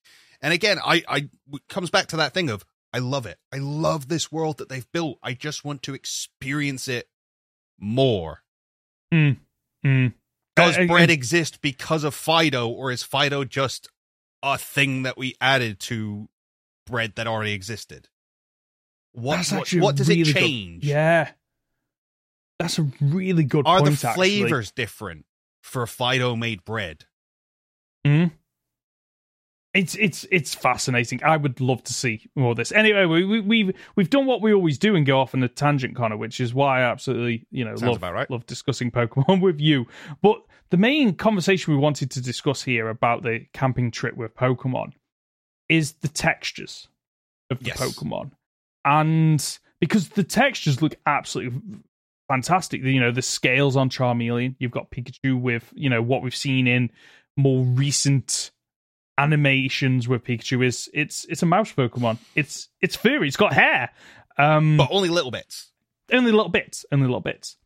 And 0.43 0.53
again, 0.53 0.79
I 0.85 1.03
I 1.09 1.29
comes 1.69 1.91
back 1.91 2.09
to 2.09 2.17
that 2.19 2.35
thing 2.35 2.51
of 2.51 2.65
I 2.93 2.99
love 2.99 3.25
it. 3.25 3.39
I 3.53 3.59
love 3.59 4.09
this 4.09 4.31
world 4.31 4.59
that 4.59 4.69
they've 4.69 4.91
built. 4.93 5.19
I 5.23 5.33
just 5.33 5.65
want 5.65 5.83
to 5.85 5.95
experience 5.95 6.89
it 6.89 7.09
more. 7.79 8.43
Mm. 9.15 9.39
Mm. 9.85 10.13
Does 10.57 10.77
I, 10.77 10.83
I, 10.83 10.87
bread 10.87 11.11
I, 11.11 11.13
exist 11.15 11.63
because 11.63 12.05
of 12.05 12.15
Fidough, 12.15 12.69
or 12.69 12.91
is 12.91 13.03
Fidough 13.03 13.49
just 13.49 13.89
a 14.43 14.59
thing 14.59 15.05
that 15.05 15.17
we 15.17 15.35
added 15.41 15.81
to 15.81 16.29
bread 16.87 17.15
that 17.17 17.27
already 17.27 17.53
existed? 17.53 18.09
What 19.13 19.47
what, 19.51 19.73
what, 19.75 19.97
does 19.97 20.09
really 20.09 20.23
it 20.23 20.35
change? 20.35 20.83
Good, 20.83 20.89
yeah, 20.89 21.31
that's 22.59 22.79
a 22.79 22.91
really 23.01 23.45
good. 23.45 23.67
Are 23.67 23.81
point, 23.81 23.99
the 23.99 24.09
flavors 24.09 24.69
actually. 24.69 24.83
different 24.83 25.27
for 25.63 25.87
Fidough 25.87 26.37
made 26.37 26.65
bread? 26.65 27.07
Hmm 28.05 28.27
it's 29.75 29.95
it's 29.95 30.27
it's 30.31 30.55
fascinating. 30.55 31.23
I 31.25 31.37
would 31.37 31.61
love 31.61 31.83
to 31.85 31.95
see 31.95 32.29
more 32.37 32.51
of 32.51 32.57
this. 32.57 32.73
Anyway, 32.73 33.07
we, 33.07 33.25
we, 33.25 33.41
we've 33.41 33.77
we've 33.97 34.11
done 34.11 34.27
what 34.27 34.43
we 34.43 34.53
always 34.53 34.79
do 34.79 34.95
and 34.95 35.07
go 35.07 35.19
off 35.19 35.35
on 35.35 35.43
a 35.43 35.49
tangent, 35.49 35.97
Conor, 35.97 36.19
which 36.19 36.41
is 36.41 36.53
why 36.53 36.81
I 36.81 36.83
absolutely 36.83 37.47
you 37.51 37.65
know 37.65 37.77
Sounds 37.77 38.01
love 38.01 38.03
right. 38.03 38.31
love 38.31 38.45
discussing 38.47 38.91
Pokemon 38.91 39.41
with 39.43 39.61
you. 39.61 39.87
But 40.21 40.43
the 40.71 40.77
main 40.77 41.15
conversation 41.15 41.73
we 41.73 41.79
wanted 41.79 42.11
to 42.13 42.21
discuss 42.21 42.63
here 42.63 42.89
about 42.89 43.23
the 43.23 43.47
camping 43.55 43.91
trip 43.91 44.15
with 44.15 44.35
Pokemon 44.35 44.93
is 45.69 45.93
the 45.95 46.09
textures 46.09 46.89
of 47.51 47.61
the 47.61 47.67
yes. 47.67 47.81
Pokemon, 47.81 48.33
and 48.85 49.59
because 49.81 50.11
the 50.11 50.25
textures 50.25 50.83
look 50.83 50.97
absolutely 51.07 51.61
fantastic. 52.29 52.83
You 52.83 53.01
know, 53.01 53.11
the 53.11 53.23
scales 53.23 53.77
on 53.77 53.89
Charmeleon. 53.89 54.55
You've 54.59 54.71
got 54.71 54.91
Pikachu 54.91 55.41
with 55.41 55.73
you 55.75 55.89
know 55.89 56.03
what 56.03 56.23
we've 56.23 56.37
seen 56.37 56.67
in 56.67 56.91
more 57.39 57.65
recent 57.65 58.51
animations 59.19 60.09
with 60.09 60.25
Pikachu 60.25 60.65
is 60.65 60.91
it's 60.93 61.25
it's 61.27 61.43
a 61.43 61.47
mouse 61.47 61.73
Pokemon. 61.73 62.19
It's 62.35 62.69
it's 62.81 62.97
furry. 62.97 63.29
It's 63.29 63.37
got 63.37 63.53
hair, 63.53 63.91
um, 64.39 64.77
but 64.77 64.89
only 64.91 65.09
little 65.09 65.31
bits. 65.31 65.71
Only 66.13 66.33
little 66.33 66.49
bits. 66.49 66.85
Only 66.93 67.07
little 67.07 67.21
bits. 67.21 67.57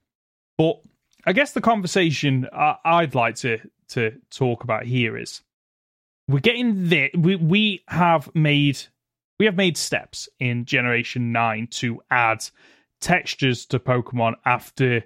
But 0.58 0.80
I 1.24 1.32
guess 1.32 1.52
the 1.52 1.60
conversation 1.60 2.48
I'd 2.52 3.14
like 3.14 3.36
to 3.36 3.58
to 3.88 4.12
talk 4.30 4.64
about 4.64 4.84
here 4.84 5.16
is 5.16 5.42
we're 6.28 6.40
getting 6.40 6.88
there. 6.88 7.10
We 7.16 7.36
we 7.36 7.84
have 7.88 8.34
made 8.34 8.78
we 9.38 9.46
have 9.46 9.56
made 9.56 9.76
steps 9.76 10.28
in 10.38 10.64
Generation 10.64 11.32
Nine 11.32 11.68
to 11.72 12.00
add 12.10 12.44
textures 13.00 13.66
to 13.66 13.78
Pokemon 13.78 14.34
after 14.44 15.04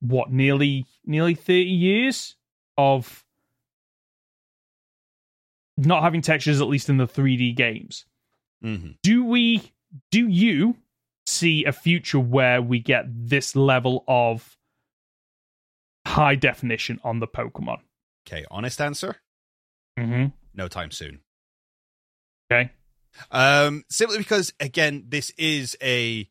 what 0.00 0.30
nearly 0.30 0.86
nearly 1.04 1.34
thirty 1.34 1.64
years 1.64 2.36
of 2.76 3.24
not 5.86 6.02
having 6.02 6.22
textures 6.22 6.60
at 6.60 6.68
least 6.68 6.88
in 6.88 6.96
the 6.96 7.06
3D 7.06 7.56
games. 7.56 8.04
Mm-hmm. 8.64 8.92
Do 9.02 9.24
we? 9.24 9.72
Do 10.10 10.26
you 10.26 10.76
see 11.26 11.64
a 11.64 11.72
future 11.72 12.20
where 12.20 12.62
we 12.62 12.78
get 12.80 13.04
this 13.08 13.54
level 13.54 14.04
of 14.08 14.56
high 16.06 16.34
definition 16.34 17.00
on 17.04 17.20
the 17.20 17.28
Pokemon? 17.28 17.78
Okay, 18.26 18.44
honest 18.50 18.80
answer. 18.80 19.16
Mm-hmm. 19.98 20.26
No 20.54 20.68
time 20.68 20.90
soon. 20.90 21.20
Okay. 22.50 22.70
Um, 23.30 23.84
simply 23.90 24.18
because 24.18 24.52
again, 24.60 25.04
this 25.08 25.30
is 25.30 25.76
a 25.82 26.28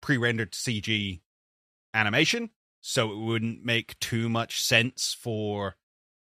pre-rendered 0.00 0.52
CG 0.52 1.20
animation, 1.92 2.50
so 2.80 3.12
it 3.12 3.18
wouldn't 3.18 3.64
make 3.64 3.98
too 4.00 4.28
much 4.28 4.62
sense 4.62 5.16
for 5.18 5.76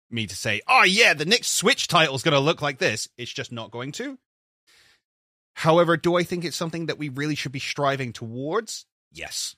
me 0.09 0.27
to 0.27 0.35
say, 0.35 0.61
oh 0.67 0.83
yeah, 0.83 1.13
the 1.13 1.25
next 1.25 1.49
Switch 1.49 1.87
title 1.87 2.15
is 2.15 2.23
going 2.23 2.33
to 2.33 2.39
look 2.39 2.61
like 2.61 2.77
this. 2.77 3.07
It's 3.17 3.33
just 3.33 3.51
not 3.51 3.71
going 3.71 3.91
to. 3.93 4.17
However, 5.53 5.97
do 5.97 6.15
I 6.15 6.23
think 6.23 6.43
it's 6.43 6.57
something 6.57 6.87
that 6.87 6.97
we 6.97 7.09
really 7.09 7.35
should 7.35 7.51
be 7.51 7.59
striving 7.59 8.13
towards? 8.13 8.85
Yes. 9.11 9.55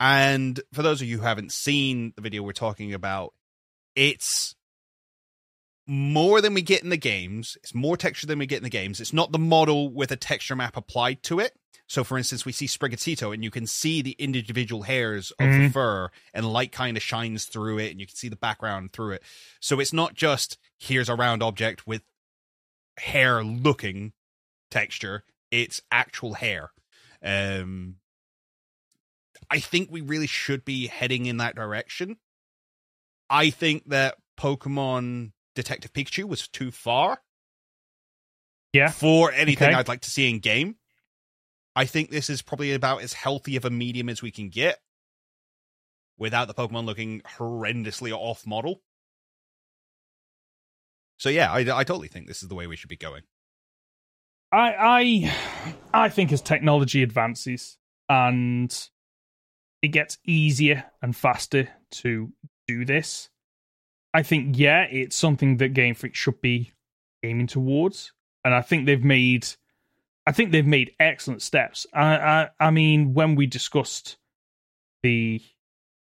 And 0.00 0.60
for 0.72 0.82
those 0.82 1.02
of 1.02 1.08
you 1.08 1.18
who 1.18 1.24
haven't 1.24 1.52
seen 1.52 2.12
the 2.16 2.22
video 2.22 2.42
we're 2.42 2.52
talking 2.52 2.94
about, 2.94 3.34
it's 3.94 4.54
more 5.88 6.42
than 6.42 6.52
we 6.52 6.62
get 6.62 6.82
in 6.82 6.90
the 6.90 6.96
games. 6.98 7.56
It's 7.62 7.74
more 7.74 7.96
texture 7.96 8.26
than 8.26 8.38
we 8.38 8.46
get 8.46 8.58
in 8.58 8.64
the 8.64 8.70
games. 8.70 9.00
It's 9.00 9.14
not 9.14 9.32
the 9.32 9.38
model 9.38 9.90
with 9.90 10.12
a 10.12 10.16
texture 10.16 10.54
map 10.54 10.76
applied 10.76 11.22
to 11.24 11.40
it. 11.40 11.54
So, 11.88 12.04
for 12.04 12.18
instance, 12.18 12.44
we 12.44 12.52
see 12.52 12.66
Sprigatito, 12.66 13.32
and 13.32 13.42
you 13.42 13.50
can 13.50 13.66
see 13.66 14.02
the 14.02 14.14
individual 14.18 14.82
hairs 14.82 15.30
of 15.32 15.46
mm-hmm. 15.46 15.62
the 15.62 15.68
fur, 15.70 16.10
and 16.34 16.52
light 16.52 16.70
kind 16.70 16.98
of 16.98 17.02
shines 17.02 17.46
through 17.46 17.78
it, 17.78 17.90
and 17.90 17.98
you 17.98 18.06
can 18.06 18.14
see 18.14 18.28
the 18.28 18.36
background 18.36 18.92
through 18.92 19.12
it. 19.12 19.22
So 19.60 19.80
it's 19.80 19.94
not 19.94 20.14
just 20.14 20.58
here's 20.78 21.08
a 21.08 21.14
round 21.14 21.42
object 21.42 21.86
with 21.86 22.02
hair 22.98 23.42
looking 23.42 24.12
texture; 24.70 25.24
it's 25.50 25.80
actual 25.90 26.34
hair. 26.34 26.72
Um, 27.22 27.96
I 29.50 29.60
think 29.60 29.90
we 29.90 30.02
really 30.02 30.26
should 30.26 30.66
be 30.66 30.88
heading 30.88 31.24
in 31.24 31.38
that 31.38 31.56
direction. 31.56 32.18
I 33.30 33.48
think 33.48 33.88
that 33.88 34.16
Pokemon 34.38 35.32
Detective 35.58 35.92
Pikachu 35.92 36.22
was 36.22 36.46
too 36.46 36.70
far. 36.70 37.20
Yeah. 38.72 38.92
For 38.92 39.32
anything 39.32 39.70
okay. 39.70 39.76
I'd 39.76 39.88
like 39.88 40.02
to 40.02 40.10
see 40.10 40.30
in 40.30 40.38
game. 40.38 40.76
I 41.74 41.84
think 41.84 42.10
this 42.10 42.30
is 42.30 42.42
probably 42.42 42.74
about 42.74 43.02
as 43.02 43.12
healthy 43.12 43.56
of 43.56 43.64
a 43.64 43.70
medium 43.70 44.08
as 44.08 44.22
we 44.22 44.30
can 44.30 44.50
get 44.50 44.78
without 46.16 46.46
the 46.46 46.54
Pokemon 46.54 46.84
looking 46.84 47.22
horrendously 47.22 48.12
off 48.12 48.46
model. 48.46 48.82
So 51.16 51.28
yeah, 51.28 51.50
I, 51.50 51.58
I 51.76 51.82
totally 51.82 52.06
think 52.06 52.28
this 52.28 52.44
is 52.44 52.48
the 52.48 52.54
way 52.54 52.68
we 52.68 52.76
should 52.76 52.88
be 52.88 52.96
going. 52.96 53.22
I 54.52 55.32
I 55.92 56.04
I 56.04 56.08
think 56.08 56.30
as 56.30 56.40
technology 56.40 57.02
advances, 57.02 57.78
and 58.08 58.72
it 59.82 59.88
gets 59.88 60.18
easier 60.24 60.84
and 61.02 61.16
faster 61.16 61.68
to 61.90 62.32
do 62.68 62.84
this. 62.84 63.28
I 64.18 64.24
think 64.24 64.58
yeah, 64.58 64.82
it's 64.90 65.14
something 65.14 65.58
that 65.58 65.74
Game 65.74 65.94
Freak 65.94 66.16
should 66.16 66.40
be 66.40 66.72
aiming 67.22 67.46
towards, 67.46 68.12
and 68.44 68.52
I 68.52 68.62
think 68.62 68.84
they've 68.84 69.04
made, 69.04 69.46
I 70.26 70.32
think 70.32 70.50
they've 70.50 70.66
made 70.66 70.90
excellent 70.98 71.40
steps. 71.40 71.86
I, 71.94 72.16
I, 72.16 72.48
I 72.58 72.70
mean, 72.72 73.14
when 73.14 73.36
we 73.36 73.46
discussed 73.46 74.16
the 75.04 75.40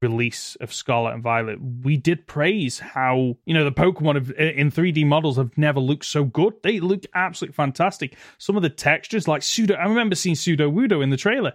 release 0.01 0.57
of 0.61 0.73
Scarlet 0.73 1.13
and 1.13 1.21
Violet, 1.21 1.59
we 1.61 1.95
did 1.95 2.25
praise 2.25 2.79
how 2.79 3.37
you 3.45 3.53
know 3.53 3.63
the 3.63 3.71
Pokemon 3.71 4.15
have, 4.15 4.31
in 4.31 4.71
3D 4.71 5.05
models 5.05 5.37
have 5.37 5.55
never 5.55 5.79
looked 5.79 6.05
so 6.05 6.23
good. 6.23 6.55
They 6.63 6.79
look 6.79 7.03
absolutely 7.13 7.53
fantastic. 7.53 8.15
Some 8.39 8.57
of 8.57 8.63
the 8.63 8.69
textures, 8.71 9.27
like 9.27 9.43
pseudo, 9.43 9.75
I 9.75 9.85
remember 9.85 10.15
seeing 10.15 10.35
Sudowoodo 10.35 11.03
in 11.03 11.11
the 11.11 11.17
trailer, 11.17 11.53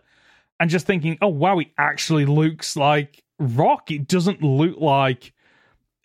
and 0.60 0.70
just 0.70 0.86
thinking, 0.86 1.18
oh 1.20 1.26
wow, 1.26 1.58
it 1.58 1.72
actually 1.76 2.24
looks 2.24 2.76
like 2.76 3.24
rock. 3.40 3.90
It 3.90 4.06
doesn't 4.06 4.44
look 4.44 4.76
like 4.78 5.32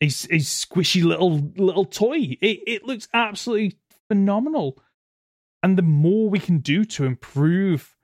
a, 0.01 0.05
a 0.05 0.39
squishy 0.39 1.03
little 1.03 1.51
little 1.57 1.85
toy. 1.85 2.37
It 2.41 2.59
it 2.67 2.83
looks 2.85 3.07
absolutely 3.13 3.77
phenomenal. 4.09 4.77
And 5.63 5.77
the 5.77 5.83
more 5.83 6.29
we 6.29 6.39
can 6.39 6.59
do 6.59 6.85
to 6.85 7.05
improve 7.05 7.95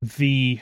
the 0.00 0.60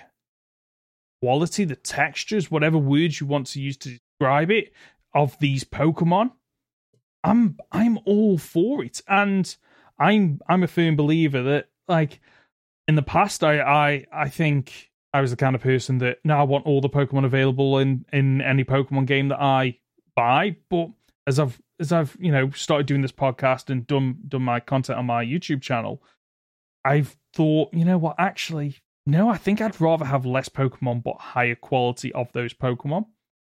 quality, 1.22 1.64
the 1.64 1.76
textures, 1.76 2.50
whatever 2.50 2.78
words 2.78 3.20
you 3.20 3.26
want 3.26 3.46
to 3.48 3.60
use 3.60 3.76
to 3.78 3.98
describe 4.18 4.50
it 4.50 4.72
of 5.14 5.38
these 5.38 5.64
Pokemon, 5.64 6.32
I'm 7.22 7.56
I'm 7.70 7.98
all 8.04 8.38
for 8.38 8.84
it. 8.84 9.00
And 9.08 9.54
I'm 9.98 10.40
I'm 10.48 10.64
a 10.64 10.68
firm 10.68 10.96
believer 10.96 11.42
that 11.42 11.68
like 11.86 12.20
in 12.88 12.96
the 12.96 13.02
past 13.02 13.44
I 13.44 13.60
I 13.60 14.06
I 14.12 14.28
think 14.28 14.90
I 15.14 15.20
was 15.20 15.30
the 15.30 15.36
kind 15.36 15.54
of 15.54 15.62
person 15.62 15.98
that 15.98 16.18
now 16.24 16.40
I 16.40 16.44
want 16.44 16.66
all 16.66 16.80
the 16.80 16.88
Pokemon 16.88 17.24
available 17.24 17.78
in 17.78 18.04
in 18.12 18.40
any 18.40 18.64
Pokemon 18.64 19.06
game 19.06 19.28
that 19.28 19.40
I 19.40 19.78
buy. 20.14 20.56
But 20.70 20.90
as 21.26 21.38
I've 21.38 21.60
as 21.78 21.92
I've 21.92 22.16
you 22.20 22.32
know 22.32 22.50
started 22.50 22.86
doing 22.86 23.02
this 23.02 23.12
podcast 23.12 23.70
and 23.70 23.86
done 23.86 24.18
done 24.28 24.42
my 24.42 24.60
content 24.60 24.98
on 24.98 25.06
my 25.06 25.24
YouTube 25.24 25.62
channel, 25.62 26.02
I've 26.84 27.16
thought 27.34 27.72
you 27.72 27.84
know 27.84 27.98
what 27.98 28.16
actually 28.18 28.82
no, 29.06 29.28
I 29.28 29.36
think 29.36 29.60
I'd 29.60 29.80
rather 29.80 30.04
have 30.04 30.24
less 30.24 30.48
Pokemon 30.48 31.02
but 31.02 31.16
higher 31.20 31.56
quality 31.56 32.12
of 32.12 32.32
those 32.32 32.54
Pokemon. 32.54 33.06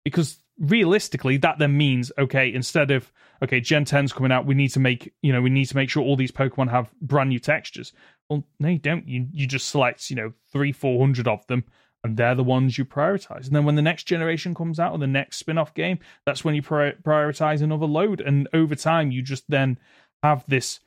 Because 0.04 0.38
realistically, 0.58 1.36
that 1.38 1.58
then 1.58 1.76
means, 1.76 2.12
okay, 2.18 2.52
instead 2.52 2.90
of 2.90 3.12
okay, 3.42 3.60
Gen 3.60 3.84
10's 3.84 4.12
coming 4.12 4.30
out, 4.30 4.46
we 4.46 4.54
need 4.54 4.68
to 4.68 4.80
make, 4.80 5.12
you 5.20 5.32
know, 5.32 5.42
we 5.42 5.50
need 5.50 5.66
to 5.66 5.76
make 5.76 5.90
sure 5.90 6.02
all 6.02 6.16
these 6.16 6.30
Pokemon 6.30 6.70
have 6.70 6.92
brand 7.00 7.30
new 7.30 7.40
textures. 7.40 7.92
Well, 8.28 8.44
no, 8.60 8.68
you 8.68 8.78
don't. 8.78 9.08
You 9.08 9.26
you 9.32 9.46
just 9.46 9.68
select, 9.68 10.10
you 10.10 10.16
know, 10.16 10.32
three, 10.52 10.72
four 10.72 11.00
hundred 11.00 11.26
of 11.26 11.44
them, 11.48 11.64
and 12.04 12.16
they're 12.16 12.34
the 12.34 12.42
ones 12.42 12.76
you 12.78 12.84
prioritize. 12.84 13.46
And 13.46 13.54
then 13.54 13.64
when 13.64 13.76
the 13.76 13.82
next 13.82 14.04
generation 14.04 14.54
comes 14.54 14.80
out 14.80 14.92
or 14.92 14.98
the 14.98 15.06
next 15.06 15.36
spin-off 15.36 15.72
game, 15.74 15.98
that's 16.26 16.44
when 16.44 16.54
you 16.54 16.62
prioritize 16.62 17.62
another 17.62 17.86
load. 17.86 18.20
And 18.20 18.48
over 18.52 18.74
time, 18.74 19.10
you 19.10 19.22
just 19.22 19.44
then 19.48 19.78
have 20.22 20.44
this 20.48 20.80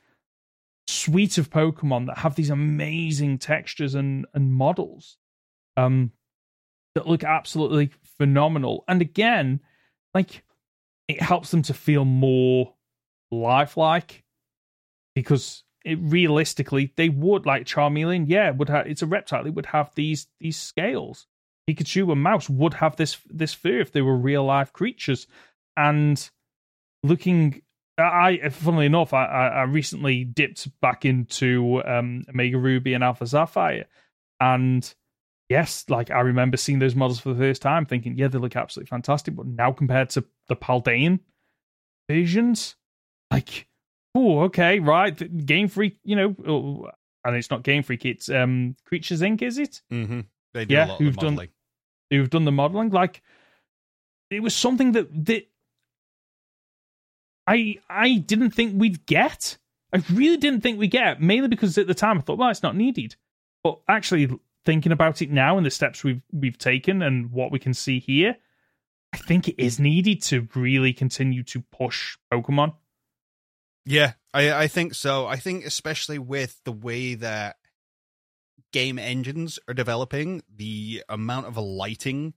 suite 0.86 1.38
of 1.38 1.50
Pokemon 1.50 2.06
that 2.06 2.18
have 2.18 2.34
these 2.34 2.50
amazing 2.50 3.38
textures 3.38 3.94
and 3.94 4.26
and 4.34 4.52
models, 4.52 5.16
um, 5.76 6.12
that 6.94 7.06
look 7.06 7.24
absolutely 7.24 7.90
phenomenal. 8.18 8.84
And 8.86 9.00
again, 9.00 9.60
like 10.14 10.44
it 11.08 11.20
helps 11.20 11.50
them 11.50 11.62
to 11.62 11.74
feel 11.74 12.04
more 12.04 12.74
lifelike 13.30 14.24
because 15.14 15.64
it, 15.86 15.98
realistically 16.00 16.92
they 16.96 17.08
would 17.08 17.46
like 17.46 17.64
Charmeleon, 17.64 18.26
yeah, 18.28 18.50
would 18.50 18.68
have 18.68 18.86
it's 18.86 19.02
a 19.02 19.06
reptile. 19.06 19.46
It 19.46 19.54
would 19.54 19.66
have 19.66 19.94
these 19.94 20.26
these 20.40 20.58
scales. 20.58 21.26
Pikachu 21.68 22.12
and 22.12 22.22
Mouse 22.22 22.48
would 22.50 22.74
have 22.74 22.96
this 22.96 23.18
this 23.28 23.54
fur 23.54 23.80
if 23.80 23.92
they 23.92 24.02
were 24.02 24.16
real 24.16 24.44
life 24.44 24.72
creatures. 24.72 25.26
And 25.76 26.28
looking 27.02 27.62
I, 27.98 28.50
funnily 28.50 28.86
enough, 28.86 29.14
I, 29.14 29.24
I 29.24 29.62
recently 29.62 30.24
dipped 30.24 30.68
back 30.80 31.04
into 31.04 31.82
um, 31.84 32.24
Omega 32.28 32.58
Ruby 32.58 32.92
and 32.92 33.02
Alpha 33.02 33.26
Sapphire, 33.26 33.86
and 34.38 34.94
yes, 35.48 35.86
like 35.88 36.10
I 36.10 36.20
remember 36.20 36.56
seeing 36.56 36.78
those 36.78 36.94
models 36.94 37.20
for 37.20 37.32
the 37.32 37.40
first 37.40 37.62
time, 37.62 37.86
thinking, 37.86 38.18
yeah, 38.18 38.28
they 38.28 38.38
look 38.38 38.56
absolutely 38.56 38.90
fantastic. 38.90 39.34
But 39.34 39.46
now 39.46 39.72
compared 39.72 40.10
to 40.10 40.24
the 40.48 40.56
Paldean 40.56 41.20
versions, 42.10 42.76
like, 43.30 43.66
oh, 44.16 44.40
okay, 44.44 44.78
right, 44.78 45.46
Game 45.46 45.68
Freak, 45.68 45.98
you 46.04 46.16
know, 46.16 46.34
oh, 46.46 46.90
and 47.24 47.36
it's 47.36 47.50
not 47.50 47.62
Game 47.62 47.82
Freak, 47.82 48.04
it's 48.04 48.28
um, 48.28 48.76
Creatures 48.84 49.20
Inc. 49.20 49.42
Is 49.42 49.58
it? 49.58 49.82
Mm-hmm. 49.92 50.20
They 50.54 50.64
do 50.64 50.74
yeah, 50.74 50.86
who've 50.96 51.16
done 51.16 51.48
who've 52.10 52.30
done 52.30 52.44
the 52.44 52.52
modeling. 52.52 52.90
Like, 52.90 53.22
it 54.30 54.40
was 54.40 54.54
something 54.54 54.92
that 54.92 55.26
that 55.26 55.46
I 57.46 57.78
I 57.88 58.16
didn't 58.16 58.50
think 58.50 58.74
we'd 58.76 59.06
get. 59.06 59.58
I 59.92 60.02
really 60.12 60.36
didn't 60.36 60.62
think 60.62 60.78
we'd 60.78 60.90
get, 60.90 61.20
mainly 61.20 61.48
because 61.48 61.78
at 61.78 61.86
the 61.86 61.94
time 61.94 62.18
I 62.18 62.20
thought, 62.20 62.38
well, 62.38 62.50
it's 62.50 62.62
not 62.62 62.76
needed. 62.76 63.16
But 63.62 63.80
actually 63.88 64.28
thinking 64.64 64.92
about 64.92 65.22
it 65.22 65.30
now 65.30 65.56
and 65.56 65.64
the 65.64 65.70
steps 65.70 66.02
we've 66.02 66.22
we've 66.32 66.58
taken 66.58 67.02
and 67.02 67.30
what 67.32 67.52
we 67.52 67.58
can 67.58 67.74
see 67.74 68.00
here, 68.00 68.36
I 69.12 69.16
think 69.16 69.48
it 69.48 69.62
is 69.62 69.78
needed 69.78 70.22
to 70.22 70.48
really 70.54 70.92
continue 70.92 71.42
to 71.44 71.60
push 71.60 72.16
Pokemon. 72.32 72.74
Yeah, 73.86 74.14
I 74.34 74.52
I 74.52 74.66
think 74.68 74.94
so. 74.94 75.26
I 75.26 75.36
think 75.36 75.64
especially 75.64 76.18
with 76.18 76.60
the 76.64 76.72
way 76.72 77.14
that 77.14 77.56
game 78.72 78.98
engines 78.98 79.58
are 79.68 79.74
developing, 79.74 80.42
the 80.54 81.04
amount 81.08 81.46
of 81.46 81.56
lighting 81.56 82.34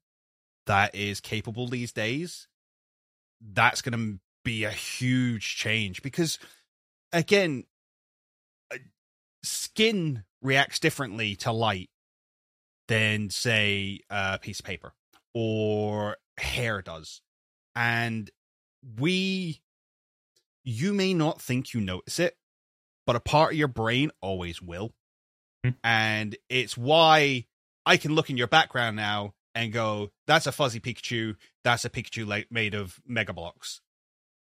that 0.67 0.93
is 0.93 1.19
capable 1.19 1.67
these 1.67 1.91
days, 1.91 2.47
that's 3.41 3.81
going 3.81 3.97
to 3.97 4.19
be 4.45 4.63
a 4.63 4.71
huge 4.71 5.55
change 5.57 6.01
because 6.01 6.39
again 7.11 7.65
uh, 8.73 8.77
skin 9.43 10.23
reacts 10.41 10.79
differently 10.79 11.35
to 11.35 11.51
light 11.51 11.89
than 12.87 13.29
say 13.29 13.99
a 14.09 14.39
piece 14.39 14.59
of 14.59 14.65
paper 14.65 14.93
or 15.33 16.15
hair 16.37 16.81
does 16.81 17.21
and 17.75 18.31
we 18.97 19.61
you 20.69 20.93
may 20.93 21.13
not 21.13 21.41
think 21.41 21.73
you 21.73 21.81
notice 21.81 22.19
it 22.19 22.37
but 23.05 23.15
a 23.15 23.19
part 23.19 23.53
of 23.53 23.57
your 23.57 23.67
brain 23.67 24.11
always 24.21 24.61
will 24.61 24.93
mm-hmm. 25.65 25.75
and 25.83 26.37
it's 26.49 26.77
why 26.77 27.45
i 27.85 27.97
can 27.97 28.13
look 28.13 28.29
in 28.29 28.37
your 28.37 28.47
background 28.47 28.95
now 28.95 29.33
and 29.55 29.73
go 29.73 30.11
that's 30.27 30.47
a 30.47 30.51
fuzzy 30.51 30.79
pikachu 30.79 31.35
that's 31.63 31.85
a 31.85 31.89
pikachu 31.89 32.45
made 32.51 32.73
of 32.73 32.99
Mega 33.05 33.33
Bloks 33.33 33.81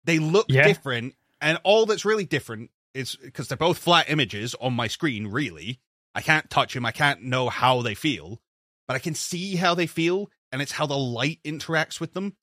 they 0.03 0.19
look 0.19 0.47
yeah. 0.49 0.67
different, 0.67 1.15
and 1.39 1.59
all 1.63 1.85
that's 1.85 2.05
really 2.05 2.25
different 2.25 2.71
is 2.93 3.15
because 3.15 3.47
they're 3.47 3.57
both 3.57 3.77
flat 3.77 4.09
images 4.09 4.55
on 4.59 4.73
my 4.73 4.87
screen. 4.87 5.27
Really, 5.27 5.79
I 6.15 6.21
can't 6.21 6.49
touch 6.49 6.73
them. 6.73 6.85
I 6.85 6.91
can't 6.91 7.23
know 7.23 7.49
how 7.49 7.81
they 7.81 7.95
feel, 7.95 8.41
but 8.87 8.95
I 8.95 8.99
can 8.99 9.15
see 9.15 9.55
how 9.55 9.75
they 9.75 9.87
feel, 9.87 10.29
and 10.51 10.61
it's 10.61 10.71
how 10.71 10.85
the 10.85 10.97
light 10.97 11.39
interacts 11.43 11.99
with 11.99 12.13
them. 12.13 12.35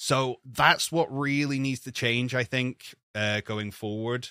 So 0.00 0.36
that's 0.44 0.92
what 0.92 1.08
really 1.10 1.58
needs 1.58 1.80
to 1.80 1.92
change, 1.92 2.32
I 2.32 2.44
think, 2.44 2.94
uh, 3.16 3.40
going 3.44 3.72
forward. 3.72 4.28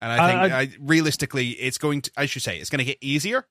And 0.00 0.10
I 0.10 0.26
think, 0.26 0.52
I, 0.52 0.60
I, 0.60 0.68
realistically, 0.80 1.50
it's 1.50 1.76
going 1.76 2.00
to, 2.02 2.10
I 2.16 2.24
should 2.24 2.42
say, 2.42 2.58
it's 2.58 2.70
going 2.70 2.78
to 2.78 2.84
get 2.84 2.98
easier. 3.02 3.46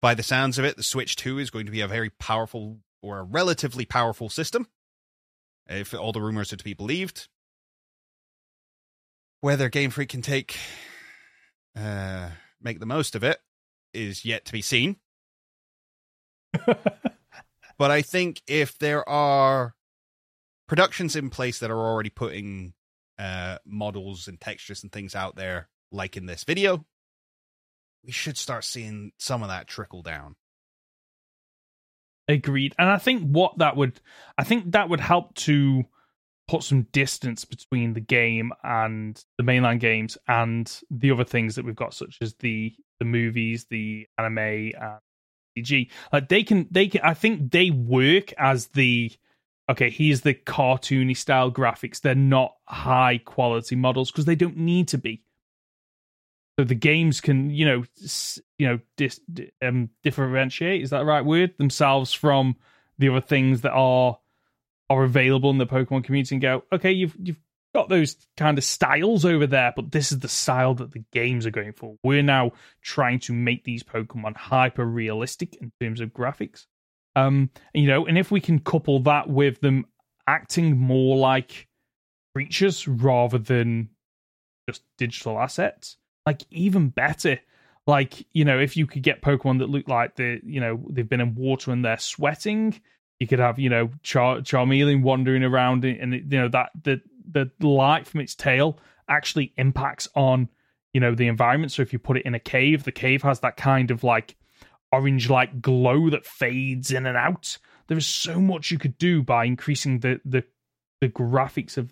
By 0.00 0.14
the 0.14 0.22
sounds 0.22 0.60
of 0.60 0.64
it, 0.64 0.76
the 0.76 0.84
Switch 0.84 1.16
2 1.16 1.40
is 1.40 1.50
going 1.50 1.66
to 1.66 1.72
be 1.72 1.80
a 1.80 1.88
very 1.88 2.10
powerful 2.10 2.78
or 3.02 3.18
a 3.18 3.24
relatively 3.24 3.84
powerful 3.84 4.28
system 4.28 4.68
if 5.68 5.92
all 5.92 6.12
the 6.12 6.22
rumors 6.22 6.52
are 6.52 6.56
to 6.56 6.64
be 6.64 6.74
believed. 6.74 7.26
Whether 9.40 9.68
Game 9.68 9.90
Freak 9.90 10.10
can 10.10 10.22
take 10.22 10.56
uh, 11.76 12.28
make 12.60 12.78
the 12.78 12.86
most 12.86 13.16
of 13.16 13.24
it 13.24 13.40
is 13.92 14.24
yet 14.24 14.44
to 14.44 14.52
be 14.52 14.62
seen. 14.62 14.96
but 17.78 17.90
I 17.90 18.02
think 18.02 18.42
if 18.46 18.78
there 18.78 19.08
are 19.08 19.74
productions 20.66 21.16
in 21.16 21.30
place 21.30 21.60
that 21.60 21.70
are 21.70 21.78
already 21.78 22.10
putting 22.10 22.74
uh, 23.18 23.58
models 23.64 24.28
and 24.28 24.40
textures 24.40 24.82
and 24.82 24.92
things 24.92 25.14
out 25.14 25.36
there, 25.36 25.68
like 25.90 26.16
in 26.16 26.26
this 26.26 26.44
video, 26.44 26.84
we 28.04 28.12
should 28.12 28.36
start 28.36 28.64
seeing 28.64 29.12
some 29.18 29.42
of 29.42 29.48
that 29.48 29.66
trickle 29.66 30.02
down. 30.02 30.36
Agreed. 32.28 32.74
And 32.78 32.90
I 32.90 32.98
think 32.98 33.22
what 33.22 33.58
that 33.58 33.76
would 33.76 34.00
I 34.36 34.44
think 34.44 34.72
that 34.72 34.90
would 34.90 35.00
help 35.00 35.34
to 35.36 35.84
put 36.46 36.62
some 36.62 36.82
distance 36.92 37.44
between 37.44 37.94
the 37.94 38.00
game 38.00 38.52
and 38.62 39.22
the 39.38 39.44
mainline 39.44 39.80
games 39.80 40.18
and 40.26 40.80
the 40.90 41.10
other 41.10 41.24
things 41.24 41.54
that 41.54 41.64
we've 41.64 41.76
got, 41.76 41.94
such 41.94 42.18
as 42.20 42.34
the 42.40 42.74
the 42.98 43.06
movies, 43.06 43.66
the 43.70 44.06
anime 44.18 44.38
and 44.38 44.98
CG. 45.56 45.90
Like 46.12 46.28
they 46.28 46.42
can 46.42 46.66
they 46.70 46.88
can 46.88 47.00
I 47.02 47.14
think 47.14 47.52
they 47.52 47.70
work 47.70 48.32
as 48.38 48.68
the 48.68 49.12
okay, 49.70 49.90
here's 49.90 50.22
the 50.22 50.34
cartoony 50.34 51.16
style 51.16 51.50
graphics. 51.50 52.00
They're 52.00 52.14
not 52.14 52.56
high 52.66 53.18
quality 53.18 53.76
models 53.76 54.10
because 54.10 54.24
they 54.24 54.34
don't 54.34 54.56
need 54.56 54.88
to 54.88 54.98
be. 54.98 55.22
so 56.58 56.64
the 56.64 56.74
games 56.74 57.20
can 57.20 57.50
you 57.50 57.64
know 57.64 57.84
you 58.58 58.66
know 58.66 58.80
dis, 58.96 59.20
um, 59.62 59.90
differentiate 60.02 60.82
is 60.82 60.90
that 60.90 60.98
the 60.98 61.04
right 61.04 61.24
word 61.24 61.54
themselves 61.58 62.12
from 62.12 62.56
the 62.98 63.08
other 63.08 63.20
things 63.20 63.60
that 63.60 63.72
are 63.72 64.18
are 64.90 65.04
available 65.04 65.50
in 65.50 65.58
the 65.58 65.66
Pokemon 65.66 66.02
community 66.02 66.34
and 66.34 66.42
go 66.42 66.64
okay 66.72 66.90
you've 66.90 67.14
you've 67.22 67.38
got 67.78 67.88
those 67.88 68.16
kind 68.36 68.58
of 68.58 68.64
styles 68.64 69.24
over 69.24 69.46
there 69.46 69.72
but 69.74 69.90
this 69.90 70.12
is 70.12 70.18
the 70.18 70.28
style 70.28 70.74
that 70.74 70.92
the 70.92 71.04
games 71.12 71.46
are 71.46 71.50
going 71.50 71.72
for 71.72 71.96
we're 72.02 72.22
now 72.22 72.52
trying 72.82 73.18
to 73.18 73.32
make 73.32 73.64
these 73.64 73.82
Pokemon 73.82 74.36
hyper 74.36 74.84
realistic 74.84 75.56
in 75.56 75.72
terms 75.80 76.00
of 76.00 76.12
graphics 76.12 76.66
um 77.16 77.50
you 77.74 77.86
know 77.86 78.06
and 78.06 78.18
if 78.18 78.30
we 78.30 78.40
can 78.40 78.58
couple 78.58 79.00
that 79.00 79.28
with 79.28 79.60
them 79.60 79.86
acting 80.26 80.76
more 80.76 81.16
like 81.16 81.66
creatures 82.34 82.86
rather 82.86 83.38
than 83.38 83.88
just 84.68 84.82
digital 84.98 85.38
assets 85.38 85.96
like 86.28 86.42
even 86.50 86.90
better. 86.90 87.40
Like 87.86 88.26
you 88.32 88.44
know, 88.44 88.58
if 88.58 88.76
you 88.76 88.86
could 88.86 89.02
get 89.02 89.22
Pokemon 89.22 89.60
that 89.60 89.70
look 89.70 89.88
like 89.88 90.16
the 90.16 90.40
you 90.44 90.60
know 90.60 90.84
they've 90.90 91.08
been 91.08 91.22
in 91.22 91.34
water 91.34 91.72
and 91.72 91.82
they're 91.82 91.98
sweating, 91.98 92.78
you 93.18 93.26
could 93.26 93.38
have 93.38 93.58
you 93.58 93.70
know 93.70 93.90
Char- 94.02 94.40
Charmeleon 94.40 95.02
wandering 95.02 95.42
around 95.42 95.86
and 95.86 96.12
you 96.12 96.38
know 96.38 96.48
that 96.48 96.70
the 96.82 97.00
the 97.30 97.50
light 97.60 98.06
from 98.06 98.20
its 98.20 98.34
tail 98.34 98.78
actually 99.08 99.52
impacts 99.56 100.08
on 100.14 100.48
you 100.92 101.00
know 101.00 101.14
the 101.14 101.28
environment. 101.28 101.72
So 101.72 101.82
if 101.82 101.92
you 101.92 101.98
put 101.98 102.16
it 102.16 102.26
in 102.26 102.34
a 102.34 102.40
cave, 102.40 102.84
the 102.84 102.92
cave 102.92 103.22
has 103.22 103.40
that 103.40 103.56
kind 103.56 103.90
of 103.90 104.04
like 104.04 104.36
orange 104.92 105.28
like 105.28 105.60
glow 105.60 106.10
that 106.10 106.26
fades 106.26 106.90
in 106.90 107.06
and 107.06 107.16
out. 107.16 107.58
There 107.88 107.98
is 107.98 108.06
so 108.06 108.40
much 108.40 108.70
you 108.70 108.78
could 108.78 108.98
do 108.98 109.22
by 109.22 109.44
increasing 109.44 110.00
the 110.00 110.20
the 110.24 110.44
the 111.00 111.08
graphics 111.08 111.76
of 111.76 111.90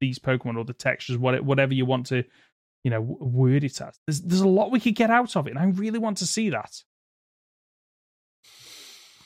these 0.00 0.18
Pokemon 0.18 0.56
or 0.56 0.64
the 0.64 0.72
textures, 0.72 1.18
whatever 1.18 1.74
you 1.74 1.86
want 1.86 2.06
to 2.06 2.24
you 2.86 2.90
know, 2.90 3.00
word 3.00 3.64
it 3.64 3.80
as. 3.80 3.98
There's 4.06 4.20
there's 4.20 4.40
a 4.42 4.46
lot 4.46 4.70
we 4.70 4.78
could 4.78 4.94
get 4.94 5.10
out 5.10 5.34
of 5.34 5.48
it, 5.48 5.50
and 5.50 5.58
I 5.58 5.64
really 5.64 5.98
want 5.98 6.18
to 6.18 6.26
see 6.26 6.50
that. 6.50 6.84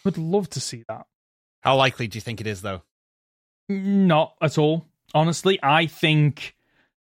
Would 0.02 0.16
love 0.16 0.48
to 0.50 0.60
see 0.60 0.82
that. 0.88 1.04
How 1.60 1.76
likely 1.76 2.08
do 2.08 2.16
you 2.16 2.22
think 2.22 2.40
it 2.40 2.46
is, 2.46 2.62
though? 2.62 2.80
Not 3.68 4.32
at 4.40 4.56
all. 4.56 4.86
Honestly, 5.14 5.58
I 5.62 5.86
think, 5.86 6.56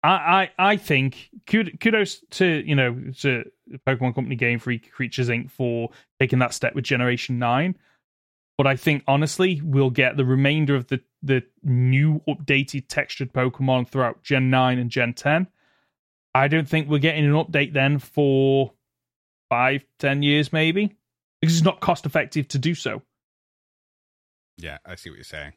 I 0.03 0.09
I, 0.09 0.51
I 0.73 0.77
think 0.77 1.31
kudos 1.47 2.21
to 2.33 2.63
you 2.67 2.75
know 2.75 3.13
to 3.21 3.45
Pokemon 3.87 4.15
Company 4.15 4.37
Game 4.37 4.59
Freak 4.59 4.93
Creatures 4.93 5.29
Inc. 5.29 5.51
for 5.51 5.91
taking 6.21 6.39
that 6.41 6.55
step 6.55 6.75
with 6.75 6.85
Generation 6.85 7.39
Nine. 7.39 7.77
But 8.57 8.69
I 8.69 8.77
think 8.77 9.03
honestly, 9.09 9.61
we'll 9.65 9.91
get 9.91 10.17
the 10.17 10.25
remainder 10.25 10.75
of 10.77 10.87
the 10.89 11.01
the 11.23 11.43
new 11.63 12.21
updated 12.29 12.85
textured 12.89 13.33
Pokemon 13.33 13.89
throughout 13.89 14.23
Gen 14.23 14.51
Nine 14.51 14.79
and 14.79 14.91
Gen 14.91 15.15
Ten 15.15 15.49
I 16.35 16.49
don't 16.49 16.69
think 16.69 16.89
we're 16.89 16.99
getting 16.99 17.25
an 17.25 17.33
update 17.33 17.73
then 17.73 17.99
for 18.01 18.73
five, 19.49 19.85
ten 19.99 20.23
years, 20.23 20.53
maybe, 20.53 20.97
because 21.41 21.57
it's 21.57 21.65
not 21.65 21.81
cost 21.81 22.07
effective 22.07 22.49
to 22.49 22.59
do 22.59 22.75
so. 22.75 23.03
Yeah, 24.59 24.79
I 24.85 24.97
see 24.97 25.11
what 25.11 25.17
you're 25.17 25.25
saying. 25.25 25.53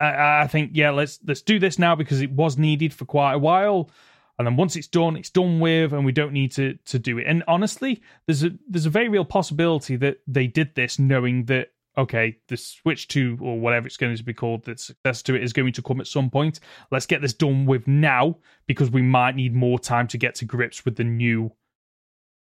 I, 0.00 0.42
I 0.42 0.46
think 0.46 0.72
yeah, 0.74 0.90
let's 0.90 1.18
let's 1.26 1.42
do 1.42 1.58
this 1.58 1.78
now 1.78 1.94
because 1.94 2.20
it 2.20 2.30
was 2.30 2.58
needed 2.58 2.92
for 2.92 3.04
quite 3.04 3.34
a 3.34 3.38
while, 3.38 3.90
and 4.38 4.46
then 4.46 4.56
once 4.56 4.76
it's 4.76 4.88
done, 4.88 5.16
it's 5.16 5.30
done 5.30 5.60
with, 5.60 5.92
and 5.92 6.04
we 6.04 6.12
don't 6.12 6.32
need 6.32 6.52
to 6.52 6.74
to 6.86 6.98
do 6.98 7.18
it. 7.18 7.26
And 7.26 7.42
honestly, 7.48 8.02
there's 8.26 8.44
a 8.44 8.50
there's 8.68 8.86
a 8.86 8.90
very 8.90 9.08
real 9.08 9.24
possibility 9.24 9.96
that 9.96 10.18
they 10.26 10.46
did 10.46 10.74
this 10.74 10.98
knowing 10.98 11.44
that 11.46 11.68
okay, 11.98 12.36
the 12.48 12.56
Switch 12.56 13.08
2 13.08 13.38
or 13.40 13.58
whatever 13.58 13.86
it's 13.86 13.96
going 13.96 14.14
to 14.14 14.22
be 14.22 14.34
called, 14.34 14.64
the 14.64 14.76
successor 14.76 15.24
to 15.24 15.34
it 15.34 15.42
is 15.42 15.52
going 15.52 15.72
to 15.72 15.82
come 15.82 16.00
at 16.00 16.06
some 16.06 16.28
point. 16.28 16.60
Let's 16.90 17.06
get 17.06 17.22
this 17.22 17.32
done 17.32 17.64
with 17.64 17.86
now 17.86 18.36
because 18.66 18.90
we 18.90 19.02
might 19.02 19.34
need 19.34 19.54
more 19.54 19.78
time 19.78 20.06
to 20.08 20.18
get 20.18 20.34
to 20.36 20.44
grips 20.44 20.84
with 20.84 20.96
the 20.96 21.04
new 21.04 21.52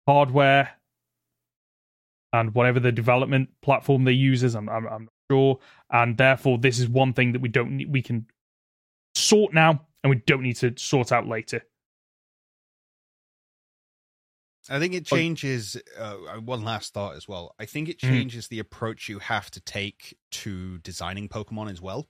hardware 0.08 0.70
and 2.34 2.54
whatever 2.54 2.80
the 2.80 2.92
development 2.92 3.50
platform 3.62 4.04
they 4.04 4.12
use 4.12 4.44
is. 4.44 4.56
I'm, 4.56 4.70
I'm, 4.70 4.88
I'm 4.88 5.10
sure. 5.32 5.60
And 5.90 6.18
therefore, 6.18 6.58
this 6.58 6.80
is 6.80 6.88
one 6.88 7.14
thing 7.14 7.34
that 7.34 7.42
we 7.42 7.50
don't 7.50 7.78
need, 7.78 7.92
we 7.92 8.02
can 8.02 8.28
sort 9.16 9.54
now 9.54 9.88
and 10.04 10.10
we 10.10 10.18
don't 10.26 10.42
need 10.42 10.58
to 10.58 10.74
sort 10.78 11.12
out 11.12 11.28
later. 11.28 11.62
I 14.70 14.80
think 14.80 14.94
it 14.94 15.06
changes. 15.06 15.76
Uh, 16.00 16.18
uh, 16.36 16.40
one 16.40 16.64
last 16.64 16.94
thought 16.94 17.16
as 17.16 17.28
well. 17.28 17.56
I 17.60 17.66
think 17.66 17.90
it 17.90 18.00
mm-hmm. 18.00 18.14
changes 18.14 18.46
mm. 18.46 18.50
the 18.50 18.60
approach 18.60 19.10
you 19.10 19.20
have 19.20 19.50
to 19.52 19.62
take 19.62 20.18
to 20.32 20.78
designing 20.80 21.30
Pokemon 21.30 21.72
as 21.72 21.82
well. 21.82 22.08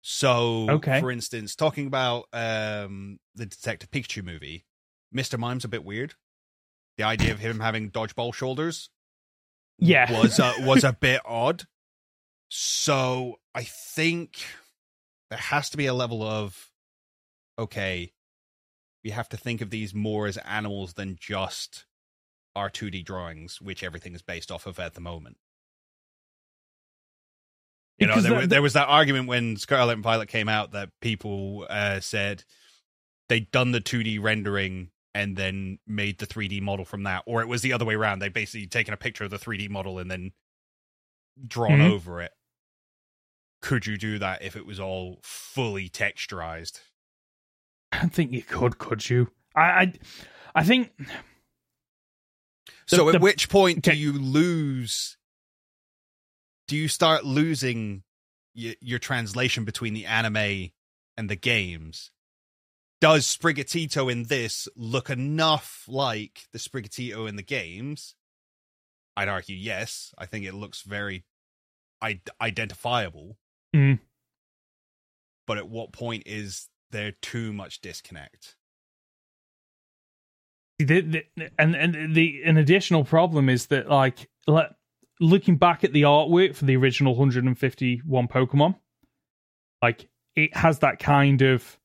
So, 0.00 0.68
okay. 0.70 1.00
for 1.00 1.10
instance, 1.10 1.54
talking 1.54 1.86
about 1.86 2.26
um, 2.32 3.18
the 3.34 3.46
Detective 3.46 3.90
Pikachu 3.90 4.24
movie, 4.24 4.66
Mr. 5.14 5.38
Mime's 5.38 5.64
a 5.64 5.68
bit 5.68 5.84
weird. 5.84 6.14
The 6.96 7.04
idea 7.04 7.32
of 7.32 7.38
him 7.38 7.60
having 7.60 7.90
dodgeball 7.90 8.34
shoulders, 8.34 8.90
yeah, 9.78 10.10
was 10.20 10.38
uh, 10.40 10.52
was 10.60 10.84
a 10.84 10.92
bit 11.00 11.20
odd. 11.24 11.64
So, 12.48 13.36
I 13.54 13.64
think 13.64 14.42
there 15.30 15.38
has 15.38 15.70
to 15.70 15.76
be 15.76 15.86
a 15.86 15.94
level 15.94 16.22
of 16.22 16.70
okay, 17.58 18.12
we 19.02 19.10
have 19.10 19.28
to 19.30 19.36
think 19.36 19.60
of 19.60 19.70
these 19.70 19.94
more 19.94 20.26
as 20.26 20.36
animals 20.38 20.94
than 20.94 21.16
just 21.20 21.86
our 22.56 22.70
2D 22.70 23.04
drawings, 23.04 23.60
which 23.60 23.82
everything 23.82 24.14
is 24.14 24.22
based 24.22 24.50
off 24.50 24.66
of 24.66 24.78
at 24.78 24.94
the 24.94 25.00
moment. 25.00 25.36
You 27.98 28.08
know, 28.08 28.20
there, 28.20 28.40
the, 28.40 28.46
there 28.46 28.62
was 28.62 28.72
that 28.72 28.88
argument 28.88 29.28
when 29.28 29.56
Scarlet 29.56 29.92
and 29.92 30.02
Violet 30.02 30.28
came 30.28 30.48
out 30.48 30.72
that 30.72 30.90
people 31.00 31.66
uh, 31.70 32.00
said 32.00 32.42
they'd 33.28 33.50
done 33.52 33.70
the 33.70 33.80
2D 33.80 34.20
rendering 34.20 34.90
and 35.14 35.36
then 35.36 35.78
made 35.86 36.18
the 36.18 36.26
3D 36.26 36.60
model 36.60 36.84
from 36.84 37.04
that, 37.04 37.22
or 37.26 37.40
it 37.40 37.48
was 37.48 37.62
the 37.62 37.72
other 37.72 37.84
way 37.84 37.94
around. 37.94 38.18
They 38.18 38.28
basically 38.28 38.66
taken 38.66 38.92
a 38.92 38.96
picture 38.96 39.24
of 39.24 39.30
the 39.30 39.38
3D 39.38 39.70
model 39.70 39.98
and 39.98 40.10
then 40.10 40.32
drawn 41.46 41.78
mm-hmm. 41.78 41.92
over 41.92 42.20
it. 42.20 42.32
Could 43.62 43.86
you 43.86 43.96
do 43.96 44.18
that 44.18 44.42
if 44.42 44.56
it 44.56 44.66
was 44.66 44.80
all 44.80 45.20
fully 45.22 45.88
texturized? 45.88 46.80
I 47.92 48.00
don't 48.00 48.12
think 48.12 48.32
you 48.32 48.42
could, 48.42 48.78
could 48.78 49.08
you? 49.08 49.30
I, 49.54 49.62
I, 49.62 49.92
I 50.56 50.64
think. 50.64 50.90
The, 50.96 52.96
so, 52.96 53.08
at 53.08 53.12
the, 53.12 53.18
which 53.20 53.48
point 53.48 53.82
do 53.82 53.94
you 53.94 54.12
lose? 54.12 55.16
Do 56.66 56.76
you 56.76 56.88
start 56.88 57.24
losing 57.24 58.02
your, 58.52 58.74
your 58.80 58.98
translation 58.98 59.64
between 59.64 59.94
the 59.94 60.06
anime 60.06 60.70
and 61.16 61.30
the 61.30 61.36
games? 61.36 62.10
Does 63.04 63.26
Sprigatito 63.26 64.10
in 64.10 64.22
this 64.22 64.66
look 64.74 65.10
enough 65.10 65.84
like 65.86 66.46
the 66.54 66.58
Sprigatito 66.58 67.28
in 67.28 67.36
the 67.36 67.42
games? 67.42 68.14
I'd 69.14 69.28
argue 69.28 69.54
yes. 69.54 70.14
I 70.16 70.24
think 70.24 70.46
it 70.46 70.54
looks 70.54 70.80
very 70.80 71.26
identifiable. 72.40 73.36
Mm. 73.76 73.98
But 75.46 75.58
at 75.58 75.68
what 75.68 75.92
point 75.92 76.22
is 76.24 76.70
there 76.92 77.12
too 77.20 77.52
much 77.52 77.82
disconnect. 77.82 78.56
The, 80.78 81.02
the, 81.02 81.24
and 81.58 81.76
and 81.76 82.14
the 82.14 82.40
an 82.46 82.56
additional 82.56 83.04
problem 83.04 83.50
is 83.50 83.66
that 83.66 83.86
like 83.86 84.30
looking 85.20 85.58
back 85.58 85.84
at 85.84 85.92
the 85.92 86.02
artwork 86.02 86.54
for 86.54 86.64
the 86.64 86.76
original 86.76 87.14
151 87.14 88.28
Pokemon, 88.28 88.76
like 89.82 90.08
it 90.34 90.56
has 90.56 90.78
that 90.78 91.00
kind 91.00 91.42
of 91.42 91.78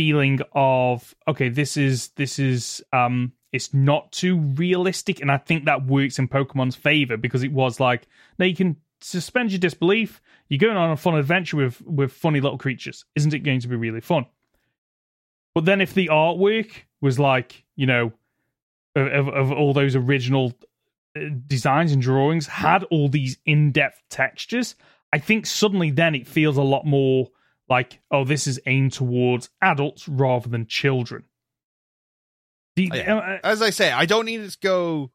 feeling 0.00 0.40
of 0.52 1.14
okay, 1.28 1.50
this 1.50 1.76
is 1.76 2.08
this 2.16 2.38
is 2.38 2.82
um 2.90 3.32
it's 3.52 3.74
not 3.74 4.10
too 4.12 4.38
realistic, 4.38 5.20
and 5.20 5.30
I 5.30 5.36
think 5.36 5.66
that 5.66 5.84
works 5.86 6.18
in 6.18 6.26
Pokemon's 6.26 6.74
favor 6.74 7.18
because 7.18 7.42
it 7.42 7.52
was 7.52 7.78
like 7.78 8.08
now 8.38 8.46
you 8.46 8.56
can 8.56 8.76
suspend 9.02 9.52
your 9.52 9.58
disbelief. 9.58 10.22
You're 10.48 10.58
going 10.58 10.78
on 10.78 10.90
a 10.90 10.96
fun 10.96 11.18
adventure 11.18 11.58
with 11.58 11.82
with 11.82 12.14
funny 12.14 12.40
little 12.40 12.56
creatures. 12.56 13.04
Isn't 13.14 13.34
it 13.34 13.40
going 13.40 13.60
to 13.60 13.68
be 13.68 13.76
really 13.76 14.00
fun? 14.00 14.24
But 15.54 15.66
then 15.66 15.82
if 15.82 15.92
the 15.92 16.06
artwork 16.06 16.70
was 17.02 17.18
like, 17.18 17.64
you 17.76 17.84
know, 17.84 18.12
of, 18.96 19.28
of 19.28 19.52
all 19.52 19.74
those 19.74 19.96
original 19.96 20.54
uh, 21.14 21.24
designs 21.46 21.92
and 21.92 22.00
drawings 22.00 22.46
had 22.46 22.84
all 22.84 23.10
these 23.10 23.36
in-depth 23.44 24.00
textures, 24.08 24.76
I 25.12 25.18
think 25.18 25.44
suddenly 25.44 25.90
then 25.90 26.14
it 26.14 26.26
feels 26.26 26.56
a 26.56 26.62
lot 26.62 26.86
more 26.86 27.28
like, 27.70 28.00
oh, 28.10 28.24
this 28.24 28.46
is 28.46 28.60
aimed 28.66 28.92
towards 28.92 29.48
adults 29.62 30.08
rather 30.08 30.48
than 30.48 30.66
children. 30.66 31.24
The, 32.76 32.90
yeah. 32.92 33.16
uh, 33.16 33.38
As 33.44 33.62
I 33.62 33.70
say, 33.70 33.92
I 33.92 34.06
don't 34.06 34.26
need 34.26 34.40
it 34.40 34.50
to 34.50 34.58
go 34.60 35.12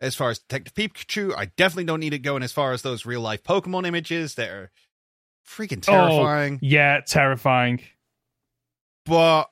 as 0.00 0.14
far 0.14 0.30
as 0.30 0.38
Detective 0.38 0.74
Pikachu. 0.74 1.34
I 1.36 1.46
definitely 1.56 1.84
don't 1.84 2.00
need 2.00 2.14
it 2.14 2.20
going 2.20 2.42
as 2.44 2.52
far 2.52 2.72
as 2.72 2.82
those 2.82 3.04
real 3.04 3.20
life 3.20 3.42
Pokemon 3.42 3.86
images 3.86 4.36
that 4.36 4.48
are 4.48 4.70
freaking 5.46 5.84
oh, 5.88 5.92
terrifying. 5.92 6.54
Oh, 6.54 6.58
yeah, 6.62 7.00
terrifying. 7.00 7.80
But 9.04 9.50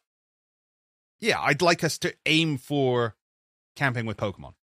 yeah, 1.20 1.40
I'd 1.40 1.62
like 1.62 1.82
us 1.82 1.98
to 1.98 2.14
aim 2.26 2.58
for 2.58 3.16
camping 3.74 4.06
with 4.06 4.18
Pokemon. 4.18 4.54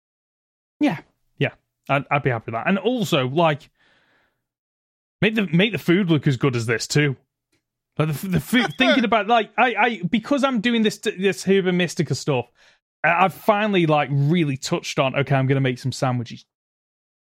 Yeah, 0.78 0.98
yeah, 1.38 1.54
I'd, 1.88 2.04
I'd 2.10 2.22
be 2.22 2.30
happy 2.30 2.52
with 2.52 2.54
that. 2.54 2.68
And 2.68 2.78
also, 2.78 3.26
like, 3.26 3.70
make 5.20 5.34
the 5.34 5.46
make 5.46 5.72
the 5.72 5.78
food 5.78 6.10
look 6.10 6.26
as 6.26 6.36
good 6.36 6.54
as 6.54 6.66
this 6.66 6.86
too. 6.86 7.16
Like 7.98 8.08
the, 8.08 8.28
the 8.28 8.40
food, 8.40 8.72
thinking 8.78 9.04
about 9.04 9.26
like 9.26 9.50
I, 9.58 9.74
I 9.74 10.02
because 10.10 10.44
I'm 10.44 10.60
doing 10.60 10.82
this 10.82 10.98
this 10.98 11.44
Herba 11.44 11.72
Mystica 11.72 12.14
stuff, 12.14 12.46
I've 13.04 13.34
finally 13.34 13.86
like 13.86 14.08
really 14.10 14.56
touched 14.56 14.98
on. 14.98 15.14
Okay, 15.14 15.34
I'm 15.34 15.46
going 15.46 15.56
to 15.56 15.60
make 15.60 15.78
some 15.78 15.92
sandwiches. 15.92 16.46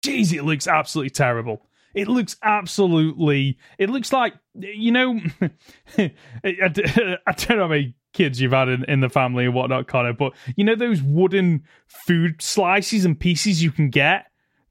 Jeez, 0.05 0.33
it 0.33 0.43
looks 0.43 0.67
absolutely 0.67 1.11
terrible. 1.11 1.67
It 1.95 2.09
looks 2.09 2.37
absolutely. 2.43 3.59
It 3.79 3.91
looks 3.91 4.13
like 4.13 4.35
you 4.55 4.91
know. 4.91 5.21
I, 5.99 6.13
I 6.45 6.69
don't 6.69 7.51
know 7.51 7.63
how 7.63 7.69
many 7.69 7.95
kids 8.13 8.41
you've 8.41 8.53
had 8.53 8.69
in, 8.69 8.85
in 8.85 9.01
the 9.01 9.09
family 9.09 9.45
and 9.45 9.55
whatnot, 9.55 9.87
Conor, 9.87 10.15
but 10.15 10.33
you 10.57 10.65
know 10.65 10.75
those 10.75 11.01
wooden 11.01 11.65
food 11.87 12.43
slices 12.43 13.05
and 13.05 13.19
pieces 13.19 13.63
you 13.63 13.71
can 13.71 13.91
get 13.91 14.27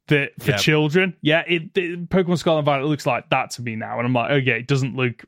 that 0.08 0.32
for 0.40 0.52
yep. 0.52 0.60
children. 0.60 1.16
Yeah, 1.22 1.44
it, 1.48 1.76
it 1.76 2.10
Pokemon 2.10 2.38
Scarlet 2.38 2.60
and 2.60 2.66
Violet 2.66 2.88
looks 2.88 3.06
like 3.06 3.30
that 3.30 3.52
to 3.52 3.62
me 3.62 3.76
now, 3.76 3.98
and 3.98 4.06
I'm 4.06 4.14
like, 4.14 4.32
okay, 4.32 4.60
it 4.60 4.68
doesn't 4.68 4.96
look 4.96 5.24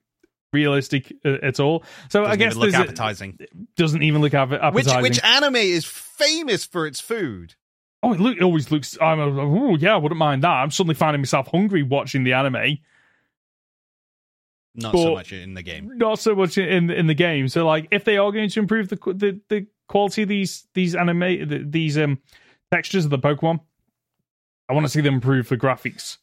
realistic 0.53 1.13
uh, 1.25 1.37
at 1.41 1.59
all. 1.59 1.83
So 2.09 2.21
doesn't 2.21 2.31
I 2.31 2.35
guess 2.35 2.55
look 2.55 2.73
appetizing. 2.73 3.37
A, 3.41 3.45
doesn't 3.75 4.03
even 4.03 4.21
look 4.21 4.33
appetizing. 4.33 4.73
Which 4.73 4.87
which 4.87 5.23
anime 5.23 5.55
is 5.55 5.85
famous 5.85 6.65
for 6.65 6.87
its 6.87 6.99
food? 6.99 7.55
Oh, 8.03 8.13
it, 8.13 8.19
look, 8.19 8.37
it 8.37 8.43
always 8.43 8.71
looks. 8.71 8.97
I'm 9.01 9.19
oh 9.19 9.75
yeah, 9.75 9.93
I 9.93 9.97
wouldn't 9.97 10.19
mind 10.19 10.43
that. 10.43 10.49
I'm 10.49 10.71
suddenly 10.71 10.95
finding 10.95 11.21
myself 11.21 11.47
hungry 11.47 11.83
watching 11.83 12.23
the 12.23 12.33
anime. 12.33 12.79
Not 14.75 14.93
so 14.93 15.13
much 15.13 15.33
in 15.33 15.55
the 15.55 15.63
game. 15.63 15.97
Not 15.97 16.19
so 16.19 16.35
much 16.35 16.57
in 16.57 16.91
in 16.91 17.07
the 17.07 17.15
game. 17.15 17.47
So 17.47 17.65
like, 17.65 17.87
if 17.91 18.03
they 18.03 18.17
are 18.17 18.31
going 18.31 18.49
to 18.49 18.59
improve 18.59 18.89
the 18.89 18.95
the, 18.95 19.41
the 19.49 19.67
quality 19.87 20.23
of 20.23 20.29
these 20.29 20.67
these 20.73 20.95
anime 20.95 21.19
the, 21.19 21.65
these 21.67 21.97
um 21.97 22.19
textures 22.71 23.05
of 23.05 23.11
the 23.11 23.19
Pokemon, 23.19 23.59
I 24.69 24.73
want 24.73 24.85
to 24.85 24.91
see 24.91 25.01
them 25.01 25.15
improve 25.15 25.49
the 25.49 25.57
graphics 25.57 26.17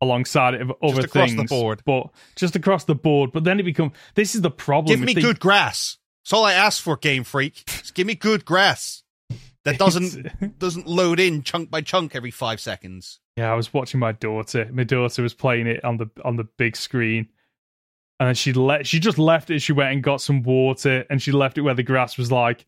alongside 0.00 0.54
it 0.54 0.62
of 0.62 0.72
other 0.82 1.02
just 1.02 1.06
across 1.06 1.30
things. 1.30 1.42
the 1.42 1.48
board. 1.48 1.82
But 1.84 2.08
just 2.36 2.56
across 2.56 2.84
the 2.84 2.94
board. 2.94 3.32
But 3.32 3.44
then 3.44 3.60
it 3.60 3.64
becomes 3.64 3.92
this 4.14 4.34
is 4.34 4.42
the 4.42 4.50
problem. 4.50 4.98
Give 4.98 5.06
me 5.06 5.14
they, 5.14 5.20
good 5.20 5.40
grass. 5.40 5.98
That's 6.24 6.32
all 6.32 6.44
I 6.44 6.52
ask 6.52 6.82
for, 6.82 6.96
Game 6.96 7.24
Freak. 7.24 7.64
Just 7.66 7.94
give 7.94 8.06
me 8.06 8.14
good 8.14 8.44
grass 8.44 9.02
that 9.64 9.78
doesn't 9.78 10.58
doesn't 10.58 10.86
load 10.86 11.20
in 11.20 11.42
chunk 11.42 11.70
by 11.70 11.80
chunk 11.80 12.14
every 12.14 12.30
five 12.30 12.60
seconds. 12.60 13.20
Yeah, 13.36 13.52
I 13.52 13.54
was 13.54 13.72
watching 13.72 14.00
my 14.00 14.12
daughter. 14.12 14.68
My 14.72 14.84
daughter 14.84 15.22
was 15.22 15.34
playing 15.34 15.66
it 15.66 15.84
on 15.84 15.96
the 15.96 16.10
on 16.24 16.36
the 16.36 16.44
big 16.44 16.76
screen, 16.76 17.28
and 18.18 18.28
then 18.28 18.34
she 18.34 18.52
let 18.52 18.86
she 18.86 19.00
just 19.00 19.18
left 19.18 19.50
it. 19.50 19.60
She 19.60 19.72
went 19.72 19.92
and 19.92 20.02
got 20.02 20.20
some 20.20 20.42
water, 20.42 21.04
and 21.10 21.20
she 21.22 21.32
left 21.32 21.58
it 21.58 21.62
where 21.62 21.74
the 21.74 21.82
grass 21.82 22.18
was 22.18 22.30
like 22.30 22.66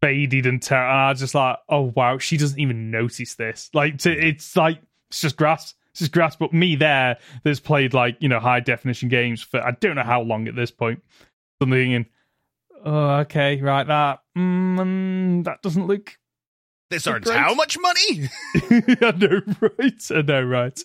faded 0.00 0.46
and 0.46 0.62
ter- 0.62 0.76
and 0.76 0.98
I 0.98 1.10
was 1.10 1.20
just 1.20 1.34
like, 1.34 1.58
oh 1.68 1.92
wow, 1.94 2.18
she 2.18 2.36
doesn't 2.36 2.58
even 2.58 2.90
notice 2.90 3.34
this. 3.34 3.70
Like 3.72 3.98
to, 3.98 4.12
it's 4.12 4.56
like 4.56 4.80
it's 5.08 5.20
just 5.20 5.36
grass. 5.36 5.74
It's 5.90 6.00
just 6.00 6.12
grass. 6.12 6.36
But 6.36 6.52
me 6.52 6.76
there, 6.76 7.18
that's 7.44 7.60
played 7.60 7.94
like 7.94 8.16
you 8.20 8.28
know 8.28 8.40
high 8.40 8.60
definition 8.60 9.08
games 9.08 9.42
for 9.42 9.60
I 9.64 9.72
don't 9.72 9.96
know 9.96 10.02
how 10.02 10.22
long 10.22 10.48
at 10.48 10.56
this 10.56 10.70
point. 10.70 11.02
Something 11.60 11.92
in. 11.92 12.06
Oh, 12.84 13.16
okay, 13.20 13.60
right. 13.60 13.86
That 13.86 14.20
mm, 14.36 15.44
that 15.44 15.62
doesn't 15.62 15.86
look. 15.86 16.18
This 16.90 17.06
earns 17.06 17.28
how 17.28 17.54
much 17.54 17.76
money? 17.78 18.28
I 18.54 19.12
know, 19.16 19.42
right? 19.60 20.02
I 20.10 20.22
know, 20.22 20.42
right. 20.42 20.82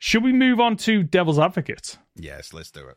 Should 0.00 0.24
we 0.24 0.32
move 0.32 0.58
on 0.58 0.76
to 0.78 1.02
Devil's 1.02 1.38
Advocate? 1.38 1.98
Yes, 2.16 2.52
let's 2.52 2.70
do 2.70 2.88
it. 2.88 2.96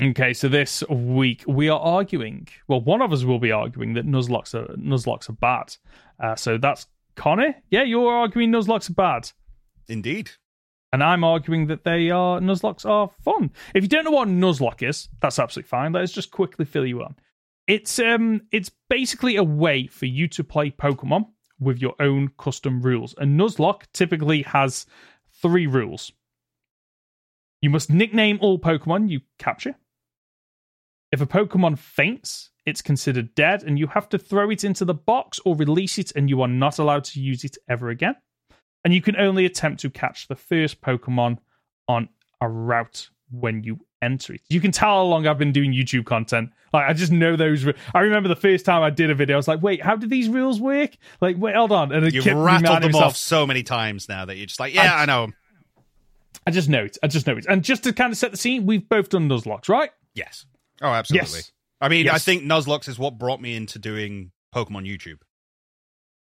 Okay, 0.00 0.34
so 0.34 0.48
this 0.48 0.82
week 0.90 1.42
we 1.46 1.68
are 1.68 1.80
arguing. 1.80 2.48
Well, 2.68 2.80
one 2.82 3.00
of 3.00 3.12
us 3.12 3.24
will 3.24 3.38
be 3.38 3.50
arguing 3.50 3.94
that 3.94 4.06
Nuzlockes 4.06 4.54
are 4.54 4.74
Nuzlockes 4.76 5.28
are 5.30 5.34
bad. 5.34 5.76
Uh, 6.20 6.36
so 6.36 6.58
that's 6.58 6.86
Conor. 7.14 7.54
Yeah, 7.70 7.82
you're 7.82 8.12
arguing 8.12 8.52
Nuzlockes 8.52 8.90
are 8.90 8.94
bad. 8.94 9.30
Indeed. 9.88 10.30
And 10.92 11.02
I'm 11.02 11.24
arguing 11.24 11.66
that 11.66 11.84
they 11.84 12.10
are 12.10 12.40
Nuzlockes 12.40 12.86
are 12.86 13.10
fun. 13.20 13.50
If 13.74 13.82
you 13.82 13.88
don't 13.88 14.04
know 14.04 14.12
what 14.12 14.28
Nuzlocke 14.28 14.88
is, 14.88 15.08
that's 15.20 15.38
absolutely 15.38 15.68
fine. 15.68 15.92
Let's 15.92 16.12
just 16.12 16.30
quickly 16.30 16.64
fill 16.64 16.86
you 16.86 17.02
on. 17.02 17.16
It's 17.66 17.98
um 17.98 18.42
it's 18.52 18.70
basically 18.88 19.36
a 19.36 19.42
way 19.42 19.88
for 19.88 20.06
you 20.06 20.28
to 20.28 20.44
play 20.44 20.70
Pokemon 20.70 21.26
with 21.58 21.78
your 21.78 21.94
own 22.00 22.30
custom 22.38 22.80
rules. 22.80 23.14
A 23.18 23.24
Nuzlocke 23.24 23.84
typically 23.92 24.42
has 24.42 24.86
three 25.42 25.66
rules. 25.66 26.12
You 27.60 27.70
must 27.70 27.90
nickname 27.90 28.38
all 28.40 28.58
Pokemon 28.58 29.08
you 29.08 29.20
capture. 29.38 29.74
If 31.10 31.20
a 31.20 31.26
Pokemon 31.26 31.78
faints, 31.78 32.50
it's 32.64 32.82
considered 32.82 33.34
dead, 33.34 33.62
and 33.62 33.78
you 33.78 33.86
have 33.86 34.08
to 34.10 34.18
throw 34.18 34.50
it 34.50 34.64
into 34.64 34.84
the 34.84 34.94
box 34.94 35.40
or 35.44 35.56
release 35.56 35.98
it, 35.98 36.12
and 36.14 36.28
you 36.28 36.42
are 36.42 36.48
not 36.48 36.78
allowed 36.78 37.04
to 37.04 37.20
use 37.20 37.44
it 37.44 37.56
ever 37.68 37.88
again. 37.88 38.16
And 38.86 38.94
you 38.94 39.02
can 39.02 39.16
only 39.16 39.44
attempt 39.46 39.80
to 39.80 39.90
catch 39.90 40.28
the 40.28 40.36
first 40.36 40.80
Pokemon 40.80 41.38
on 41.88 42.08
a 42.40 42.48
route 42.48 43.10
when 43.32 43.64
you 43.64 43.80
enter 44.00 44.34
it. 44.34 44.42
You 44.48 44.60
can 44.60 44.70
tell 44.70 44.90
how 44.90 45.02
long 45.02 45.26
I've 45.26 45.38
been 45.38 45.50
doing 45.50 45.72
YouTube 45.72 46.04
content. 46.04 46.50
Like 46.72 46.88
I 46.88 46.92
just 46.92 47.10
know 47.10 47.34
those. 47.34 47.66
I 47.92 47.98
remember 47.98 48.28
the 48.28 48.36
first 48.36 48.64
time 48.64 48.84
I 48.84 48.90
did 48.90 49.10
a 49.10 49.14
video, 49.16 49.34
I 49.34 49.38
was 49.38 49.48
like, 49.48 49.60
"Wait, 49.60 49.82
how 49.82 49.96
did 49.96 50.08
these 50.08 50.28
rules 50.28 50.60
work?" 50.60 50.96
Like, 51.20 51.36
wait, 51.36 51.56
hold 51.56 51.72
on. 51.72 51.90
And 51.90 52.12
you've 52.12 52.24
rattled 52.26 52.80
them 52.84 52.94
off 52.94 53.16
so 53.16 53.44
many 53.44 53.64
times 53.64 54.08
now 54.08 54.24
that 54.26 54.36
you're 54.36 54.46
just 54.46 54.60
like, 54.60 54.72
"Yeah, 54.72 54.94
I, 54.94 55.02
I 55.02 55.06
know." 55.06 55.32
I 56.46 56.52
just 56.52 56.68
know 56.68 56.84
it. 56.84 56.96
I 57.02 57.08
just 57.08 57.26
know 57.26 57.36
it. 57.36 57.46
And 57.48 57.64
just 57.64 57.82
to 57.82 57.92
kind 57.92 58.12
of 58.12 58.16
set 58.16 58.30
the 58.30 58.36
scene, 58.36 58.66
we've 58.66 58.88
both 58.88 59.08
done 59.08 59.28
Nuzlockes, 59.28 59.68
right? 59.68 59.90
Yes. 60.14 60.46
Oh, 60.80 60.86
absolutely. 60.86 61.38
Yes. 61.38 61.52
I 61.80 61.88
mean, 61.88 62.06
Yes. 62.06 62.14
I 62.14 62.18
think 62.18 62.44
Nuzlocke 62.44 62.88
is 62.88 63.00
what 63.00 63.18
brought 63.18 63.40
me 63.40 63.56
into 63.56 63.80
doing 63.80 64.30
Pokemon 64.54 64.86
YouTube. 64.88 65.18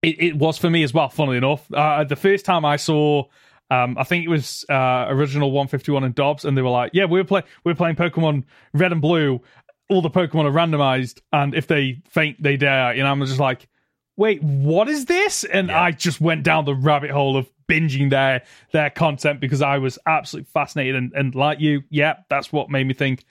It, 0.02 0.20
it 0.22 0.36
was 0.36 0.58
for 0.58 0.70
me 0.70 0.82
as 0.82 0.92
well. 0.94 1.08
Funnily 1.08 1.38
enough, 1.38 1.70
uh, 1.72 2.04
the 2.04 2.16
first 2.16 2.44
time 2.44 2.64
I 2.64 2.76
saw, 2.76 3.24
um, 3.70 3.96
I 3.98 4.04
think 4.04 4.24
it 4.24 4.28
was 4.28 4.64
uh, 4.68 5.06
original 5.08 5.50
151 5.50 6.04
and 6.04 6.14
Dobbs, 6.14 6.44
and 6.44 6.56
they 6.56 6.62
were 6.62 6.70
like, 6.70 6.92
"Yeah, 6.94 7.06
we 7.06 7.20
we're 7.20 7.24
playing 7.24 7.44
we 7.64 7.72
we're 7.72 7.76
playing 7.76 7.96
Pokemon 7.96 8.44
Red 8.72 8.92
and 8.92 9.00
Blue. 9.00 9.40
All 9.88 10.02
the 10.02 10.10
Pokemon 10.10 10.44
are 10.44 10.52
randomized, 10.52 11.20
and 11.32 11.54
if 11.54 11.66
they 11.66 12.02
faint, 12.08 12.42
they 12.42 12.56
die." 12.56 12.94
And 12.94 13.06
I'm 13.08 13.24
just 13.24 13.40
like, 13.40 13.68
"Wait, 14.16 14.42
what 14.42 14.88
is 14.88 15.06
this?" 15.06 15.44
And 15.44 15.68
Yeah. 15.68 15.82
I 15.82 15.90
just 15.92 16.20
went 16.20 16.44
down 16.44 16.64
the 16.64 16.74
rabbit 16.74 17.10
hole 17.10 17.36
of 17.36 17.48
binging 17.68 18.10
their 18.10 18.42
their 18.72 18.90
content 18.90 19.40
because 19.40 19.62
I 19.62 19.78
was 19.78 19.98
absolutely 20.06 20.48
fascinated. 20.52 20.94
And, 20.94 21.12
and 21.14 21.34
like 21.34 21.58
you, 21.58 21.82
yeah, 21.90 22.16
that's 22.28 22.52
what 22.52 22.70
made 22.70 22.86
me 22.86 22.94
think. 22.94 23.24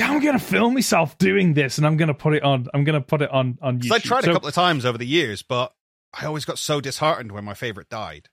"Yeah, 0.00 0.10
I'm 0.10 0.20
gonna 0.22 0.38
film 0.38 0.74
myself 0.74 1.16
doing 1.18 1.54
this, 1.54 1.78
and 1.78 1.86
I'm 1.86 1.96
gonna 1.96 2.14
put 2.14 2.34
it 2.34 2.42
on. 2.42 2.66
I'm 2.74 2.84
gonna 2.84 3.00
put 3.00 3.22
it 3.22 3.30
on 3.30 3.58
on 3.62 3.80
YouTube. 3.80 3.92
I 3.92 3.98
tried 3.98 4.24
So- 4.24 4.30
a 4.30 4.34
couple 4.34 4.48
of 4.48 4.54
times 4.54 4.84
over 4.84 4.98
the 4.98 5.06
years, 5.06 5.42
but 5.42 5.74
I 6.14 6.24
always 6.26 6.44
got 6.44 6.58
so 6.58 6.80
disheartened 6.80 7.32
when 7.32 7.44
my 7.44 7.54
favorite 7.54 7.88
died. 7.88 8.28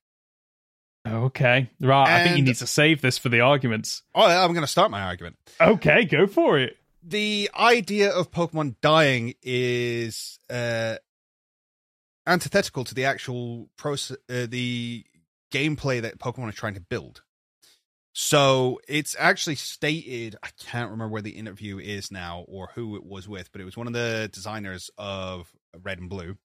Okay, 1.07 1.70
right. 1.82 2.07
I 2.22 2.24
think 2.24 2.38
you 2.38 2.43
need 2.43 2.55
to 2.55 2.66
save 2.68 3.01
this 3.01 3.18
for 3.20 3.30
the 3.30 3.39
arguments. 3.41 4.01
Oh, 4.16 4.26
I'm 4.26 4.53
going 4.53 4.63
to 4.63 4.68
start 4.72 4.89
my 4.89 5.03
argument. 5.03 5.36
Okay, 5.61 6.03
go 6.05 6.26
for 6.26 6.57
it. 6.57 6.78
The 7.03 7.51
idea 7.55 8.09
of 8.11 8.32
Pokemon 8.32 8.78
dying 8.82 9.36
is 9.43 10.39
uh, 10.49 10.95
antithetical 12.26 12.84
to 12.86 12.95
the 12.95 13.05
actual 13.05 13.70
process, 13.78 14.18
uh, 14.30 14.47
the 14.49 15.05
gameplay 15.53 16.01
that 16.01 16.18
Pokemon 16.18 16.49
are 16.49 16.53
trying 16.53 16.74
to 16.74 16.82
build. 16.82 17.22
So 18.18 18.80
it's 18.88 19.13
actually 19.20 19.55
stated. 19.55 20.38
I 20.41 20.47
can't 20.57 20.89
remember 20.89 21.11
where 21.11 21.22
the 21.22 21.32
interview 21.32 21.80
is 21.80 22.13
now 22.13 22.45
or 22.47 22.70
who 22.74 22.95
it 22.95 23.05
was 23.05 23.28
with, 23.28 23.51
but 23.51 23.59
it 23.59 23.66
was 23.66 23.76
one 23.76 23.88
of 23.88 23.93
the 23.93 24.30
designers 24.32 24.89
of 24.97 25.51
Red 25.84 25.99
and 25.99 26.09
Blue 26.09 26.38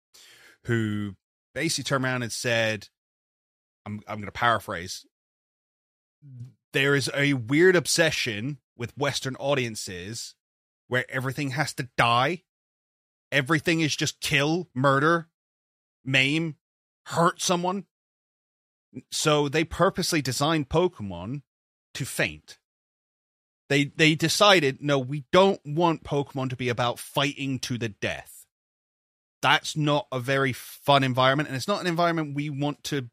who 0.65 1.15
basically 1.55 1.85
turned 1.85 2.05
around 2.05 2.25
and 2.25 2.33
said, 2.33 2.89
"I'm 3.87 4.01
I'm 4.09 4.17
going 4.17 4.27
to 4.27 4.33
paraphrase. 4.33 5.07
There 6.73 6.97
is 6.97 7.09
a 7.15 7.35
weird 7.35 7.77
obsession 7.77 8.59
with 8.77 8.99
Western 8.99 9.37
audiences 9.37 10.35
where 10.89 11.05
everything 11.09 11.51
has 11.51 11.73
to 11.75 11.89
die. 11.97 12.43
Everything 13.31 13.79
is 13.79 13.95
just 13.95 14.21
kill, 14.21 14.69
murder, 14.75 15.29
maim, 16.05 16.57
hurt 17.07 17.41
someone. 17.41 17.85
So 19.13 19.49
they 19.49 19.63
purposely 19.63 20.21
designed 20.21 20.69
Pokemon 20.69 21.43
to 21.95 22.05
faint. 22.05 22.59
They 23.69 23.85
they 23.85 24.15
decided 24.15 24.83
no, 24.83 24.99
we 24.99 25.25
don't 25.33 25.61
want 25.65 26.03
Pokemon 26.03 26.51
to 26.51 26.57
be 26.57 26.69
about 26.69 26.99
fighting 26.99 27.59
to 27.61 27.79
the 27.79 27.89
death. 27.89 28.47
That's 29.43 29.77
not 29.77 30.07
a 30.13 30.19
very 30.19 30.53
fun 30.53 31.03
environment, 31.05 31.49
and 31.49 31.57
it's 31.57 31.69
not 31.69 31.81
an 31.81 31.87
environment 31.87 32.35
we 32.35 32.51
want 32.51 32.83
to 32.85 33.09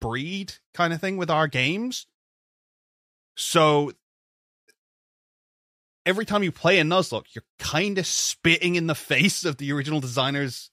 breed, 0.00 0.54
kind 0.74 0.92
of 0.92 1.00
thing, 1.00 1.16
with 1.16 1.30
our 1.30 1.46
games. 1.46 2.06
So 3.36 3.92
every 6.04 6.24
time 6.24 6.42
you 6.42 6.52
play 6.52 6.78
a 6.78 6.84
Nuzlocke, 6.84 7.34
you're 7.34 7.44
kind 7.58 7.98
of 7.98 8.06
spitting 8.06 8.74
in 8.74 8.86
the 8.86 8.94
face 9.12 9.44
of 9.44 9.58
the 9.58 9.72
original 9.72 10.00
designers' 10.00 10.70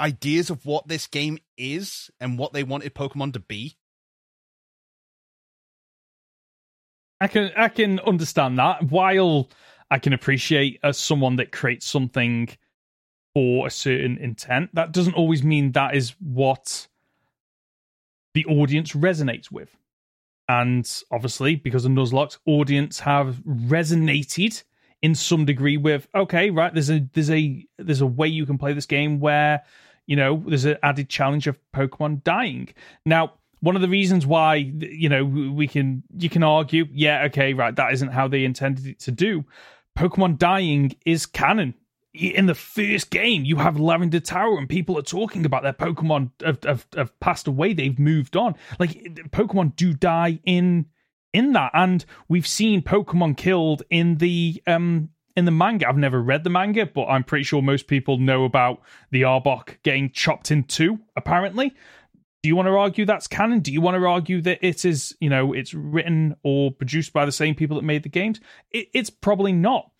ideas 0.00 0.50
of 0.50 0.66
what 0.66 0.88
this 0.88 1.06
game 1.06 1.38
is 1.56 2.10
and 2.20 2.38
what 2.38 2.52
they 2.52 2.64
wanted 2.64 2.94
Pokemon 2.94 3.32
to 3.34 3.40
be. 3.40 3.76
I 7.24 7.28
can 7.28 7.50
I 7.56 7.68
can 7.68 8.00
understand 8.00 8.58
that. 8.58 8.82
While 8.90 9.48
I 9.90 9.98
can 9.98 10.12
appreciate 10.12 10.78
as 10.82 10.98
someone 10.98 11.36
that 11.36 11.52
creates 11.52 11.86
something 11.86 12.48
for 13.34 13.66
a 13.66 13.70
certain 13.70 14.18
intent, 14.18 14.70
that 14.74 14.92
doesn't 14.92 15.14
always 15.14 15.42
mean 15.42 15.72
that 15.72 15.96
is 15.96 16.14
what 16.20 16.88
the 18.34 18.44
audience 18.46 18.92
resonates 18.92 19.50
with. 19.50 19.76
and 20.48 21.02
obviously 21.10 21.56
because 21.56 21.84
of 21.84 21.92
Nuzlocke, 21.92 22.38
audience 22.46 23.00
have 23.00 23.36
resonated 23.46 24.62
in 25.02 25.14
some 25.14 25.44
degree 25.44 25.76
with 25.76 26.08
okay, 26.14 26.50
right? 26.50 26.72
There's 26.72 26.90
a 26.90 27.00
there's 27.12 27.30
a 27.30 27.66
there's 27.78 28.00
a 28.00 28.06
way 28.06 28.28
you 28.28 28.46
can 28.46 28.58
play 28.58 28.72
this 28.72 28.86
game 28.86 29.20
where 29.20 29.62
you 30.06 30.16
know 30.16 30.42
there's 30.46 30.64
an 30.64 30.76
added 30.82 31.08
challenge 31.08 31.46
of 31.46 31.58
Pokemon 31.74 32.24
dying. 32.24 32.68
Now, 33.06 33.34
one 33.64 33.76
of 33.76 33.82
the 33.82 33.88
reasons 33.88 34.26
why 34.26 34.56
you 34.56 35.08
know 35.08 35.24
we 35.24 35.66
can 35.66 36.02
you 36.16 36.28
can 36.28 36.42
argue, 36.42 36.86
yeah, 36.92 37.24
okay, 37.24 37.54
right, 37.54 37.74
that 37.74 37.92
isn't 37.92 38.12
how 38.12 38.28
they 38.28 38.44
intended 38.44 38.86
it 38.86 39.00
to 39.00 39.10
do. 39.10 39.44
Pokemon 39.96 40.38
dying 40.38 40.94
is 41.06 41.24
canon 41.24 41.74
in 42.14 42.46
the 42.46 42.54
first 42.54 43.10
game, 43.10 43.44
you 43.44 43.56
have 43.56 43.78
Lavender 43.78 44.20
Tower, 44.20 44.56
and 44.56 44.68
people 44.68 44.96
are 44.96 45.02
talking 45.02 45.44
about 45.44 45.64
their 45.64 45.72
Pokemon 45.72 46.30
have, 46.44 46.62
have, 46.62 46.86
have, 46.94 47.20
passed 47.20 47.48
away. 47.48 47.72
They've 47.72 47.98
moved 47.98 48.36
on. 48.36 48.54
Like 48.78 49.02
Pokemon 49.30 49.74
do 49.74 49.92
die 49.92 50.38
in 50.44 50.86
in 51.32 51.52
that, 51.52 51.72
and 51.74 52.04
we've 52.28 52.46
seen 52.46 52.82
Pokemon 52.82 53.36
killed 53.36 53.82
in 53.90 54.18
the 54.18 54.62
um 54.66 55.10
in 55.36 55.44
the 55.44 55.50
manga. 55.50 55.88
I've 55.88 55.96
never 55.96 56.22
read 56.22 56.44
the 56.44 56.50
manga, 56.50 56.86
but 56.86 57.06
I'm 57.06 57.24
pretty 57.24 57.42
sure 57.42 57.60
most 57.60 57.88
people 57.88 58.18
know 58.18 58.44
about 58.44 58.82
the 59.10 59.22
Arbok 59.22 59.78
getting 59.82 60.10
chopped 60.10 60.52
in 60.52 60.62
two. 60.62 61.00
Apparently, 61.16 61.74
do 62.44 62.48
you 62.48 62.56
want 62.56 62.68
to 62.68 62.76
argue 62.76 63.06
that's 63.06 63.26
canon? 63.26 63.60
Do 63.60 63.72
you 63.72 63.80
want 63.80 63.96
to 63.96 64.06
argue 64.06 64.42
that 64.42 64.58
it 64.60 64.84
is 64.84 65.16
you 65.18 65.30
know 65.30 65.54
it's 65.54 65.72
written 65.72 66.36
or 66.42 66.70
produced 66.70 67.14
by 67.14 67.24
the 67.24 67.32
same 67.32 67.54
people 67.54 67.76
that 67.76 67.84
made 67.84 68.02
the 68.02 68.10
games? 68.10 68.38
It, 68.70 68.88
it's 68.92 69.08
probably 69.08 69.52
not 69.52 69.90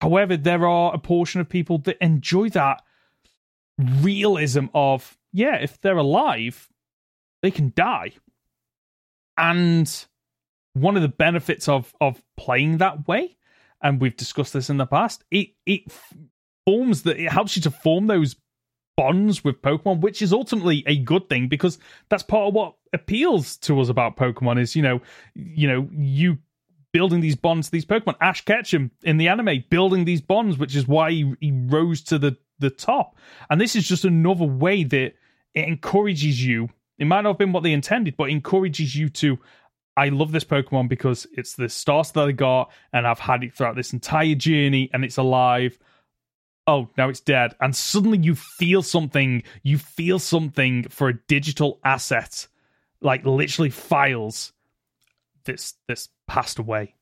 However, 0.00 0.36
there 0.36 0.66
are 0.66 0.94
a 0.94 0.98
portion 0.98 1.40
of 1.40 1.48
people 1.48 1.78
that 1.78 2.02
enjoy 2.02 2.48
that 2.50 2.82
realism 3.78 4.66
of, 4.74 5.18
yeah, 5.32 5.56
if 5.56 5.80
they're 5.80 5.96
alive, 5.96 6.68
they 7.42 7.50
can 7.50 7.72
die. 7.76 8.12
And 9.36 10.06
one 10.72 10.96
of 10.96 11.02
the 11.02 11.08
benefits 11.08 11.68
of 11.68 11.94
of 12.00 12.22
playing 12.36 12.78
that 12.78 13.06
way, 13.06 13.36
and 13.82 14.00
we've 14.00 14.16
discussed 14.16 14.52
this 14.52 14.70
in 14.70 14.78
the 14.78 14.86
past, 14.86 15.24
it 15.30 15.50
it 15.66 15.82
forms 16.66 17.02
that 17.02 17.18
it 17.18 17.30
helps 17.30 17.56
you 17.56 17.62
to 17.62 17.70
form 17.70 18.06
those 18.06 18.36
bonds 19.00 19.42
with 19.42 19.62
Pokemon, 19.62 20.02
which 20.02 20.20
is 20.20 20.30
ultimately 20.30 20.84
a 20.86 20.94
good 20.98 21.26
thing 21.30 21.48
because 21.48 21.78
that's 22.10 22.22
part 22.22 22.48
of 22.48 22.52
what 22.52 22.74
appeals 22.92 23.56
to 23.56 23.80
us 23.80 23.88
about 23.88 24.18
Pokemon 24.18 24.60
is, 24.60 24.76
you 24.76 24.82
know, 24.82 25.00
you 25.34 25.66
know, 25.66 25.88
you 25.90 26.36
building 26.92 27.22
these 27.22 27.34
bonds 27.34 27.68
to 27.68 27.72
these 27.72 27.86
Pokemon. 27.86 28.16
Ash 28.20 28.44
Ketchum 28.44 28.90
in 29.02 29.16
the 29.16 29.28
anime 29.28 29.64
building 29.70 30.04
these 30.04 30.20
bonds, 30.20 30.58
which 30.58 30.76
is 30.76 30.86
why 30.86 31.12
he, 31.12 31.34
he 31.40 31.50
rose 31.50 32.02
to 32.02 32.18
the, 32.18 32.36
the 32.58 32.68
top. 32.68 33.16
And 33.48 33.58
this 33.58 33.74
is 33.74 33.88
just 33.88 34.04
another 34.04 34.44
way 34.44 34.84
that 34.84 35.14
it 35.54 35.64
encourages 35.66 36.44
you. 36.44 36.68
It 36.98 37.06
might 37.06 37.22
not 37.22 37.30
have 37.30 37.38
been 37.38 37.52
what 37.52 37.62
they 37.62 37.72
intended, 37.72 38.18
but 38.18 38.28
encourages 38.28 38.94
you 38.94 39.08
to. 39.08 39.38
I 39.96 40.10
love 40.10 40.30
this 40.30 40.44
Pokemon 40.44 40.90
because 40.90 41.26
it's 41.32 41.54
the 41.54 41.70
stars 41.70 42.12
that 42.12 42.28
I 42.28 42.32
got, 42.32 42.70
and 42.92 43.06
I've 43.06 43.18
had 43.18 43.44
it 43.44 43.54
throughout 43.54 43.76
this 43.76 43.94
entire 43.94 44.34
journey, 44.34 44.90
and 44.92 45.06
it's 45.06 45.16
alive. 45.16 45.78
Oh, 46.70 46.88
now 46.96 47.08
it's 47.08 47.18
dead. 47.18 47.56
And 47.60 47.74
suddenly 47.74 48.18
you 48.18 48.36
feel 48.36 48.84
something. 48.84 49.42
You 49.64 49.76
feel 49.76 50.20
something 50.20 50.84
for 50.84 51.08
a 51.08 51.18
digital 51.26 51.80
asset, 51.84 52.46
like 53.00 53.26
literally 53.26 53.70
files 53.70 54.52
that's 55.44 55.74
that's 55.88 56.10
passed 56.28 56.60
away. 56.60 56.94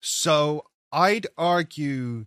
So 0.00 0.64
I'd 0.90 1.28
argue, 1.38 2.26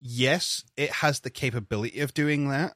yes, 0.00 0.64
it 0.76 0.90
has 0.90 1.20
the 1.20 1.30
capability 1.30 2.00
of 2.00 2.12
doing 2.12 2.48
that, 2.48 2.74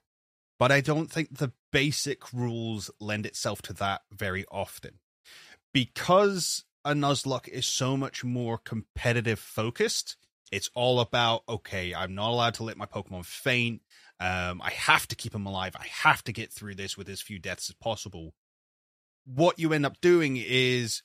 but 0.57 0.71
I 0.71 0.81
don't 0.81 1.11
think 1.11 1.39
the 1.39 1.51
basic 1.73 2.33
rules 2.33 2.89
lend 3.01 3.27
itself 3.27 3.63
to 3.63 3.73
that 3.73 4.03
very 4.13 4.45
often. 4.49 5.01
Because 5.75 6.63
a 6.85 6.93
Nuzlocke 6.93 7.49
is 7.49 7.67
so 7.67 7.97
much 7.97 8.23
more 8.23 8.59
competitive 8.59 9.41
focused, 9.41 10.17
it's 10.53 10.71
all 10.75 11.01
about, 11.01 11.43
okay, 11.49 11.95
I'm 11.95 12.15
not 12.15 12.31
allowed 12.31 12.55
to 12.55 12.65
let 12.65 12.77
my 12.77 12.87
Pokemon 12.87 13.25
faint. 13.25 13.83
Um, 14.21 14.63
I 14.63 14.71
have 14.71 15.07
to 15.09 15.17
keep 15.17 15.33
them 15.33 15.47
alive. 15.47 15.75
I 15.79 15.87
have 15.87 16.23
to 16.25 16.33
get 16.33 16.53
through 16.53 16.77
this 16.77 16.97
with 16.97 17.09
as 17.09 17.21
few 17.21 17.39
deaths 17.39 17.69
as 17.69 17.75
possible. 17.75 18.35
What 19.25 19.59
you 19.59 19.73
end 19.73 19.85
up 19.85 20.01
doing 20.01 20.37
is 20.37 21.03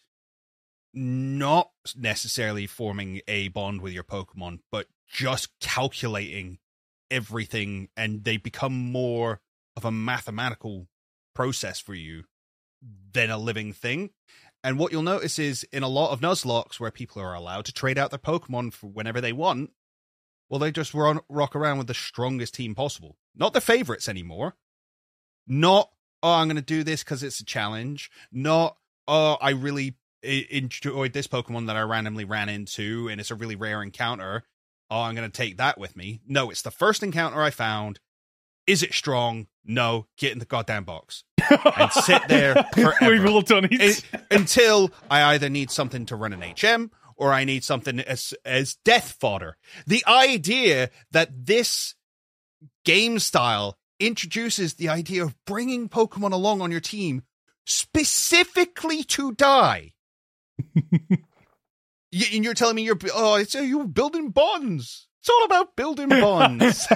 not 0.93 1.71
necessarily 1.97 2.67
forming 2.67 3.21
a 3.27 3.47
bond 3.49 3.81
with 3.81 3.93
your 3.93 4.03
Pokemon, 4.03 4.59
but 4.71 4.87
just 5.09 5.49
calculating 5.59 6.59
everything, 7.09 7.89
and 7.97 8.23
they 8.23 8.37
become 8.37 8.73
more 8.73 9.41
of 9.75 9.85
a 9.85 9.91
mathematical 9.91 10.87
process 11.33 11.79
for 11.79 11.93
you 11.93 12.23
than 13.13 13.29
a 13.29 13.37
living 13.37 13.73
thing. 13.73 14.11
And 14.63 14.77
what 14.77 14.91
you'll 14.91 15.01
notice 15.01 15.39
is 15.39 15.63
in 15.71 15.83
a 15.83 15.87
lot 15.87 16.11
of 16.11 16.21
Nuzlockes 16.21 16.79
where 16.79 16.91
people 16.91 17.21
are 17.21 17.33
allowed 17.33 17.65
to 17.65 17.73
trade 17.73 17.97
out 17.97 18.11
their 18.11 18.19
Pokemon 18.19 18.73
for 18.73 18.87
whenever 18.87 19.19
they 19.19 19.33
want, 19.33 19.71
well, 20.49 20.59
they 20.59 20.71
just 20.71 20.93
run, 20.93 21.21
rock 21.29 21.55
around 21.55 21.77
with 21.77 21.87
the 21.87 21.93
strongest 21.93 22.53
team 22.53 22.75
possible. 22.75 23.17
Not 23.35 23.53
the 23.53 23.61
favorites 23.61 24.09
anymore. 24.09 24.55
Not, 25.47 25.89
oh, 26.21 26.33
I'm 26.33 26.47
going 26.47 26.57
to 26.57 26.61
do 26.61 26.83
this 26.83 27.03
because 27.03 27.23
it's 27.23 27.39
a 27.39 27.45
challenge. 27.45 28.11
Not, 28.31 28.77
oh, 29.07 29.37
I 29.41 29.51
really 29.51 29.95
enjoyed 30.21 31.13
this 31.13 31.27
Pokemon 31.27 31.67
that 31.67 31.75
I 31.75 31.81
randomly 31.81 32.25
ran 32.25 32.49
into, 32.49 33.07
and 33.09 33.19
it's 33.19 33.31
a 33.31 33.35
really 33.35 33.55
rare 33.55 33.81
encounter. 33.81 34.43
Oh, 34.89 35.01
I'm 35.01 35.15
going 35.15 35.29
to 35.29 35.35
take 35.35 35.57
that 35.57 35.79
with 35.79 35.95
me. 35.95 36.21
No, 36.27 36.51
it's 36.51 36.61
the 36.61 36.69
first 36.69 37.01
encounter 37.01 37.41
I 37.41 37.49
found. 37.49 37.99
Is 38.67 38.83
it 38.83 38.93
strong? 38.93 39.47
No. 39.65 40.07
Get 40.17 40.31
in 40.31 40.39
the 40.39 40.45
goddamn 40.45 40.83
box 40.83 41.23
and 41.49 41.91
sit 41.91 42.21
there 42.27 42.55
forever. 42.73 43.09
We've 43.09 43.25
all 43.25 43.41
done 43.41 43.67
it. 43.69 44.03
until 44.29 44.91
I 45.09 45.33
either 45.33 45.49
need 45.49 45.71
something 45.71 46.05
to 46.07 46.15
run 46.15 46.33
an 46.33 46.41
HM 46.41 46.91
or 47.15 47.33
I 47.33 47.43
need 47.43 47.63
something 47.63 47.99
as 47.99 48.33
as 48.45 48.75
death 48.85 49.17
fodder. 49.19 49.57
The 49.85 50.03
idea 50.07 50.89
that 51.11 51.45
this 51.45 51.95
game 52.85 53.19
style 53.19 53.77
introduces 53.99 54.75
the 54.75 54.89
idea 54.89 55.23
of 55.23 55.35
bringing 55.45 55.89
Pokemon 55.89 56.31
along 56.31 56.61
on 56.61 56.71
your 56.71 56.79
team 56.79 57.23
specifically 57.65 59.03
to 59.03 59.31
die 59.33 59.93
and 62.13 62.43
you're 62.43 62.53
telling 62.53 62.75
me 62.75 62.83
you're 62.83 62.97
oh, 63.13 63.35
it's 63.35 63.55
uh, 63.55 63.59
you're 63.59 63.85
building 63.85 64.29
bonds. 64.29 65.07
It's 65.21 65.29
all 65.29 65.45
about 65.45 65.75
building 65.75 66.09
bonds. 66.21 66.87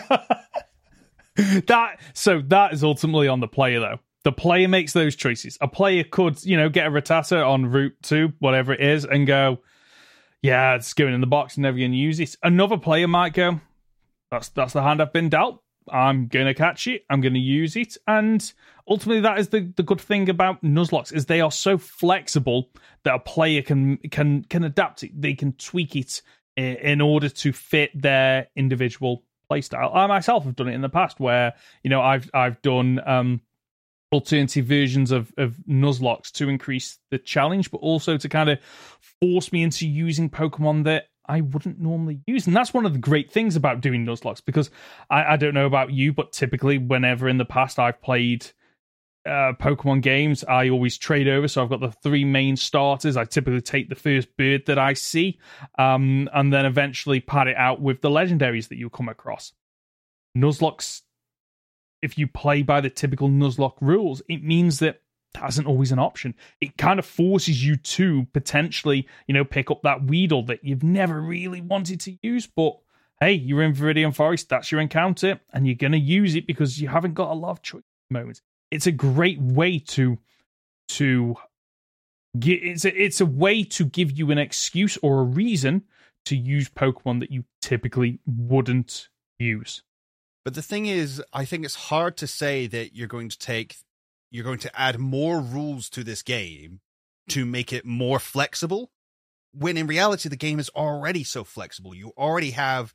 that 1.68 2.00
so 2.14 2.42
that 2.48 2.74
is 2.74 2.84
ultimately 2.84 3.28
on 3.28 3.40
the 3.40 3.48
player 3.48 3.80
though. 3.80 4.00
The 4.24 4.32
player 4.32 4.68
makes 4.68 4.94
those 4.94 5.16
choices. 5.16 5.58
A 5.62 5.68
player 5.68 6.04
could, 6.04 6.44
you 6.44 6.58
know, 6.58 6.68
get 6.68 6.88
a 6.88 6.90
Rattata 6.90 7.48
on 7.48 7.68
route 7.68 7.96
two, 8.02 8.34
whatever 8.40 8.74
it 8.74 8.82
is, 8.82 9.06
and 9.06 9.28
go, 9.28 9.60
yeah, 10.42 10.76
it's 10.76 10.94
going 10.94 11.14
in 11.14 11.22
the 11.22 11.28
box, 11.28 11.56
and 11.56 11.62
never 11.62 11.78
going 11.78 11.92
to 11.92 11.98
use 11.98 12.20
it. 12.20 12.36
Another 12.42 12.78
player 12.78 13.08
might 13.08 13.34
go, 13.34 13.60
that's 14.32 14.50
that's 14.50 14.74
the 14.74 14.82
hand 14.82 15.02
I've 15.02 15.14
been 15.14 15.30
dealt. 15.30 15.62
I'm 15.92 16.28
going 16.28 16.48
to 16.48 16.54
catch 16.54 16.88
it. 16.88 17.06
I'm 17.10 17.22
going 17.22 17.36
to 17.36 17.40
use 17.40 17.76
it. 17.76 17.98
And 18.08 18.52
ultimately, 18.88 19.22
that 19.22 19.40
is 19.40 19.50
the, 19.50 19.72
the 19.76 19.84
good 19.84 20.02
thing 20.02 20.30
about 20.30 20.64
Nuzlockes 20.64 21.14
is 21.14 21.26
they 21.26 21.42
are 21.42 21.52
so 21.52 21.78
flexible 21.78 22.70
that 23.04 23.16
a 23.16 23.20
player 23.20 23.62
can 23.62 23.98
can 23.98 24.44
can 24.46 24.64
adapt 24.64 25.04
it. 25.04 25.20
They 25.20 25.36
can 25.36 25.54
tweak 25.54 25.96
it 25.96 26.22
eh, 26.58 26.76
in 26.82 27.02
order 27.02 27.30
to 27.30 27.54
fit 27.54 27.92
their 27.94 28.48
individual 28.56 29.24
playstyle. 29.50 29.96
I 29.96 30.08
myself 30.08 30.44
have 30.46 30.56
done 30.56 30.68
it 30.68 30.74
in 30.74 30.82
the 30.82 30.90
past 30.90 31.20
where 31.20 31.54
you 31.84 31.90
know 31.90 32.02
I've 32.02 32.30
I've 32.34 32.62
done 32.62 33.00
um, 33.06 33.42
alternative 34.12 34.66
versions 34.66 35.12
of 35.12 35.32
of 35.38 35.58
Nuzlockes 35.68 36.32
to 36.34 36.50
increase 36.50 36.98
the 37.12 37.18
challenge, 37.18 37.72
but 37.72 37.78
also 37.78 38.18
to 38.18 38.30
kind 38.30 38.50
of 38.50 38.60
force 39.22 39.52
me 39.52 39.64
into 39.64 39.88
using 39.88 40.30
Pokemon 40.30 40.84
that 40.86 41.06
I 41.28 41.42
wouldn't 41.42 41.80
normally 41.80 42.22
use. 42.28 42.48
And 42.48 42.56
that's 42.56 42.74
one 42.74 42.86
of 42.86 42.94
the 42.94 43.00
great 43.00 43.32
things 43.32 43.56
about 43.56 43.82
doing 43.82 44.06
Nuzlockes 44.06 44.44
because 44.46 44.70
I, 45.10 45.34
I 45.34 45.38
don't 45.38 45.54
know 45.54 45.66
about 45.66 45.92
you, 45.92 46.14
but 46.14 46.32
typically, 46.32 46.78
whenever 46.78 47.28
in 47.28 47.38
the 47.38 47.46
past 47.46 47.80
I've 47.80 48.02
played 48.02 48.46
uh, 49.26 49.54
Pokemon 49.60 50.02
games, 50.02 50.44
I 50.44 50.70
always 50.70 50.98
trade 50.98 51.28
over. 51.28 51.48
So 51.48 51.64
I've 51.64 51.70
got 51.70 51.80
the 51.80 51.92
three 51.92 52.26
main 52.26 52.56
starters. 52.56 53.18
I 53.18 53.26
typically 53.26 53.62
take 53.62 53.90
the 53.90 53.96
first 53.96 54.36
bird 54.38 54.66
that 54.68 54.78
I 54.78 54.94
see, 54.94 55.40
um, 55.78 56.30
and 56.34 56.54
then 56.54 56.66
eventually 56.66 57.20
pad 57.20 57.48
it 57.48 57.58
out 57.58 57.82
with 57.82 58.02
the 58.02 58.10
legendaries 58.10 58.70
that 58.70 58.78
you 58.78 58.90
come 58.90 59.10
across. 59.10 59.54
Nuzlockes, 60.38 61.02
if 62.02 62.18
you 62.18 62.28
play 62.28 62.62
by 62.62 62.82
the 62.82 62.90
typical 62.90 63.30
Nuzlocke 63.30 63.78
rules, 63.82 64.22
it 64.30 64.44
means 64.44 64.80
that 64.80 65.02
that 65.34 65.50
isn't 65.50 65.68
always 65.68 65.92
an 65.92 66.00
option. 66.00 66.34
It 66.62 66.78
kind 66.78 67.00
of 67.00 67.06
forces 67.06 67.66
you 67.66 67.76
to 67.76 68.26
potentially, 68.34 69.08
you 69.28 69.34
know, 69.34 69.44
pick 69.44 69.70
up 69.70 69.82
that 69.84 70.04
Weedle 70.04 70.44
that 70.44 70.64
you've 70.64 70.84
never 70.84 71.20
really 71.22 71.62
wanted 71.62 72.00
to 72.02 72.18
use, 72.22 72.48
but 72.48 72.78
hey, 73.20 73.34
you're 73.34 73.64
in 73.64 73.74
Viridian 73.74 74.14
Forest, 74.14 74.50
that's 74.50 74.72
your 74.72 74.82
encounter, 74.82 75.40
and 75.52 75.66
you're 75.66 75.76
going 75.76 75.94
to 75.94 75.98
use 75.98 76.36
it 76.36 76.48
because 76.48 76.82
you 76.82 76.88
haven't 76.90 77.14
got 77.14 77.32
a 77.32 77.34
lot 77.34 77.52
of 77.52 77.62
choice 77.62 77.84
moments. 78.10 78.42
It's 78.72 78.88
a 78.88 78.92
great 78.92 79.40
way 79.40 79.80
to 79.80 80.18
to 80.90 81.36
get 82.38 82.64
it's 82.64 82.86
a, 82.86 83.02
it's 83.02 83.22
a 83.22 83.26
way 83.26 83.64
to 83.64 83.86
give 83.86 84.12
you 84.12 84.32
an 84.32 84.38
excuse 84.38 84.98
or 85.02 85.22
a 85.22 85.24
reason 85.24 85.84
to 86.26 86.36
use 86.36 86.70
Pokemon 86.70 87.20
that 87.20 87.32
you 87.32 87.46
typically 87.62 88.20
wouldn't 88.26 89.10
use. 89.40 89.84
But 90.44 90.54
the 90.54 90.62
thing 90.62 90.86
is, 90.86 91.24
I 91.34 91.46
think 91.46 91.66
it's 91.66 91.76
hard 91.76 92.18
to 92.18 92.28
say 92.28 92.68
that 92.68 92.96
you're 92.96 93.08
going 93.08 93.30
to 93.30 93.38
take 93.38 93.78
you're 94.32 94.44
going 94.44 94.60
to 94.60 94.80
add 94.80 95.00
more 95.00 95.40
rules 95.40 95.90
to 95.92 96.04
this 96.04 96.22
game 96.22 96.82
to 97.30 97.46
make 97.46 97.72
it 97.72 97.86
more 97.86 98.20
flexible. 98.20 98.92
When 99.54 99.78
in 99.78 99.88
reality, 99.88 100.28
the 100.28 100.36
game 100.36 100.60
is 100.60 100.70
already 100.70 101.24
so 101.24 101.44
flexible. 101.44 101.96
You 101.96 102.12
already 102.18 102.52
have 102.52 102.94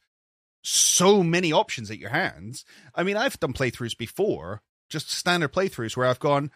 so 0.63 1.23
many 1.23 1.53
options 1.53 1.91
at 1.91 1.99
your 1.99 2.11
hands. 2.11 2.65
I 2.95 3.03
mean, 3.03 3.17
I've 3.17 3.41
done 3.41 3.55
playthroughs 3.55 3.97
before, 3.97 4.63
just 4.91 5.11
standard 5.11 5.53
playthroughs 5.53 5.97
where 5.97 6.07
I've 6.07 6.19
gone, 6.19 6.51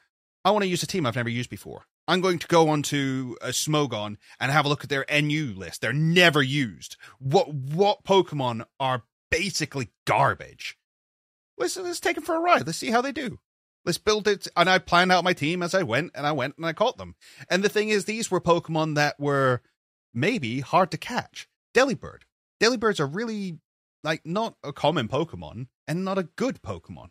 I 0.45 0.51
want 0.51 0.63
to 0.65 0.69
use 0.69 0.83
a 0.83 0.87
team 0.87 1.07
I've 1.07 1.17
never 1.17 1.31
used 1.31 1.49
before. 1.49 1.87
I'm 2.07 2.21
going 2.21 2.39
to 2.39 2.47
go 2.47 2.69
onto 2.69 3.37
a 3.41 3.49
Smogon 3.49 4.17
and 4.39 4.53
have 4.53 4.67
a 4.67 4.69
look 4.69 4.85
at 4.85 4.91
their 4.91 5.07
NU 5.11 5.55
list. 5.57 5.81
They're 5.81 5.93
never 5.93 6.43
used. 6.43 6.97
What 7.19 7.55
what 7.55 8.05
Pokemon 8.05 8.67
are 8.79 9.05
basically 9.31 9.89
garbage? 10.07 10.77
Let's 11.57 11.77
let's 11.79 12.01
take 12.01 12.17
them 12.17 12.25
for 12.25 12.37
a 12.37 12.41
ride. 12.41 12.67
Let's 12.67 12.79
see 12.79 12.91
how 12.91 13.01
they 13.01 13.13
do. 13.13 13.39
Let's 13.87 13.99
build 13.99 14.29
it. 14.29 14.49
And 14.57 14.69
I 14.69 14.79
planned 14.79 15.13
out 15.13 15.25
my 15.25 15.33
team 15.33 15.63
as 15.63 15.75
I 15.75 15.83
went, 15.83 16.13
and 16.15 16.27
I 16.27 16.33
went 16.33 16.57
and 16.59 16.67
I 16.67 16.75
caught 16.75 16.99
them. 16.99 17.15
And 17.49 17.63
the 17.63 17.69
thing 17.69 17.89
is, 17.89 18.05
these 18.05 18.31
were 18.31 18.41
Pokemon 18.41 18.97
that 18.97 19.19
were 19.19 19.63
maybe 20.13 20.61
hard 20.61 20.91
to 20.91 20.99
catch. 20.99 21.49
Delibird. 21.75 22.23
Delibirds 22.61 23.01
are 23.01 23.07
really 23.07 23.59
like 24.03 24.27
not 24.27 24.57
a 24.63 24.73
common 24.73 25.09
Pokemon 25.09 25.69
and 25.89 26.05
not 26.05 26.19
a 26.19 26.29
good 26.37 26.61
Pokemon. 26.63 27.09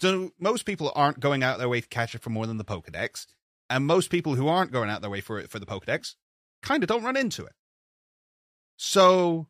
So 0.00 0.32
most 0.38 0.64
people 0.66 0.92
aren't 0.94 1.20
going 1.20 1.42
out 1.42 1.58
their 1.58 1.68
way 1.68 1.80
to 1.80 1.88
catch 1.88 2.14
it 2.14 2.22
for 2.22 2.30
more 2.30 2.46
than 2.46 2.58
the 2.58 2.64
Pokedex, 2.64 3.26
and 3.70 3.86
most 3.86 4.10
people 4.10 4.34
who 4.34 4.48
aren't 4.48 4.72
going 4.72 4.90
out 4.90 5.00
their 5.00 5.10
way 5.10 5.20
for 5.20 5.38
it 5.38 5.50
for 5.50 5.58
the 5.58 5.66
Pokedex 5.66 6.14
kind 6.62 6.82
of 6.82 6.88
don't 6.88 7.04
run 7.04 7.16
into 7.16 7.44
it. 7.44 7.52
So 8.76 9.48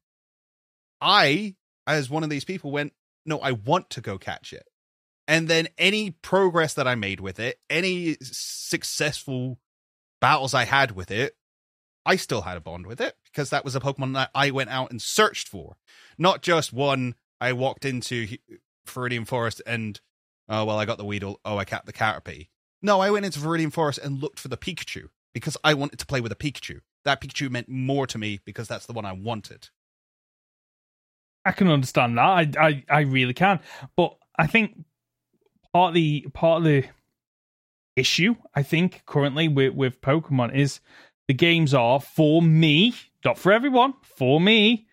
I, 1.00 1.56
as 1.86 2.08
one 2.08 2.22
of 2.22 2.30
these 2.30 2.44
people, 2.44 2.70
went, 2.70 2.92
no, 3.24 3.38
I 3.40 3.52
want 3.52 3.90
to 3.90 4.00
go 4.00 4.18
catch 4.18 4.52
it. 4.52 4.66
And 5.28 5.48
then 5.48 5.66
any 5.76 6.12
progress 6.12 6.74
that 6.74 6.86
I 6.86 6.94
made 6.94 7.20
with 7.20 7.40
it, 7.40 7.58
any 7.68 8.16
successful 8.22 9.58
battles 10.20 10.54
I 10.54 10.64
had 10.64 10.92
with 10.92 11.10
it, 11.10 11.36
I 12.04 12.14
still 12.14 12.42
had 12.42 12.56
a 12.56 12.60
bond 12.60 12.86
with 12.86 13.00
it 13.00 13.16
because 13.24 13.50
that 13.50 13.64
was 13.64 13.74
a 13.74 13.80
Pokemon 13.80 14.14
that 14.14 14.30
I 14.32 14.52
went 14.52 14.70
out 14.70 14.92
and 14.92 15.02
searched 15.02 15.48
for. 15.48 15.76
Not 16.16 16.42
just 16.42 16.72
one 16.72 17.16
I 17.40 17.52
walked 17.52 17.84
into 17.84 18.28
Viridian 18.86 19.26
Forest 19.26 19.60
and 19.66 20.00
Oh, 20.48 20.64
well, 20.64 20.78
I 20.78 20.84
got 20.84 20.98
the 20.98 21.04
Weedle. 21.04 21.40
Oh, 21.44 21.58
I 21.58 21.64
capped 21.64 21.86
the 21.86 21.92
Caterpie. 21.92 22.48
No, 22.82 23.00
I 23.00 23.10
went 23.10 23.26
into 23.26 23.40
Viridian 23.40 23.72
Forest 23.72 23.98
and 24.02 24.22
looked 24.22 24.38
for 24.38 24.48
the 24.48 24.56
Pikachu 24.56 25.08
because 25.34 25.56
I 25.64 25.74
wanted 25.74 25.98
to 25.98 26.06
play 26.06 26.20
with 26.20 26.32
a 26.32 26.36
Pikachu. 26.36 26.80
That 27.04 27.20
Pikachu 27.20 27.50
meant 27.50 27.68
more 27.68 28.06
to 28.06 28.18
me 28.18 28.40
because 28.44 28.68
that's 28.68 28.86
the 28.86 28.92
one 28.92 29.04
I 29.04 29.12
wanted. 29.12 29.70
I 31.44 31.52
can 31.52 31.68
understand 31.68 32.18
that. 32.18 32.22
I, 32.22 32.50
I, 32.58 32.84
I 32.88 33.00
really 33.00 33.34
can. 33.34 33.60
But 33.96 34.16
I 34.38 34.46
think 34.46 34.84
part 35.72 35.90
of 35.90 35.94
the 35.94 36.26
part 36.32 36.58
of 36.58 36.64
the 36.64 36.84
issue, 37.94 38.36
I 38.54 38.62
think, 38.62 39.02
currently 39.06 39.48
with, 39.48 39.74
with 39.74 40.00
Pokemon 40.00 40.54
is 40.54 40.80
the 41.28 41.34
games 41.34 41.74
are 41.74 42.00
for 42.00 42.42
me, 42.42 42.94
not 43.24 43.38
for 43.38 43.52
everyone, 43.52 43.94
for 44.02 44.40
me, 44.40 44.86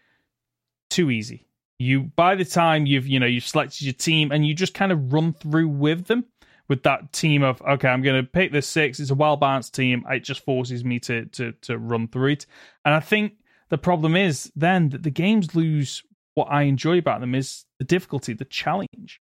too 0.89 1.12
easy 1.12 1.47
you 1.80 2.04
by 2.16 2.36
the 2.36 2.46
time 2.46 2.86
you've 2.86 3.08
you 3.08 3.20
know 3.20 3.26
you've 3.26 3.46
selected 3.46 3.82
your 3.82 3.94
team 3.94 4.32
and 4.32 4.46
you 4.46 4.54
just 4.54 4.74
kind 4.74 4.92
of 4.92 5.12
run 5.14 5.34
through 5.34 5.68
with 5.68 6.06
them 6.06 6.26
with 6.70 6.84
that 6.84 7.12
team 7.12 7.44
of 7.44 7.62
okay 7.64 7.88
i'm 7.88 8.02
going 8.02 8.22
to 8.22 8.30
pick 8.30 8.52
this 8.52 8.68
six 8.68 9.00
it's 9.00 9.12
a 9.12 9.16
well 9.16 9.36
balanced 9.36 9.74
team 9.74 10.04
it 10.10 10.24
just 10.24 10.46
forces 10.46 10.84
me 10.86 11.00
to 11.00 11.26
to 11.26 11.52
to 11.62 11.78
run 11.78 12.08
through 12.08 12.32
it. 12.32 12.46
And 12.86 12.94
i 12.94 13.00
think 13.00 13.34
the 13.70 13.78
problem 13.78 14.16
is 14.16 14.52
then 14.56 14.90
that 14.90 15.04
the 15.04 15.12
games 15.12 15.56
lose 15.56 16.04
what 16.36 16.46
i 16.46 16.64
enjoy 16.64 16.98
about 16.98 17.20
them 17.20 17.36
is 17.36 17.66
the 17.80 17.86
difficulty 17.86 18.34
the 18.34 18.46
challenge. 18.46 19.20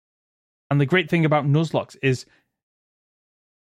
And 0.69 0.81
the 0.81 0.87
great 0.87 1.09
thing 1.09 1.25
about 1.25 1.45
nuzlocke 1.45 1.97
is 2.03 2.27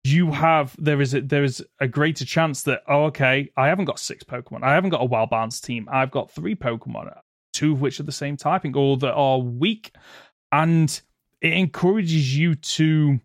you 0.04 0.32
have 0.32 0.76
there 0.78 1.02
is 1.02 1.14
a, 1.14 1.22
there 1.22 1.44
is 1.44 1.64
a 1.80 1.88
greater 1.88 2.26
chance 2.26 2.64
that 2.64 2.82
oh 2.88 3.06
okay 3.06 3.50
I 3.56 3.68
haven't 3.68 3.86
got 3.86 4.00
six 4.00 4.24
Pokemon 4.24 4.64
I 4.64 4.74
haven't 4.74 4.90
got 4.92 5.02
a 5.02 5.06
well 5.06 5.28
balanced 5.28 5.64
team 5.66 5.88
I've 5.92 6.12
got 6.12 6.32
three 6.32 6.56
Pokemon 6.56 7.16
two 7.60 7.74
of 7.74 7.82
which 7.82 8.00
are 8.00 8.04
the 8.04 8.12
same 8.12 8.38
typing 8.38 8.76
or 8.76 8.96
that 8.98 9.14
are 9.14 9.38
weak. 9.40 9.94
And 10.52 10.90
it 11.42 11.54
encourages 11.54 12.38
you 12.38 12.56
to 12.56 13.20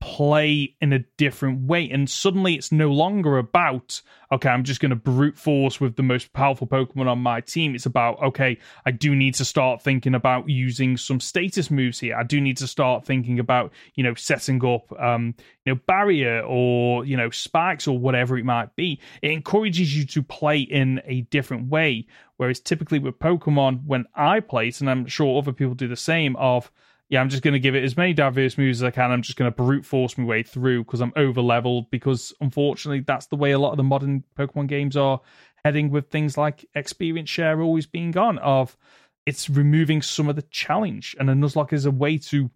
play 0.00 0.76
in 0.80 0.92
a 0.92 1.00
different 1.16 1.66
way. 1.66 1.88
And 1.90 2.08
suddenly 2.08 2.54
it's 2.54 2.70
no 2.70 2.90
longer 2.90 3.38
about, 3.38 4.02
okay, 4.30 4.48
I'm 4.48 4.62
just 4.62 4.80
going 4.80 4.90
to 4.90 4.96
brute 4.96 5.38
force 5.38 5.80
with 5.80 5.96
the 5.96 6.02
most 6.02 6.32
powerful 6.32 6.66
Pokemon 6.66 7.06
on 7.06 7.18
my 7.18 7.40
team. 7.40 7.74
It's 7.74 7.86
about, 7.86 8.22
okay, 8.22 8.58
I 8.84 8.90
do 8.90 9.14
need 9.14 9.34
to 9.34 9.44
start 9.44 9.82
thinking 9.82 10.14
about 10.14 10.48
using 10.48 10.96
some 10.96 11.18
status 11.18 11.70
moves 11.70 11.98
here. 11.98 12.16
I 12.16 12.24
do 12.24 12.40
need 12.40 12.58
to 12.58 12.66
start 12.66 13.04
thinking 13.06 13.38
about, 13.38 13.72
you 13.94 14.04
know, 14.04 14.14
setting 14.14 14.64
up, 14.64 14.92
um, 15.00 15.34
you 15.64 15.74
know, 15.74 15.80
barrier 15.86 16.42
or, 16.42 17.04
you 17.04 17.16
know, 17.16 17.30
spikes 17.30 17.88
or 17.88 17.98
whatever 17.98 18.36
it 18.36 18.44
might 18.44 18.76
be. 18.76 19.00
It 19.22 19.30
encourages 19.30 19.96
you 19.96 20.04
to 20.06 20.22
play 20.22 20.60
in 20.60 21.00
a 21.06 21.22
different 21.22 21.68
way. 21.68 22.06
Whereas 22.36 22.60
typically 22.60 22.98
with 22.98 23.18
Pokemon, 23.18 23.86
when 23.86 24.04
I 24.14 24.40
play 24.40 24.68
it, 24.68 24.80
and 24.80 24.90
I'm 24.90 25.06
sure 25.06 25.38
other 25.38 25.52
people 25.52 25.74
do 25.74 25.88
the 25.88 25.96
same, 25.96 26.36
of, 26.36 26.70
yeah, 27.08 27.20
I'm 27.20 27.28
just 27.28 27.42
going 27.42 27.54
to 27.54 27.60
give 27.60 27.76
it 27.76 27.84
as 27.84 27.96
many 27.96 28.12
diverse 28.12 28.58
moves 28.58 28.82
as 28.82 28.84
I 28.84 28.90
can. 28.90 29.12
I'm 29.12 29.22
just 29.22 29.38
going 29.38 29.50
to 29.50 29.54
brute 29.54 29.84
force 29.84 30.18
my 30.18 30.24
way 30.24 30.42
through 30.42 30.84
because 30.84 31.00
I'm 31.00 31.12
over 31.14 31.40
leveled. 31.40 31.90
Because 31.90 32.32
unfortunately, 32.40 33.04
that's 33.06 33.26
the 33.26 33.36
way 33.36 33.52
a 33.52 33.58
lot 33.58 33.70
of 33.70 33.76
the 33.76 33.84
modern 33.84 34.24
Pokemon 34.36 34.66
games 34.66 34.96
are 34.96 35.20
heading 35.64 35.90
with 35.90 36.10
things 36.10 36.36
like 36.36 36.66
experience 36.74 37.30
share 37.30 37.60
always 37.62 37.86
being 37.86 38.10
gone. 38.10 38.38
Of 38.38 38.76
it's 39.24 39.48
removing 39.48 40.02
some 40.02 40.28
of 40.28 40.36
the 40.36 40.42
challenge, 40.42 41.14
and 41.18 41.30
a 41.30 41.34
Nuzlocke 41.34 41.72
is 41.72 41.86
a 41.86 41.92
way 41.92 42.18
to 42.18 42.50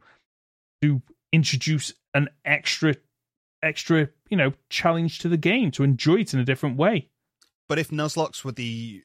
to 0.83 1.01
introduce 1.33 1.93
an 2.15 2.29
extra 2.45 2.97
extra 3.63 4.09
you 4.31 4.37
know 4.37 4.53
challenge 4.69 5.21
to 5.21 5.29
the 5.29 5.37
game 5.37 5.71
to 5.71 5.85
enjoy 5.85 6.21
it 6.21 6.35
in 6.35 6.41
a 6.41 6.45
different 6.45 6.77
way. 6.77 7.09
But 7.69 7.79
if 7.79 7.91
Nuzlockes 7.91 8.45
were 8.45 8.51
the 8.51 9.05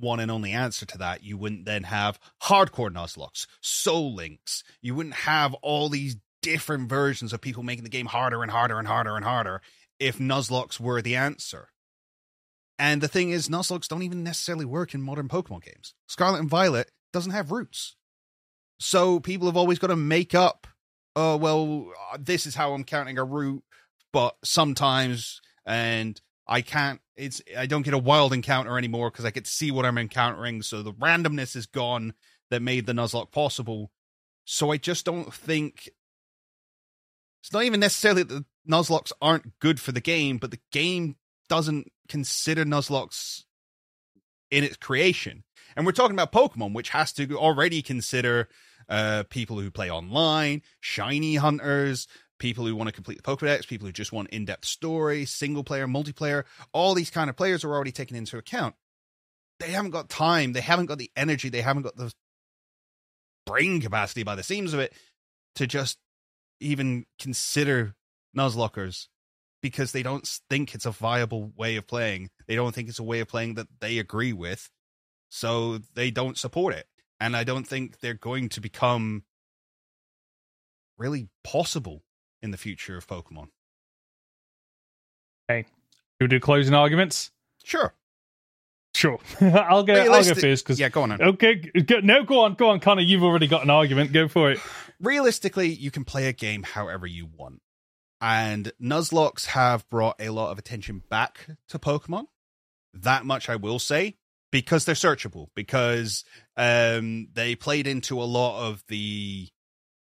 one 0.00 0.20
and 0.20 0.30
only 0.30 0.52
answer 0.52 0.86
to 0.86 0.98
that, 0.98 1.22
you 1.22 1.36
wouldn't 1.36 1.64
then 1.64 1.84
have 1.84 2.18
hardcore 2.42 2.92
Nuzlockes, 2.92 3.46
Soul 3.60 4.14
Links. 4.14 4.62
You 4.80 4.94
wouldn't 4.94 5.14
have 5.14 5.54
all 5.54 5.88
these 5.88 6.16
different 6.42 6.88
versions 6.88 7.32
of 7.32 7.40
people 7.40 7.62
making 7.62 7.84
the 7.84 7.90
game 7.90 8.06
harder 8.06 8.42
and 8.42 8.50
harder 8.50 8.78
and 8.78 8.88
harder 8.88 9.16
and 9.16 9.24
harder 9.24 9.60
if 9.98 10.18
Nuzlockes 10.18 10.80
were 10.80 11.02
the 11.02 11.16
answer. 11.16 11.68
And 12.78 13.02
the 13.02 13.08
thing 13.08 13.30
is, 13.30 13.48
Nuzlockes 13.48 13.88
don't 13.88 14.02
even 14.02 14.24
necessarily 14.24 14.64
work 14.64 14.94
in 14.94 15.02
modern 15.02 15.28
Pokemon 15.28 15.64
games. 15.64 15.94
Scarlet 16.08 16.40
and 16.40 16.48
Violet 16.48 16.90
doesn't 17.12 17.32
have 17.32 17.50
routes. 17.50 17.96
So 18.78 19.20
people 19.20 19.46
have 19.46 19.56
always 19.56 19.78
got 19.78 19.88
to 19.88 19.96
make 19.96 20.34
up, 20.34 20.66
oh, 21.14 21.36
well, 21.36 21.92
uh, 22.10 22.16
this 22.18 22.46
is 22.46 22.54
how 22.54 22.72
I'm 22.72 22.84
counting 22.84 23.18
a 23.18 23.24
route, 23.24 23.62
but 24.12 24.36
sometimes, 24.42 25.42
and 25.66 26.18
I 26.50 26.62
can't 26.62 27.00
it's 27.16 27.40
I 27.56 27.66
don't 27.66 27.82
get 27.82 27.94
a 27.94 27.98
wild 27.98 28.32
encounter 28.32 28.76
anymore 28.76 29.10
because 29.10 29.24
I 29.24 29.30
get 29.30 29.44
to 29.44 29.50
see 29.50 29.70
what 29.70 29.86
I'm 29.86 29.96
encountering. 29.96 30.62
So 30.62 30.82
the 30.82 30.92
randomness 30.92 31.54
is 31.54 31.66
gone 31.66 32.14
that 32.50 32.60
made 32.60 32.86
the 32.86 32.92
Nuzlocke 32.92 33.30
possible. 33.30 33.92
So 34.44 34.72
I 34.72 34.76
just 34.76 35.04
don't 35.06 35.32
think 35.32 35.88
it's 37.40 37.52
not 37.52 37.62
even 37.62 37.80
necessarily 37.80 38.24
that 38.24 38.34
the 38.34 38.44
Nuzlockes 38.68 39.12
aren't 39.22 39.58
good 39.60 39.80
for 39.80 39.92
the 39.92 40.00
game, 40.00 40.38
but 40.38 40.50
the 40.50 40.60
game 40.72 41.16
doesn't 41.48 41.90
consider 42.08 42.64
Nuzlockes 42.64 43.44
in 44.50 44.64
its 44.64 44.76
creation. 44.76 45.44
And 45.76 45.86
we're 45.86 45.92
talking 45.92 46.16
about 46.18 46.32
Pokemon, 46.32 46.74
which 46.74 46.90
has 46.90 47.12
to 47.12 47.36
already 47.36 47.80
consider 47.80 48.48
uh, 48.88 49.22
people 49.30 49.60
who 49.60 49.70
play 49.70 49.88
online, 49.88 50.62
shiny 50.80 51.36
hunters, 51.36 52.08
people 52.40 52.66
who 52.66 52.74
want 52.74 52.88
to 52.88 52.92
complete 52.92 53.16
the 53.16 53.22
Pokedex, 53.22 53.68
people 53.68 53.86
who 53.86 53.92
just 53.92 54.12
want 54.12 54.30
in-depth 54.30 54.64
story, 54.64 55.24
single 55.24 55.62
player, 55.62 55.86
multiplayer, 55.86 56.44
all 56.72 56.94
these 56.94 57.10
kind 57.10 57.30
of 57.30 57.36
players 57.36 57.62
are 57.62 57.72
already 57.72 57.92
taken 57.92 58.16
into 58.16 58.36
account. 58.36 58.74
They 59.60 59.70
haven't 59.70 59.92
got 59.92 60.08
time, 60.08 60.52
they 60.52 60.60
haven't 60.60 60.86
got 60.86 60.98
the 60.98 61.10
energy, 61.14 61.50
they 61.50 61.60
haven't 61.60 61.82
got 61.82 61.96
the 61.96 62.12
brain 63.46 63.80
capacity 63.80 64.24
by 64.24 64.34
the 64.34 64.42
seams 64.42 64.74
of 64.74 64.80
it 64.80 64.92
to 65.56 65.66
just 65.66 65.98
even 66.60 67.04
consider 67.18 67.94
Nuzlockers 68.36 69.06
because 69.62 69.92
they 69.92 70.02
don't 70.02 70.26
think 70.48 70.74
it's 70.74 70.86
a 70.86 70.90
viable 70.90 71.52
way 71.56 71.76
of 71.76 71.86
playing. 71.86 72.30
They 72.48 72.56
don't 72.56 72.74
think 72.74 72.88
it's 72.88 72.98
a 72.98 73.04
way 73.04 73.20
of 73.20 73.28
playing 73.28 73.54
that 73.54 73.68
they 73.80 73.98
agree 73.98 74.32
with. 74.32 74.70
So 75.30 75.78
they 75.94 76.10
don't 76.10 76.38
support 76.38 76.74
it. 76.74 76.86
And 77.20 77.36
I 77.36 77.44
don't 77.44 77.66
think 77.66 78.00
they're 78.00 78.14
going 78.14 78.48
to 78.50 78.60
become 78.60 79.24
really 80.96 81.28
possible 81.44 82.02
in 82.42 82.50
the 82.50 82.56
future 82.56 82.96
of 82.96 83.06
Pokemon. 83.06 83.48
Okay. 85.50 85.66
Do 86.18 86.24
you 86.24 86.28
do 86.28 86.40
closing 86.40 86.74
arguments? 86.74 87.30
Sure. 87.64 87.94
Sure. 88.94 89.18
I'll 89.40 89.84
go 89.84 89.94
I'll 89.94 90.24
go 90.24 90.34
first 90.34 90.64
because 90.64 90.80
Yeah, 90.80 90.88
go 90.88 91.02
on. 91.02 91.20
Okay. 91.20 91.56
Go, 91.56 92.00
no, 92.00 92.24
go 92.24 92.40
on, 92.40 92.54
go 92.54 92.70
on, 92.70 92.80
Conor. 92.80 93.02
You've 93.02 93.22
already 93.22 93.46
got 93.46 93.62
an 93.62 93.70
argument. 93.70 94.12
Go 94.12 94.28
for 94.28 94.50
it. 94.50 94.58
Realistically, 95.00 95.68
you 95.68 95.90
can 95.90 96.04
play 96.04 96.26
a 96.26 96.32
game 96.32 96.62
however 96.62 97.06
you 97.06 97.26
want. 97.26 97.60
And 98.20 98.70
Nuzlockes 98.82 99.46
have 99.46 99.88
brought 99.88 100.16
a 100.20 100.28
lot 100.28 100.50
of 100.50 100.58
attention 100.58 101.02
back 101.08 101.46
to 101.68 101.78
Pokemon. 101.78 102.24
That 102.92 103.24
much 103.24 103.48
I 103.48 103.56
will 103.56 103.78
say 103.78 104.16
because 104.50 104.84
they're 104.84 104.94
searchable 104.94 105.46
because 105.54 106.24
um, 106.56 107.28
they 107.32 107.54
played 107.54 107.86
into 107.86 108.20
a 108.20 108.24
lot 108.24 108.66
of 108.68 108.82
the 108.88 109.48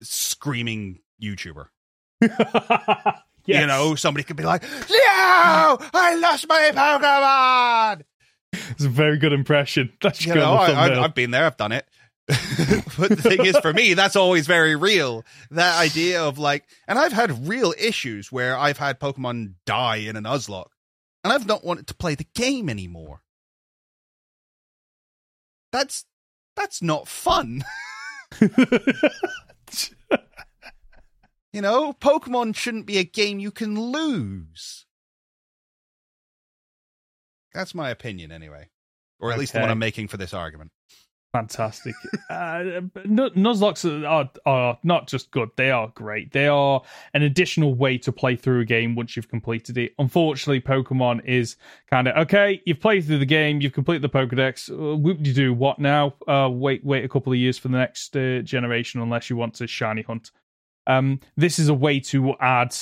screaming 0.01 0.99
YouTuber 1.21 1.67
yeah, 2.21 3.19
You 3.45 3.67
know, 3.67 3.95
somebody 3.95 4.23
could 4.23 4.37
be 4.37 4.43
like, 4.43 4.63
"No, 4.63 4.69
I 5.93 6.15
lost 6.21 6.47
my 6.47 6.71
Pokemon." 6.73 8.03
It's 8.71 8.83
a 8.83 8.89
very 8.89 9.17
good 9.17 9.33
impression. 9.33 9.93
That's 10.01 10.25
you 10.25 10.35
know, 10.35 10.53
I, 10.53 11.03
I've 11.03 11.15
been 11.15 11.31
there. 11.31 11.45
I've 11.45 11.57
done 11.57 11.71
it. 11.71 11.85
but 12.27 13.09
the 13.09 13.15
thing 13.17 13.45
is, 13.45 13.57
for 13.57 13.73
me, 13.73 13.93
that's 13.93 14.15
always 14.15 14.47
very 14.47 14.73
real. 14.75 15.25
That 15.49 15.77
idea 15.81 16.23
of 16.23 16.37
like, 16.37 16.63
and 16.87 16.97
I've 16.97 17.11
had 17.11 17.45
real 17.47 17.73
issues 17.77 18.31
where 18.31 18.55
I've 18.57 18.77
had 18.77 19.01
Pokemon 19.01 19.55
die 19.65 19.97
in 19.97 20.15
a 20.15 20.21
Nuzlocke, 20.21 20.71
and 21.25 21.33
I've 21.33 21.45
not 21.45 21.65
wanted 21.65 21.87
to 21.87 21.95
play 21.95 22.15
the 22.15 22.27
game 22.35 22.69
anymore. 22.69 23.21
That's 25.73 26.05
that's 26.55 26.81
not 26.81 27.07
fun. 27.09 27.63
You 31.53 31.61
know, 31.61 31.93
Pokemon 31.93 32.55
shouldn't 32.55 32.85
be 32.85 32.97
a 32.97 33.03
game 33.03 33.39
you 33.39 33.51
can 33.51 33.79
lose. 33.79 34.85
That's 37.53 37.75
my 37.75 37.89
opinion, 37.89 38.31
anyway, 38.31 38.69
or 39.19 39.31
at 39.31 39.33
okay. 39.33 39.39
least 39.41 39.53
the 39.53 39.59
one 39.59 39.69
I'm 39.69 39.79
making 39.79 40.07
for 40.07 40.15
this 40.15 40.33
argument. 40.33 40.71
Fantastic. 41.33 41.95
uh, 42.29 42.81
Nuzlockes 43.05 44.05
are, 44.07 44.29
are 44.45 44.77
not 44.83 45.07
just 45.07 45.31
good; 45.31 45.49
they 45.57 45.71
are 45.71 45.89
great. 45.89 46.31
They 46.31 46.47
are 46.47 46.81
an 47.13 47.23
additional 47.23 47.73
way 47.73 47.97
to 47.99 48.11
play 48.11 48.37
through 48.37 48.61
a 48.61 48.65
game 48.65 48.95
once 48.95 49.15
you've 49.15 49.29
completed 49.29 49.77
it. 49.77 49.93
Unfortunately, 49.99 50.61
Pokemon 50.61 51.25
is 51.25 51.57
kind 51.89 52.07
of 52.07 52.15
okay. 52.17 52.61
You've 52.65 52.79
played 52.81 53.05
through 53.05 53.19
the 53.19 53.25
game, 53.25 53.59
you've 53.59 53.73
completed 53.73 54.01
the 54.01 54.09
Pokedex. 54.09 54.69
Uh, 54.69 54.97
whoop 54.97 55.17
you 55.21 55.33
do 55.33 55.53
what 55.53 55.79
now? 55.79 56.15
Uh, 56.27 56.49
wait, 56.49 56.83
wait 56.85 57.03
a 57.03 57.09
couple 57.09 57.33
of 57.33 57.39
years 57.39 57.57
for 57.57 57.67
the 57.67 57.77
next 57.77 58.15
uh, 58.15 58.39
generation, 58.41 59.01
unless 59.01 59.29
you 59.29 59.35
want 59.35 59.53
to 59.55 59.67
shiny 59.67 60.01
hunt. 60.01 60.31
Um, 60.87 61.19
this 61.37 61.59
is 61.59 61.69
a 61.69 61.73
way 61.73 61.99
to 62.01 62.35
add 62.39 62.75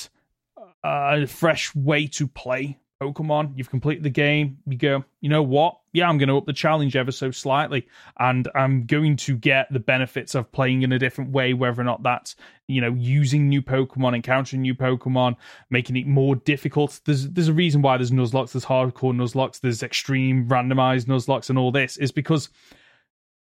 a 0.83 1.27
fresh 1.27 1.73
way 1.75 2.07
to 2.07 2.27
play 2.27 2.79
Pokemon, 3.01 3.53
you've 3.55 3.69
completed 3.69 4.03
the 4.03 4.09
game, 4.09 4.57
you 4.67 4.77
go, 4.77 5.05
you 5.21 5.29
know 5.29 5.41
what? 5.41 5.79
Yeah, 5.93 6.09
I'm 6.09 6.17
going 6.17 6.27
to 6.27 6.37
up 6.37 6.45
the 6.45 6.53
challenge 6.53 6.97
ever 6.97 7.13
so 7.13 7.31
slightly, 7.31 7.87
and 8.19 8.47
I'm 8.53 8.85
going 8.85 9.15
to 9.17 9.37
get 9.37 9.71
the 9.71 9.79
benefits 9.79 10.35
of 10.35 10.51
playing 10.51 10.81
in 10.81 10.91
a 10.91 10.99
different 10.99 11.31
way, 11.31 11.53
whether 11.53 11.79
or 11.79 11.85
not 11.85 12.03
that's, 12.03 12.35
you 12.67 12.81
know, 12.81 12.93
using 12.93 13.47
new 13.47 13.61
Pokemon, 13.61 14.15
encountering 14.15 14.61
new 14.61 14.75
Pokemon, 14.75 15.37
making 15.69 15.95
it 15.95 16.07
more 16.07 16.35
difficult. 16.35 16.99
There's 17.05 17.29
there's 17.29 17.47
a 17.47 17.53
reason 17.53 17.81
why 17.81 17.95
there's 17.95 18.11
Nuzlockes, 18.11 18.51
there's 18.51 18.65
hardcore 18.65 19.15
Nuzlockes, 19.15 19.61
there's 19.61 19.81
extreme 19.81 20.47
randomized 20.49 21.05
Nuzlockes, 21.05 21.49
and 21.49 21.57
all 21.57 21.71
this 21.71 21.95
is 21.97 22.11
because 22.11 22.49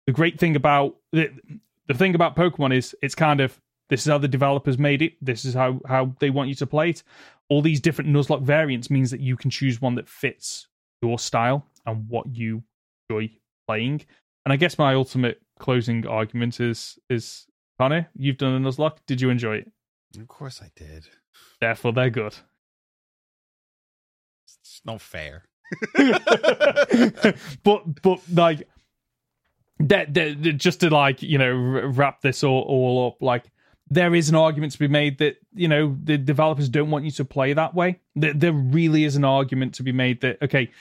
the 0.05 0.13
great 0.13 0.39
thing 0.39 0.55
about 0.55 0.95
the, 1.11 1.31
the 1.87 1.95
thing 1.95 2.13
about 2.13 2.35
Pokemon 2.35 2.75
is 2.75 2.95
it's 3.01 3.15
kind 3.15 3.41
of 3.41 3.59
this 3.89 4.01
is 4.01 4.07
how 4.07 4.17
the 4.17 4.27
developers 4.27 4.77
made 4.77 5.01
it. 5.01 5.13
This 5.21 5.45
is 5.45 5.53
how 5.53 5.81
how 5.87 6.15
they 6.19 6.29
want 6.29 6.49
you 6.49 6.55
to 6.55 6.67
play 6.67 6.91
it 6.91 7.03
all 7.49 7.61
these 7.61 7.81
different 7.81 8.11
Nuzlocke 8.11 8.43
variants 8.43 8.89
means 8.89 9.11
that 9.11 9.19
you 9.19 9.35
can 9.35 9.49
choose 9.49 9.81
one 9.81 9.95
that 9.95 10.07
fits 10.07 10.67
your 11.01 11.19
style 11.19 11.65
and 11.85 12.07
what 12.07 12.27
you 12.33 12.63
enjoy 13.09 13.31
playing. 13.67 14.05
And 14.45 14.53
I 14.53 14.55
guess 14.55 14.77
my 14.77 14.93
ultimate 14.93 15.41
closing 15.59 16.07
argument 16.07 16.59
is 16.59 16.97
is 17.09 17.47
Conor, 17.79 18.07
you've 18.15 18.37
done 18.37 18.53
a 18.53 18.59
Nuzlocke. 18.59 18.97
Did 19.07 19.19
you 19.19 19.29
enjoy 19.29 19.57
it? 19.57 19.71
Of 20.17 20.27
course 20.27 20.61
I 20.61 20.69
did. 20.75 21.07
Therefore, 21.59 21.91
they're 21.91 22.09
good. 22.09 22.35
It's 24.45 24.81
not 24.85 25.01
fair. 25.01 25.43
but 27.63 28.01
but 28.01 28.19
like 28.31 28.67
that, 29.79 30.13
that 30.13 30.35
just 30.57 30.79
to 30.81 30.89
like 30.89 31.21
you 31.21 31.37
know 31.37 31.53
wrap 31.53 32.21
this 32.21 32.43
all, 32.43 32.61
all 32.61 33.07
up 33.07 33.21
like 33.21 33.45
there 33.89 34.13
is 34.13 34.29
an 34.29 34.35
argument 34.35 34.71
to 34.73 34.79
be 34.79 34.87
made 34.87 35.17
that 35.17 35.37
you 35.53 35.67
know 35.67 35.97
the 36.03 36.17
developers 36.17 36.69
don't 36.69 36.91
want 36.91 37.05
you 37.05 37.11
to 37.11 37.25
play 37.25 37.53
that 37.53 37.73
way. 37.73 37.99
There 38.15 38.53
really 38.53 39.03
is 39.03 39.15
an 39.15 39.25
argument 39.25 39.73
to 39.75 39.83
be 39.83 39.91
made 39.91 40.21
that 40.21 40.41
okay, 40.41 40.71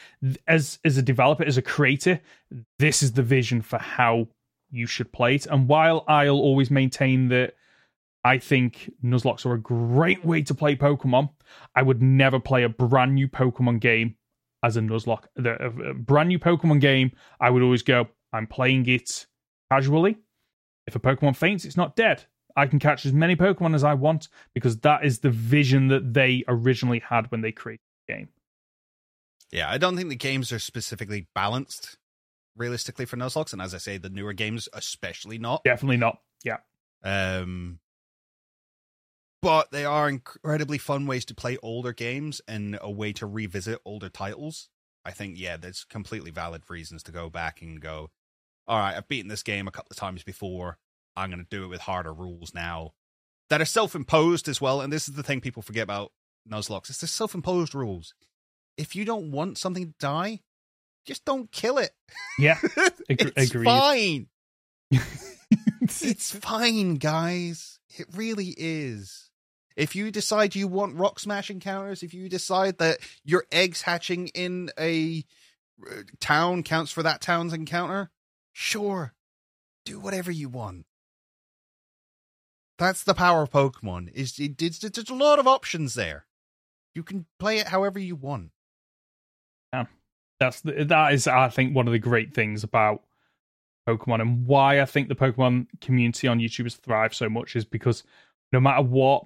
as 0.47 0.79
as 0.85 0.97
a 0.97 1.03
developer, 1.03 1.45
as 1.45 1.57
a 1.57 1.63
creator, 1.63 2.21
this 2.79 3.03
is 3.03 3.13
the 3.13 3.23
vision 3.23 3.63
for 3.63 3.79
how 3.79 4.29
you 4.71 4.87
should 4.87 5.13
play 5.13 5.35
it. 5.35 5.47
And 5.47 5.69
while 5.69 6.05
I'll 6.07 6.39
always 6.39 6.71
maintain 6.71 7.29
that 7.29 7.55
I 8.25 8.39
think 8.39 8.93
Nuzlockes 9.03 9.47
are 9.47 9.55
a 9.55 9.61
great 9.61 10.25
way 10.25 10.43
to 10.43 10.55
play 10.55 10.77
Pokemon, 10.77 11.31
I 11.75 11.83
would 11.83 12.03
never 12.03 12.39
play 12.39 12.65
a 12.65 12.69
brand 12.69 13.15
new 13.15 13.29
Pokemon 13.29 13.81
game 13.81 14.17
as 14.63 14.77
a 14.77 14.81
Nuzlocke. 14.81 15.25
A 15.37 15.95
brand 15.95 16.29
new 16.29 16.39
Pokemon 16.39 16.81
game, 16.81 17.13
I 17.41 17.49
would 17.49 17.63
always 17.63 17.83
go, 17.83 18.09
I'm 18.33 18.47
playing 18.47 18.87
it 18.87 19.27
casually. 19.71 20.19
If 20.87 20.97
a 20.97 21.01
Pokemon 21.01 21.37
faints, 21.37 21.65
it's 21.65 21.77
not 21.77 21.97
dead. 21.97 22.27
I 22.59 22.67
can 22.67 22.81
catch 22.81 23.07
as 23.07 23.13
many 23.13 23.37
Pokemon 23.37 23.75
as 23.75 23.85
I 23.85 23.95
want 23.95 24.29
because 24.53 24.79
that 24.79 25.05
is 25.05 25.21
the 25.21 25.31
vision 25.31 25.89
that 25.89 26.13
they 26.13 26.43
originally 26.49 26.99
had 26.99 27.31
when 27.31 27.41
they 27.41 27.53
created 27.53 27.85
the 28.07 28.15
game. 28.15 28.29
Yeah, 29.53 29.71
I 29.71 29.79
don't 29.79 29.97
think 29.97 30.09
the 30.09 30.17
games 30.17 30.53
are 30.53 30.59
specifically 30.59 31.29
balanced 31.35 31.97
realistically 32.57 33.05
for 33.05 33.17
Nuzlocke, 33.17 33.53
and 33.53 33.63
as 33.63 33.75
I 33.75 33.79
say, 33.79 33.97
the 33.97 34.11
newer 34.11 34.33
games 34.33 34.69
especially 34.73 35.39
not. 35.39 35.63
Definitely 35.65 35.99
not. 35.99 36.19
Yeah. 36.43 36.57
Um, 37.05 37.79
but 39.41 39.71
they 39.71 39.85
are 39.85 40.09
incredibly 40.09 40.79
fun 40.79 41.07
ways 41.07 41.25
to 41.27 41.37
play 41.37 41.59
older 41.63 41.93
games 41.93 42.41
and 42.49 42.77
a 42.83 42.91
way 42.91 43.13
to 43.15 43.27
revisit 43.27 43.79
older 43.85 44.09
titles. 44.09 44.69
I 45.05 45.13
think 45.13 45.39
yeah, 45.39 45.57
there's 45.57 45.85
completely 45.85 46.33
valid 46.33 46.65
reasons 46.69 47.05
to 47.05 47.13
go 47.13 47.31
back 47.31 47.63
and 47.63 47.81
go, 47.81 48.11
all 48.67 48.79
right, 48.79 48.97
I've 48.97 49.09
beaten 49.09 49.29
this 49.29 49.45
game 49.45 49.69
a 49.69 49.71
couple 49.71 49.93
of 49.93 49.97
times 49.97 50.25
before. 50.25 50.79
I'm 51.19 51.31
going 51.31 51.45
to 51.45 51.47
do 51.51 51.65
it 51.65 51.69
with 51.69 51.81
harder 51.81 52.13
rules 52.13 52.55
now 52.55 52.93
that 53.51 53.61
are 53.61 53.67
self-imposed 53.67 54.49
as 54.49 54.61
well. 54.61 54.81
And 54.81 54.93
this 54.93 55.09
is 55.09 55.15
the 55.15 55.23
thing 55.23 55.41
people 55.41 55.63
forget 55.63 55.83
about 55.83 56.13
Nuzlocke. 56.51 56.89
It's 56.89 57.01
the 57.01 57.07
self-imposed 57.07 57.75
rules. 57.75 58.15
If 58.77 58.95
you 58.95 59.05
don't 59.05 59.31
want 59.31 59.59
something 59.59 59.87
to 59.87 59.95
die, 59.99 60.41
just 61.07 61.25
don't 61.25 61.51
kill 61.51 61.79
it. 61.79 61.91
Yeah, 62.39 62.59
Ag- 63.09 63.33
it's 63.37 63.51
agreed. 63.51 63.65
fine. 63.65 64.27
it's 65.81 66.31
fine, 66.35 66.95
guys. 66.97 67.79
It 67.99 68.07
really 68.15 68.55
is. 68.57 69.31
If 69.77 69.95
you 69.97 70.11
decide 70.11 70.55
you 70.55 70.69
want 70.69 70.97
rock 70.97 71.19
smash 71.19 71.51
encounters, 71.51 72.03
if 72.03 72.13
you 72.13 72.29
decide 72.29 72.79
that 72.79 72.99
your 73.25 73.45
eggs 73.53 73.83
hatching 73.83 74.29
in 74.29 74.71
a 74.79 75.25
uh, 75.89 76.03
town 76.21 76.63
counts 76.63 76.91
for 76.93 77.03
that 77.05 77.21
town's 77.21 77.53
encounter, 77.53 78.11
sure, 78.53 79.15
do 79.85 80.01
whatever 80.01 80.31
you 80.31 80.49
want. 80.49 80.85
That's 82.79 83.03
the 83.03 83.15
power 83.15 83.43
of 83.43 83.51
Pokemon. 83.51 84.13
Is 84.13 84.39
it, 84.39 84.63
it's, 84.63 84.83
it's 84.85 85.11
a 85.11 85.15
lot 85.15 85.39
of 85.39 85.47
options 85.47 85.95
there. 85.95 86.27
You 86.95 87.03
can 87.03 87.27
play 87.39 87.59
it 87.59 87.69
however 87.69 87.99
you 87.99 88.17
want. 88.17 88.51
Yeah, 89.73 89.87
that's 90.39 90.61
the, 90.61 90.85
that 90.85 91.13
is 91.13 91.27
I 91.27 91.49
think 91.49 91.75
one 91.75 91.87
of 91.87 91.93
the 91.93 91.99
great 91.99 92.35
things 92.35 92.63
about 92.65 93.03
Pokemon 93.89 94.21
and 94.21 94.47
why 94.47 94.81
I 94.81 94.85
think 94.85 95.09
the 95.09 95.15
Pokemon 95.15 95.67
community 95.81 96.29
on 96.29 96.39
YouTube 96.39 96.65
has 96.65 96.77
thrived 96.77 97.15
so 97.15 97.29
much 97.29 97.57
is 97.57 97.65
because 97.65 98.05
no 98.53 98.61
matter 98.61 98.83
what 98.83 99.25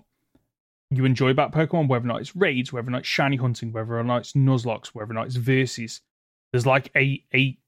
you 0.90 1.04
enjoy 1.04 1.30
about 1.30 1.52
Pokemon, 1.52 1.88
whether 1.88 2.04
or 2.04 2.08
not 2.08 2.20
it's 2.20 2.36
raids, 2.36 2.72
whether 2.72 2.88
or 2.88 2.92
not 2.92 3.00
it's 3.00 3.08
shiny 3.08 3.36
hunting, 3.36 3.72
whether 3.72 3.98
or 3.98 4.04
not 4.04 4.18
it's 4.18 4.32
Nuzlockes, 4.32 4.88
whether 4.88 5.10
or 5.10 5.14
not 5.14 5.26
it's 5.26 5.36
Versus, 5.36 6.00
there's 6.52 6.66
like 6.66 6.90
a 6.96 7.24
a 7.34 7.58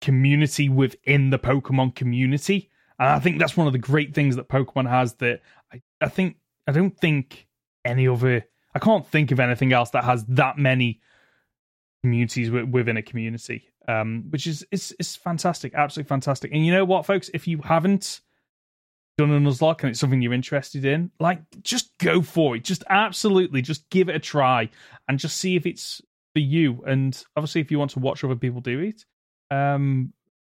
community 0.00 0.68
within 0.68 1.30
the 1.30 1.38
Pokemon 1.38 1.94
community 1.94 2.70
and 2.98 3.08
I 3.08 3.18
think 3.18 3.38
that's 3.38 3.56
one 3.56 3.66
of 3.66 3.72
the 3.72 3.78
great 3.78 4.14
things 4.14 4.36
that 4.36 4.48
Pokemon 4.48 4.88
has 4.88 5.14
that 5.14 5.42
I, 5.72 5.80
I 6.00 6.08
think 6.08 6.36
I 6.66 6.72
don't 6.72 6.96
think 6.98 7.46
any 7.84 8.08
other 8.08 8.44
I 8.74 8.78
can't 8.78 9.06
think 9.06 9.30
of 9.30 9.40
anything 9.40 9.72
else 9.72 9.90
that 9.90 10.04
has 10.04 10.24
that 10.26 10.58
many 10.58 11.00
communities 12.02 12.50
within 12.50 12.96
a 12.96 13.02
community. 13.02 13.64
Um, 13.86 14.26
which 14.28 14.46
is 14.46 14.66
it's 14.70 14.92
it's 14.98 15.16
fantastic, 15.16 15.74
absolutely 15.74 16.08
fantastic. 16.08 16.52
And 16.52 16.64
you 16.64 16.72
know 16.72 16.84
what, 16.84 17.06
folks, 17.06 17.30
if 17.32 17.48
you 17.48 17.58
haven't 17.62 18.20
done 19.16 19.32
a 19.32 19.40
Nuzlocke 19.40 19.80
and 19.80 19.90
it's 19.90 20.00
something 20.00 20.20
you're 20.20 20.32
interested 20.32 20.84
in, 20.84 21.10
like 21.18 21.40
just 21.62 21.96
go 21.98 22.22
for 22.22 22.56
it. 22.56 22.64
Just 22.64 22.84
absolutely 22.88 23.62
just 23.62 23.88
give 23.90 24.08
it 24.08 24.14
a 24.14 24.20
try 24.20 24.70
and 25.08 25.18
just 25.18 25.38
see 25.38 25.56
if 25.56 25.66
it's 25.66 26.00
for 26.34 26.40
you. 26.40 26.82
And 26.86 27.20
obviously 27.36 27.60
if 27.60 27.70
you 27.70 27.78
want 27.78 27.90
to 27.92 27.98
watch 27.98 28.22
other 28.22 28.36
people 28.36 28.60
do 28.60 28.78
it, 28.80 29.04
um, 29.50 30.12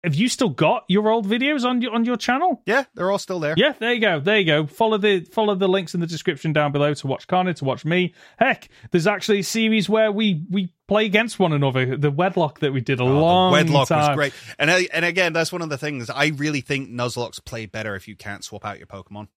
have 0.09 0.15
you 0.15 0.29
still 0.29 0.49
got 0.49 0.85
your 0.89 1.11
old 1.11 1.27
videos 1.27 1.65
on 1.65 1.83
your 1.83 1.95
on 1.95 2.05
your 2.07 2.17
channel? 2.17 2.63
Yeah, 2.65 2.85
they're 2.95 3.11
all 3.11 3.19
still 3.19 3.41
there. 3.41 3.55
Yeah, 3.59 3.75
there 3.79 3.93
you 3.93 4.01
go. 4.01 4.21
There 4.21 4.39
you 4.39 4.47
go. 4.47 4.67
Follow 4.67 4.97
the 4.97 5.21
follow 5.21 5.55
the 5.55 5.69
links 5.69 5.93
in 5.93 6.01
the 6.01 6.07
description 6.07 6.55
down 6.55 6.73
below 6.73 6.95
to 6.95 7.07
watch 7.07 7.27
Conor, 7.27 7.53
to 7.53 7.65
watch 7.65 7.85
me. 7.85 8.15
Heck, 8.39 8.71
there's 8.91 9.07
actually 9.07 9.41
a 9.41 9.45
series 9.45 9.87
where 9.87 10.11
we 10.11 10.47
we 10.51 10.73
play 10.87 11.05
against 11.05 11.39
one 11.39 11.53
another. 11.53 11.97
The 11.97 12.11
Wedlocke 12.11 12.61
that 12.61 12.73
we 12.73 12.81
did 12.81 13.01
a 13.01 13.03
oh, 13.03 13.07
long 13.07 13.53
Wedlocke 13.53 13.89
time. 13.89 14.09
was 14.09 14.17
great. 14.17 14.33
And 14.59 14.71
uh, 14.71 14.81
and 14.95 15.05
again, 15.05 15.35
that's 15.35 15.53
one 15.53 15.61
of 15.61 15.69
the 15.69 15.79
things 15.79 16.09
I 16.09 16.29
really 16.29 16.63
think 16.63 16.89
Nuzlockes 16.89 17.45
play 17.45 17.67
better 17.67 17.95
if 17.95 18.09
you 18.09 18.17
can't 18.17 18.43
swap 18.43 18.65
out 18.65 18.79
your 18.79 18.87
Pokemon. 18.87 19.29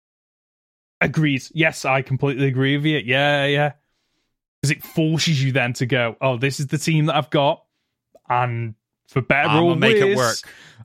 Agreed. 1.01 1.43
Yes, 1.53 1.84
I 1.84 2.01
completely 2.01 2.47
agree 2.47 2.78
with 2.78 2.86
you. 2.86 2.99
Yeah, 3.03 3.45
yeah. 3.45 3.74
Because 4.61 4.78
it 4.78 4.84
forces 4.84 5.43
you 5.43 5.51
then 5.51 5.74
to 5.74 5.86
go, 5.86 6.15
oh, 6.22 6.38
this 6.38 6.59
is 6.59 6.67
the 6.67 6.78
team 6.78 7.07
that 7.07 7.15
I've 7.15 7.32
got, 7.32 7.65
and 8.30 8.76
for 9.12 9.22
better 9.22 9.49
I'm 9.49 9.64
or 9.66 9.76
make 9.76 9.97
it 9.97 10.16
work. 10.16 10.38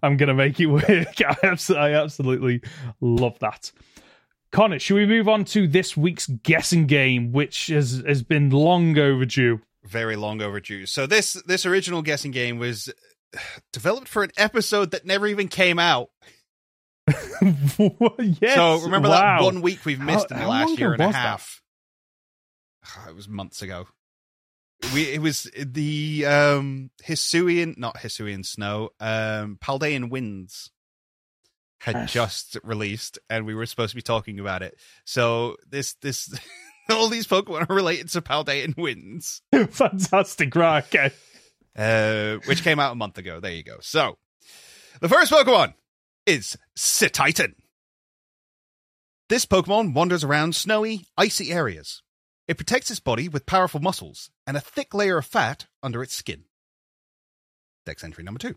I'm 0.03 0.17
gonna 0.17 0.35
make 0.35 0.59
it 0.59 0.67
work. 0.67 0.85
I 0.89 1.37
absolutely, 1.45 1.77
I 1.77 1.93
absolutely 1.95 2.61
love 3.01 3.39
that. 3.39 3.71
Conor, 4.51 4.79
should 4.79 4.97
we 4.97 5.07
move 5.07 5.29
on 5.29 5.45
to 5.47 5.69
this 5.69 5.97
week's 5.97 6.27
guessing 6.27 6.87
game, 6.87 7.33
which 7.33 7.69
has 7.69 8.03
has 8.07 8.23
been 8.23 8.51
long 8.51 8.99
overdue? 8.99 9.61
Very 9.85 10.17
long 10.17 10.43
overdue. 10.43 10.87
So 10.87 11.07
this 11.07 11.35
this 11.47 11.65
original 11.65 12.03
guessing 12.03 12.33
game 12.33 12.59
was 12.59 12.93
developed 13.73 14.09
for 14.09 14.25
an 14.25 14.33
episode 14.37 14.91
that 14.91 15.07
never 15.07 15.27
even 15.29 15.47
came 15.47 15.79
out. 15.79 16.11
yes. 17.41 18.55
So 18.55 18.81
remember 18.81 19.09
wow. 19.09 19.39
that 19.39 19.45
one 19.45 19.63
week 19.63 19.85
we've 19.85 20.01
missed 20.01 20.31
How- 20.31 20.37
in 20.37 20.43
the 20.43 20.49
last 20.49 20.79
year 20.79 20.93
and 20.93 21.03
a 21.03 21.07
was 21.07 21.15
that? 21.15 21.21
half. 21.21 21.63
It 23.09 23.15
was 23.15 23.29
months 23.29 23.63
ago. 23.63 23.87
We 24.93 25.05
it 25.13 25.21
was 25.21 25.51
the 25.57 26.27
um 26.27 26.91
Hisuian 27.05 27.77
not 27.79 27.97
Hisuian 27.97 28.45
snow, 28.45 28.91
um 29.01 29.59
Paldean 29.63 30.11
winds 30.11 30.71
had 31.81 32.09
just 32.09 32.57
released 32.65 33.19
and 33.31 33.47
we 33.47 33.55
were 33.55 33.67
supposed 33.67 33.91
to 33.91 33.97
be 33.97 34.03
talking 34.03 34.41
about 34.41 34.63
it. 34.63 34.77
So 35.05 35.57
this 35.69 35.95
this 35.95 36.35
all 36.91 37.09
these 37.09 37.27
Pokemon 37.27 37.69
are 37.69 37.75
related 37.75 38.09
to 38.11 38.23
Paldean 38.23 38.77
winds. 38.77 39.43
Fantastic, 39.71 40.55
right? 40.55 40.85
Okay. 40.85 41.11
uh, 41.77 42.39
which 42.47 42.63
came 42.63 42.79
out 42.79 42.93
a 42.93 42.97
month 42.97 43.19
ago. 43.19 43.41
There 43.41 43.53
you 43.53 43.63
go. 43.63 43.77
So, 43.81 44.19
the 45.01 45.09
first 45.09 45.33
Pokemon 45.33 45.75
is 46.27 46.57
Cetitan. 46.77 47.55
This 49.29 49.47
Pokemon 49.47 49.95
wanders 49.95 50.23
around 50.25 50.55
snowy, 50.55 51.07
icy 51.17 51.53
areas. 51.53 52.03
It 52.49 52.57
protects 52.57 52.91
its 52.91 53.01
body 53.01 53.29
with 53.29 53.47
powerful 53.47 53.81
muscles 53.81 54.31
and 54.47 54.57
a 54.57 54.61
thick 54.61 54.95
layer 54.95 55.19
of 55.19 55.27
fat 55.27 55.67
under 55.83 56.03
its 56.03 56.15
skin. 56.15 56.45
Dex 57.85 58.05
entry 58.05 58.23
number 58.25 58.39
two. 58.39 58.57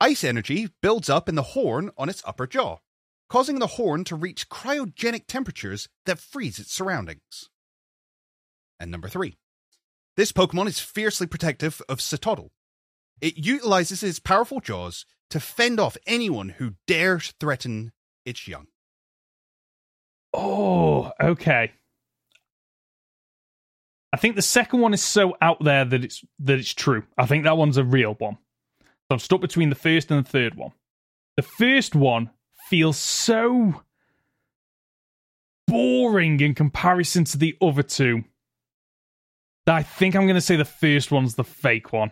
Ice 0.00 0.24
energy 0.24 0.68
builds 0.80 1.10
up 1.10 1.28
in 1.28 1.34
the 1.34 1.42
horn 1.42 1.90
on 1.98 2.08
its 2.08 2.22
upper 2.24 2.46
jaw, 2.46 2.78
causing 3.28 3.58
the 3.58 3.66
horn 3.66 4.04
to 4.04 4.16
reach 4.16 4.48
cryogenic 4.48 5.26
temperatures 5.26 5.88
that 6.06 6.20
freeze 6.20 6.58
its 6.58 6.72
surroundings. 6.72 7.50
And 8.78 8.90
number 8.90 9.08
three. 9.08 9.36
This 10.16 10.32
Pokemon 10.32 10.68
is 10.68 10.80
fiercely 10.80 11.26
protective 11.26 11.82
of 11.88 11.98
Cetoddle. 11.98 12.50
It 13.20 13.36
utilizes 13.36 14.02
its 14.02 14.20
powerful 14.20 14.60
jaws 14.60 15.04
to 15.30 15.40
fend 15.40 15.78
off 15.80 15.96
anyone 16.06 16.50
who 16.50 16.74
dares 16.86 17.34
threaten 17.40 17.92
its 18.24 18.46
young. 18.48 18.68
Oh, 20.32 21.12
okay. 21.20 21.72
I 24.18 24.20
think 24.20 24.34
the 24.34 24.42
second 24.42 24.80
one 24.80 24.92
is 24.92 25.00
so 25.00 25.36
out 25.40 25.62
there 25.62 25.84
that 25.84 26.02
it's 26.02 26.24
that 26.40 26.58
it's 26.58 26.74
true. 26.74 27.04
I 27.16 27.24
think 27.26 27.44
that 27.44 27.56
one's 27.56 27.76
a 27.76 27.84
real 27.84 28.14
one. 28.14 28.36
So 28.82 28.86
I'm 29.12 29.20
stuck 29.20 29.40
between 29.40 29.68
the 29.68 29.76
first 29.76 30.10
and 30.10 30.26
the 30.26 30.28
third 30.28 30.56
one. 30.56 30.72
The 31.36 31.42
first 31.42 31.94
one 31.94 32.30
feels 32.68 32.96
so 32.96 33.80
boring 35.68 36.40
in 36.40 36.56
comparison 36.56 37.22
to 37.26 37.38
the 37.38 37.56
other 37.62 37.84
two. 37.84 38.24
that 39.66 39.76
I 39.76 39.84
think 39.84 40.16
I'm 40.16 40.24
going 40.24 40.34
to 40.34 40.40
say 40.40 40.56
the 40.56 40.64
first 40.64 41.12
one's 41.12 41.36
the 41.36 41.44
fake 41.44 41.92
one. 41.92 42.10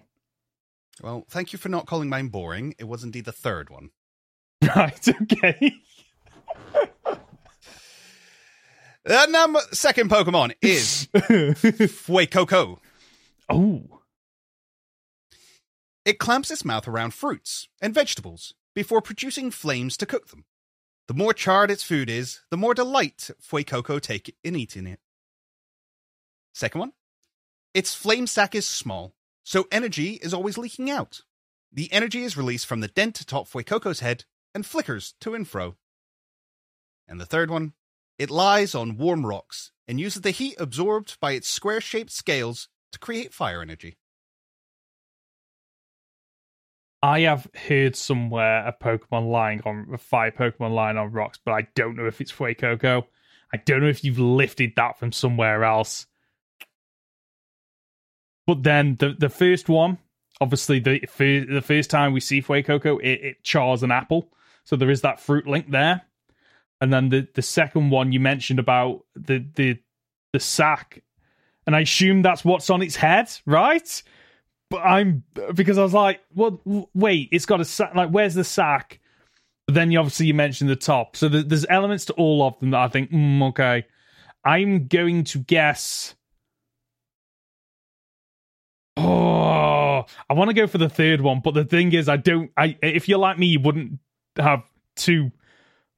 Well, 1.02 1.26
thank 1.28 1.52
you 1.52 1.58
for 1.58 1.70
not 1.70 1.86
calling 1.86 2.08
mine 2.08 2.28
boring. 2.28 2.76
It 2.78 2.84
was 2.84 3.02
indeed 3.02 3.24
the 3.24 3.32
third 3.32 3.68
one. 3.68 3.90
Right, 4.76 5.08
okay. 5.08 5.74
The 9.06 9.26
number 9.26 9.60
second 9.70 10.10
Pokemon 10.10 10.54
is 10.60 11.06
Fuecoco. 11.14 12.78
oh. 13.48 14.00
It 16.04 16.18
clamps 16.18 16.50
its 16.50 16.64
mouth 16.64 16.88
around 16.88 17.14
fruits 17.14 17.68
and 17.80 17.94
vegetables 17.94 18.54
before 18.74 19.00
producing 19.00 19.52
flames 19.52 19.96
to 19.98 20.06
cook 20.06 20.28
them. 20.28 20.44
The 21.06 21.14
more 21.14 21.32
charred 21.32 21.70
its 21.70 21.84
food 21.84 22.10
is, 22.10 22.40
the 22.50 22.56
more 22.56 22.74
delight 22.74 23.30
Fuecoco 23.40 24.00
take 24.00 24.36
in 24.42 24.56
eating 24.56 24.88
it. 24.88 24.98
Second 26.52 26.80
one, 26.80 26.92
its 27.74 27.94
flame 27.94 28.26
sac 28.26 28.56
is 28.56 28.66
small, 28.66 29.14
so 29.44 29.68
energy 29.70 30.14
is 30.14 30.34
always 30.34 30.58
leaking 30.58 30.90
out. 30.90 31.22
The 31.72 31.92
energy 31.92 32.24
is 32.24 32.36
released 32.36 32.66
from 32.66 32.80
the 32.80 32.88
dent 32.88 33.20
atop 33.20 33.46
Fuecoco's 33.48 34.00
head 34.00 34.24
and 34.52 34.66
flickers 34.66 35.14
to 35.20 35.34
and 35.34 35.46
fro. 35.46 35.76
And 37.06 37.20
the 37.20 37.26
third 37.26 37.50
one, 37.50 37.74
it 38.18 38.30
lies 38.30 38.74
on 38.74 38.96
warm 38.96 39.26
rocks 39.26 39.72
and 39.86 40.00
uses 40.00 40.22
the 40.22 40.30
heat 40.30 40.56
absorbed 40.58 41.18
by 41.20 41.32
its 41.32 41.48
square 41.48 41.80
shaped 41.80 42.10
scales 42.10 42.68
to 42.92 42.98
create 42.98 43.32
fire 43.32 43.62
energy. 43.62 43.98
I 47.02 47.20
have 47.20 47.46
heard 47.68 47.94
somewhere 47.94 48.66
a 48.66 48.72
Pokemon 48.72 49.30
lying 49.30 49.60
on 49.64 49.88
a 49.92 49.98
fire 49.98 50.32
Pokemon 50.32 50.74
lying 50.74 50.96
on 50.96 51.12
rocks, 51.12 51.38
but 51.44 51.52
I 51.52 51.68
don't 51.74 51.94
know 51.94 52.06
if 52.06 52.20
it's 52.20 52.32
Fuecoco. 52.32 53.04
I 53.52 53.58
don't 53.58 53.80
know 53.80 53.88
if 53.88 54.02
you've 54.02 54.18
lifted 54.18 54.72
that 54.76 54.98
from 54.98 55.12
somewhere 55.12 55.62
else. 55.62 56.06
But 58.46 58.62
then 58.62 58.96
the 58.98 59.14
the 59.16 59.28
first 59.28 59.68
one, 59.68 59.98
obviously 60.40 60.80
the 60.80 61.00
the 61.00 61.62
first 61.62 61.90
time 61.90 62.12
we 62.12 62.20
see 62.20 62.42
Fuecoco, 62.42 62.98
it, 63.00 63.20
it 63.24 63.44
chars 63.44 63.82
an 63.82 63.92
apple, 63.92 64.32
so 64.64 64.74
there 64.74 64.90
is 64.90 65.02
that 65.02 65.20
fruit 65.20 65.46
link 65.46 65.70
there. 65.70 66.02
And 66.80 66.92
then 66.92 67.08
the 67.08 67.26
the 67.34 67.42
second 67.42 67.90
one 67.90 68.12
you 68.12 68.20
mentioned 68.20 68.58
about 68.58 69.04
the 69.14 69.44
the 69.54 69.78
the 70.32 70.40
sack, 70.40 71.02
and 71.66 71.74
I 71.74 71.80
assume 71.80 72.22
that's 72.22 72.44
what's 72.44 72.70
on 72.70 72.82
its 72.82 72.96
head, 72.96 73.30
right? 73.46 74.02
but 74.70 74.78
I'm 74.78 75.22
because 75.54 75.78
I 75.78 75.82
was 75.82 75.94
like, 75.94 76.20
well, 76.34 76.60
wait, 76.94 77.28
it's 77.32 77.46
got 77.46 77.60
a 77.60 77.64
sack. 77.64 77.94
Like, 77.94 78.10
where's 78.10 78.34
the 78.34 78.44
sack? 78.44 79.00
But 79.66 79.74
then 79.74 79.90
you 79.90 79.98
obviously 79.98 80.26
you 80.26 80.34
mentioned 80.34 80.70
the 80.70 80.76
top, 80.76 81.16
so 81.16 81.28
th- 81.28 81.46
there's 81.46 81.66
elements 81.68 82.04
to 82.06 82.12
all 82.14 82.42
of 82.46 82.58
them 82.60 82.70
that 82.70 82.80
I 82.80 82.88
think, 82.88 83.10
mm, 83.10 83.42
okay. 83.50 83.86
I'm 84.44 84.86
going 84.86 85.24
to 85.24 85.38
guess. 85.38 86.14
Oh, 88.96 90.04
I 90.30 90.34
want 90.34 90.50
to 90.50 90.54
go 90.54 90.68
for 90.68 90.78
the 90.78 90.88
third 90.88 91.20
one, 91.20 91.40
but 91.40 91.54
the 91.54 91.64
thing 91.64 91.92
is, 91.92 92.08
I 92.08 92.16
don't. 92.16 92.50
I 92.56 92.76
if 92.82 93.08
you're 93.08 93.18
like 93.18 93.38
me, 93.38 93.46
you 93.46 93.60
wouldn't 93.60 93.98
have 94.36 94.62
two 94.94 95.30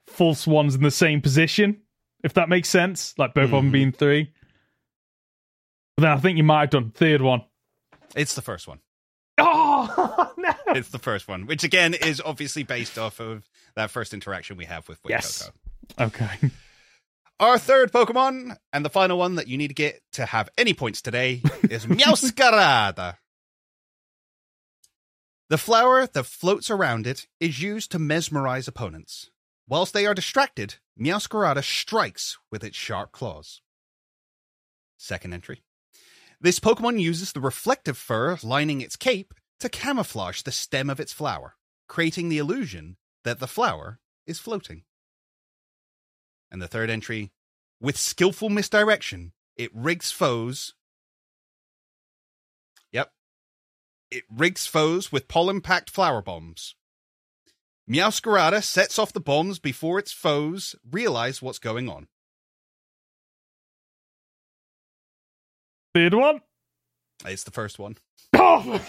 false 0.09 0.47
ones 0.47 0.75
in 0.75 0.83
the 0.83 0.91
same 0.91 1.21
position, 1.21 1.83
if 2.25 2.35
that 2.35 2.49
makes 2.49 2.69
sense. 2.69 3.15
Like 3.19 3.35
both 3.35 3.45
of 3.45 3.51
them 3.51 3.69
Mhm. 3.69 3.73
being 3.73 3.93
three. 3.93 4.33
But 5.97 6.03
then 6.03 6.11
I 6.13 6.17
think 6.19 6.37
you 6.39 6.45
might 6.45 6.61
have 6.61 6.71
done 6.71 6.91
third 6.91 7.23
one. 7.23 7.45
It's 8.17 8.35
the 8.35 8.43
first 8.43 8.67
one. 8.69 8.81
Oh 9.39 10.33
no! 10.39 10.55
It's 10.69 10.89
the 10.91 10.99
first 10.99 11.29
one, 11.29 11.47
which 11.47 11.63
again 11.65 11.95
is 11.95 12.21
obviously 12.21 12.63
based 12.65 12.99
off 12.99 13.21
of 13.21 13.49
that 13.77 13.91
first 13.91 14.13
interaction 14.15 14.57
we 14.57 14.65
have 14.65 14.89
with 14.89 15.01
Fuecoco. 15.03 15.11
Yes. 15.11 15.51
Okay. 15.99 16.51
Our 17.41 17.57
third 17.57 17.93
Pokemon, 17.93 18.57
and 18.73 18.85
the 18.85 18.91
final 18.91 19.17
one 19.17 19.37
that 19.37 19.47
you 19.47 19.57
need 19.57 19.69
to 19.69 19.75
get 19.75 20.01
to 20.15 20.27
have 20.27 20.49
any 20.59 20.75
points 20.75 21.01
today, 21.01 21.41
is 21.71 21.87
Meowscarada. 21.87 23.17
The 25.49 25.59
flower 25.59 26.07
that 26.09 26.25
floats 26.25 26.69
around 26.69 27.07
it 27.07 27.27
is 27.39 27.63
used 27.63 27.93
to 27.93 27.99
mesmerize 28.01 28.67
opponents. 28.67 29.31
Whilst 29.69 29.93
they 29.93 30.07
are 30.07 30.15
distracted, 30.15 30.77
Meowscarada 30.99 31.63
strikes 31.63 32.39
with 32.51 32.65
its 32.65 32.77
sharp 32.77 33.13
claws. 33.13 33.61
Second 34.97 35.35
entry. 35.35 35.63
This 36.41 36.59
Pokemon 36.59 37.01
uses 37.01 37.33
the 37.33 37.41
reflective 37.41 37.99
fur 37.99 38.39
lining 38.43 38.81
its 38.81 38.97
cape 38.97 39.35
to 39.61 39.69
camouflage 39.69 40.43
the 40.43 40.53
stem 40.53 40.89
of 40.89 41.01
its 41.01 41.13
flower, 41.13 41.57
creating 41.87 42.29
the 42.29 42.39
illusion 42.39 42.97
that 43.25 43.41
the 43.41 43.47
flower 43.47 44.01
is 44.27 44.39
floating. 44.39 44.85
And 46.51 46.63
the 46.63 46.69
third 46.69 46.89
entry, 46.89 47.33
with 47.79 47.99
skillful 47.99 48.49
misdirection, 48.49 49.33
it 49.57 49.71
rigs 49.75 50.11
foes. 50.11 50.75
Yep. 52.91 53.13
It 54.11 54.25
rigs 54.35 54.67
foes 54.67 55.13
with 55.13 55.29
pollen 55.29 55.61
packed 55.61 55.91
flower 55.91 56.23
bombs. 56.23 56.75
Meowscarada 57.89 58.63
sets 58.63 58.99
off 58.99 59.13
the 59.13 59.21
bombs 59.21 59.59
before 59.59 59.99
its 59.99 60.13
foes 60.13 60.75
realize 60.91 61.41
what's 61.41 61.59
going 61.59 61.89
on. 61.89 62.07
Third 65.95 66.15
one. 66.15 66.41
It's 67.25 67.45
the 67.45 67.51
first 67.51 67.79
one. 67.79 67.97
Oh, 68.35 68.81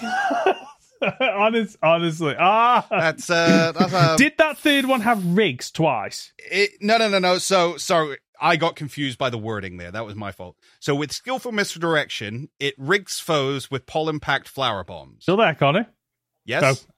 Honest, 1.22 1.78
honestly, 1.82 2.36
ah. 2.38 2.86
That's 2.92 3.30
uh 3.30 3.72
that's 3.72 3.94
uh 3.94 4.18
Did 4.18 4.34
that 4.38 4.58
third 4.58 4.86
one 4.86 5.00
have 5.02 5.24
rigs 5.26 5.72
twice? 5.72 6.34
it, 6.38 6.72
no 6.82 6.98
no 6.98 7.08
no 7.08 7.20
no 7.20 7.38
so 7.38 7.78
sorry 7.78 8.18
I 8.42 8.58
got 8.58 8.76
confused 8.76 9.18
by 9.18 9.30
the 9.30 9.38
wording 9.38 9.78
there. 9.78 9.92
That 9.92 10.06
was 10.06 10.16
my 10.16 10.34
fault. 10.34 10.58
So 10.82 10.94
with 10.96 11.14
skillful 11.14 11.54
misdirection, 11.54 12.50
it 12.60 12.74
rigs 12.78 13.20
foes 13.20 13.72
with 13.72 13.86
pollen 13.86 14.20
packed 14.20 14.50
flower 14.50 14.84
bombs. 14.84 15.24
Still 15.24 15.38
there, 15.38 15.56
Conor? 15.56 15.88
Yes. 16.46 16.64
Oh. 16.86 16.94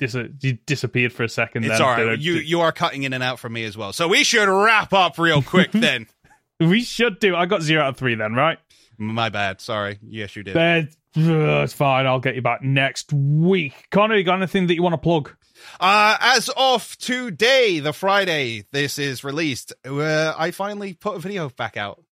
Dis- 0.00 0.16
you 0.40 0.54
disappeared 0.66 1.12
for 1.12 1.22
a 1.22 1.28
second. 1.28 1.64
It's 1.64 1.78
then. 1.78 1.82
all 1.82 1.92
right. 1.92 2.18
You 2.18 2.34
you 2.34 2.60
are 2.62 2.72
cutting 2.72 3.04
in 3.04 3.12
and 3.12 3.22
out 3.22 3.38
for 3.38 3.48
me 3.48 3.64
as 3.64 3.76
well. 3.76 3.92
So 3.92 4.08
we 4.08 4.24
should 4.24 4.48
wrap 4.48 4.92
up 4.92 5.18
real 5.18 5.42
quick 5.42 5.70
then. 5.72 6.06
we 6.58 6.82
should 6.82 7.20
do. 7.20 7.36
I 7.36 7.46
got 7.46 7.62
zero 7.62 7.82
out 7.84 7.90
of 7.90 7.96
three 7.96 8.14
then, 8.16 8.34
right? 8.34 8.58
My 8.98 9.28
bad. 9.28 9.60
Sorry. 9.60 9.98
Yes, 10.02 10.34
you 10.36 10.42
did. 10.42 10.54
But, 10.54 10.88
ugh, 11.16 11.64
it's 11.64 11.72
fine. 11.72 12.06
I'll 12.06 12.20
get 12.20 12.34
you 12.34 12.42
back 12.42 12.62
next 12.62 13.12
week. 13.12 13.86
Conor, 13.90 14.16
you 14.16 14.24
got 14.24 14.36
anything 14.36 14.66
that 14.66 14.74
you 14.74 14.82
want 14.82 14.94
to 14.94 14.98
plug? 14.98 15.34
Uh, 15.78 16.16
as 16.20 16.50
of 16.56 16.96
today, 16.98 17.80
the 17.80 17.92
Friday 17.92 18.64
this 18.72 18.98
is 18.98 19.22
released, 19.24 19.72
uh, 19.86 20.34
I 20.36 20.50
finally 20.50 20.94
put 20.94 21.16
a 21.16 21.18
video 21.18 21.48
back 21.50 21.76
out. 21.76 22.02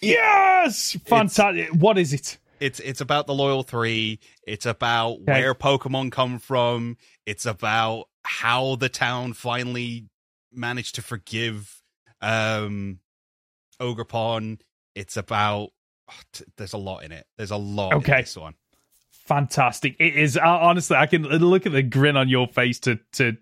Yes, 0.00 0.96
fantastic. 1.06 1.68
It's, 1.68 1.76
what 1.76 1.98
is 1.98 2.12
it? 2.12 2.38
It's 2.60 2.80
it's 2.80 3.00
about 3.00 3.26
the 3.26 3.34
loyal 3.34 3.62
three. 3.62 4.20
It's 4.46 4.66
about 4.66 5.20
okay. 5.20 5.40
where 5.42 5.54
Pokemon 5.54 6.12
come 6.12 6.38
from. 6.38 6.96
It's 7.24 7.46
about 7.46 8.08
how 8.24 8.76
the 8.76 8.88
town 8.88 9.32
finally 9.32 10.06
managed 10.52 10.96
to 10.96 11.02
forgive 11.02 11.82
um 12.20 12.98
Ogerpon. 13.80 14.60
It's 14.94 15.16
about 15.16 15.70
oh, 16.10 16.20
t- 16.32 16.44
there's 16.56 16.72
a 16.72 16.78
lot 16.78 17.04
in 17.04 17.12
it. 17.12 17.26
There's 17.36 17.50
a 17.50 17.56
lot 17.56 17.94
okay. 17.94 18.12
in 18.12 18.20
this 18.20 18.36
one 18.36 18.54
fantastic. 19.26 19.96
It 19.98 20.16
is 20.16 20.36
honestly, 20.36 20.96
I 20.96 21.06
can 21.06 21.22
look 21.24 21.66
at 21.66 21.72
the 21.72 21.82
grin 21.82 22.16
on 22.16 22.28
your 22.28 22.46
face 22.46 22.78
to 22.80 22.98
to 23.14 23.36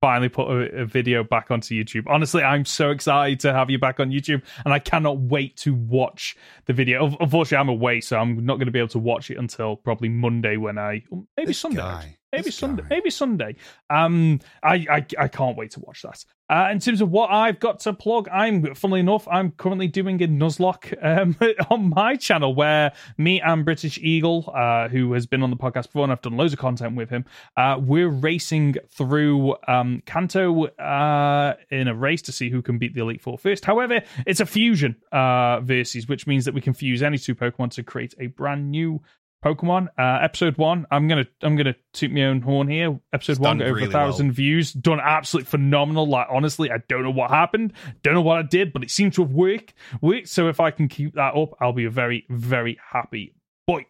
finally 0.00 0.28
put 0.28 0.48
a, 0.48 0.82
a, 0.82 0.84
video 0.86 1.24
back 1.24 1.50
onto 1.50 1.74
YouTube. 1.74 2.04
Honestly, 2.06 2.42
I'm 2.42 2.64
so 2.64 2.90
excited 2.90 3.40
to 3.40 3.52
have 3.52 3.70
you 3.70 3.78
back 3.78 4.00
on 4.00 4.10
YouTube, 4.10 4.42
and 4.64 4.72
I 4.72 4.78
cannot 4.78 5.18
wait 5.18 5.56
to 5.58 5.74
watch 5.74 6.36
the 6.66 6.72
video. 6.72 7.16
Unfortunately, 7.20 7.58
I'm 7.58 7.68
away, 7.68 8.00
so 8.00 8.18
I'm 8.18 8.44
not 8.44 8.56
going 8.56 8.66
to 8.66 8.72
be 8.72 8.78
able 8.78 8.88
to 8.88 8.98
watch 8.98 9.30
it 9.30 9.38
until 9.38 9.76
probably 9.76 10.08
Monday 10.08 10.56
when 10.56 10.78
I 10.78 11.02
maybe 11.36 11.48
this 11.48 11.58
Sunday. 11.58 11.78
Guy. 11.78 12.17
Maybe 12.32 12.44
this 12.44 12.56
Sunday. 12.56 12.82
Guy. 12.82 12.88
Maybe 12.90 13.10
Sunday. 13.10 13.56
Um, 13.90 14.40
I, 14.62 14.86
I 14.90 15.06
I 15.18 15.28
can't 15.28 15.56
wait 15.56 15.70
to 15.72 15.80
watch 15.80 16.02
that. 16.02 16.24
Uh, 16.50 16.68
in 16.72 16.78
terms 16.78 17.02
of 17.02 17.10
what 17.10 17.30
I've 17.30 17.60
got 17.60 17.80
to 17.80 17.92
plug, 17.92 18.26
I'm 18.32 18.74
funnily 18.74 19.00
enough, 19.00 19.28
I'm 19.28 19.50
currently 19.52 19.86
doing 19.86 20.22
a 20.22 20.26
Nuzlocke 20.26 20.96
um, 21.04 21.36
on 21.70 21.90
my 21.90 22.16
channel 22.16 22.54
where 22.54 22.92
me 23.18 23.38
and 23.42 23.66
British 23.66 23.98
Eagle, 23.98 24.50
uh, 24.54 24.88
who 24.88 25.12
has 25.12 25.26
been 25.26 25.42
on 25.42 25.50
the 25.50 25.56
podcast 25.56 25.84
before, 25.84 26.04
and 26.04 26.12
I've 26.12 26.22
done 26.22 26.38
loads 26.38 26.54
of 26.54 26.58
content 26.58 26.96
with 26.96 27.10
him, 27.10 27.26
uh, 27.58 27.78
we're 27.78 28.08
racing 28.08 28.76
through 28.90 29.56
um, 29.66 30.02
Kanto 30.06 30.64
uh, 30.66 31.54
in 31.70 31.86
a 31.86 31.94
race 31.94 32.22
to 32.22 32.32
see 32.32 32.48
who 32.48 32.62
can 32.62 32.78
beat 32.78 32.94
the 32.94 33.02
Elite 33.02 33.20
Four 33.20 33.36
first. 33.36 33.66
However, 33.66 34.00
it's 34.26 34.40
a 34.40 34.46
fusion 34.46 34.96
uh, 35.12 35.60
versus, 35.60 36.08
which 36.08 36.26
means 36.26 36.46
that 36.46 36.54
we 36.54 36.62
can 36.62 36.72
fuse 36.72 37.02
any 37.02 37.18
two 37.18 37.34
Pokemon 37.34 37.72
to 37.72 37.82
create 37.82 38.14
a 38.18 38.28
brand 38.28 38.70
new 38.70 39.02
Pokemon. 39.44 39.88
Uh, 39.98 40.18
episode 40.22 40.56
one, 40.58 40.86
I'm 40.90 41.08
gonna 41.08 41.26
I'm 41.42 41.56
gonna 41.56 41.76
toot 41.92 42.10
my 42.10 42.24
own 42.24 42.40
horn 42.40 42.68
here. 42.68 42.98
Episode 43.12 43.32
it's 43.32 43.40
one 43.40 43.58
got 43.58 43.66
over 43.66 43.74
really 43.74 43.88
a 43.88 43.90
thousand 43.90 44.28
well. 44.28 44.34
views, 44.34 44.72
done 44.72 45.00
absolutely 45.00 45.48
phenomenal. 45.48 46.08
Like 46.08 46.26
honestly, 46.30 46.70
I 46.70 46.78
don't 46.88 47.02
know 47.02 47.10
what 47.10 47.30
happened, 47.30 47.72
don't 48.02 48.14
know 48.14 48.22
what 48.22 48.38
I 48.38 48.42
did, 48.42 48.72
but 48.72 48.82
it 48.82 48.90
seemed 48.90 49.14
to 49.14 49.22
have 49.22 49.32
worked. 49.32 49.74
Worked. 50.00 50.28
So 50.28 50.48
if 50.48 50.60
I 50.60 50.70
can 50.70 50.88
keep 50.88 51.14
that 51.14 51.34
up, 51.34 51.50
I'll 51.60 51.72
be 51.72 51.84
a 51.84 51.90
very 51.90 52.26
very 52.28 52.78
happy 52.92 53.34
boy. 53.66 53.86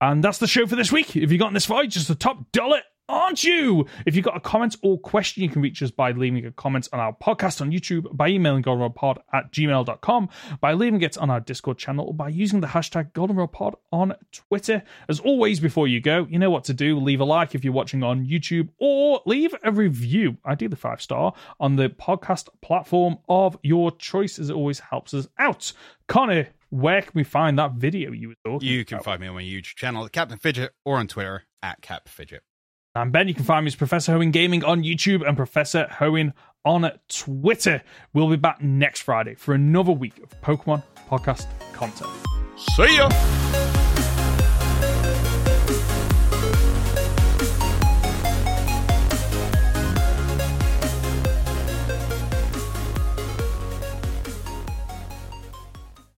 And 0.00 0.22
that's 0.22 0.38
the 0.38 0.46
show 0.46 0.66
for 0.66 0.76
this 0.76 0.92
week. 0.92 1.16
If 1.16 1.32
you've 1.32 1.38
gotten 1.38 1.54
this 1.54 1.64
far, 1.64 1.84
just 1.86 2.08
the 2.08 2.14
top 2.14 2.52
dollar 2.52 2.82
aren't 3.08 3.44
you? 3.44 3.86
If 4.04 4.16
you've 4.16 4.24
got 4.24 4.36
a 4.36 4.40
comment 4.40 4.76
or 4.82 4.98
question, 4.98 5.42
you 5.42 5.48
can 5.48 5.62
reach 5.62 5.82
us 5.82 5.90
by 5.90 6.12
leaving 6.12 6.44
a 6.46 6.52
comment 6.52 6.88
on 6.92 7.00
our 7.00 7.14
podcast 7.16 7.60
on 7.60 7.70
YouTube, 7.70 8.14
by 8.16 8.28
emailing 8.28 8.62
goldenrodpod 8.62 9.18
at 9.32 9.52
gmail.com, 9.52 10.28
by 10.60 10.72
leaving 10.72 11.00
it 11.02 11.16
on 11.18 11.30
our 11.30 11.40
Discord 11.40 11.78
channel, 11.78 12.06
or 12.06 12.14
by 12.14 12.28
using 12.28 12.60
the 12.60 12.66
hashtag 12.66 13.12
goldenrodpod 13.12 13.74
on 13.92 14.14
Twitter. 14.32 14.82
As 15.08 15.20
always, 15.20 15.60
before 15.60 15.88
you 15.88 16.00
go, 16.00 16.26
you 16.30 16.38
know 16.38 16.50
what 16.50 16.64
to 16.64 16.74
do. 16.74 16.98
Leave 16.98 17.20
a 17.20 17.24
like 17.24 17.54
if 17.54 17.64
you're 17.64 17.72
watching 17.72 18.02
on 18.02 18.26
YouTube, 18.26 18.68
or 18.78 19.20
leave 19.26 19.54
a 19.62 19.70
review, 19.72 20.36
ideally 20.46 20.76
five 20.76 21.00
star, 21.00 21.32
on 21.60 21.76
the 21.76 21.88
podcast 21.88 22.48
platform 22.62 23.18
of 23.28 23.56
your 23.62 23.90
choice, 23.92 24.38
as 24.38 24.50
it 24.50 24.54
always 24.54 24.78
helps 24.80 25.14
us 25.14 25.28
out. 25.38 25.72
Conor, 26.08 26.48
where 26.70 27.02
can 27.02 27.12
we 27.14 27.24
find 27.24 27.58
that 27.58 27.72
video 27.72 28.12
you 28.12 28.28
were 28.28 28.34
talking 28.44 28.68
You 28.68 28.84
can 28.84 28.96
about? 28.96 29.04
find 29.04 29.20
me 29.20 29.26
on 29.28 29.34
my 29.34 29.42
YouTube 29.42 29.76
channel, 29.76 30.08
Captain 30.08 30.38
Fidget, 30.38 30.70
or 30.84 30.96
on 30.98 31.06
Twitter 31.06 31.44
at 31.62 31.80
Cap 31.80 32.08
Fidget. 32.08 32.40
I'm 32.96 33.10
Ben. 33.10 33.28
You 33.28 33.34
can 33.34 33.44
find 33.44 33.64
me 33.64 33.68
as 33.68 33.76
Professor 33.76 34.12
Hoenn 34.12 34.32
Gaming 34.32 34.64
on 34.64 34.82
YouTube 34.82 35.26
and 35.26 35.36
Professor 35.36 35.86
Hoenn 35.90 36.32
on 36.64 36.90
Twitter. 37.08 37.82
We'll 38.12 38.30
be 38.30 38.36
back 38.36 38.60
next 38.62 39.00
Friday 39.00 39.34
for 39.34 39.54
another 39.54 39.92
week 39.92 40.18
of 40.18 40.30
Pokemon 40.40 40.82
podcast 41.08 41.46
content. 41.72 42.10
See 42.56 42.96
ya! 42.96 43.95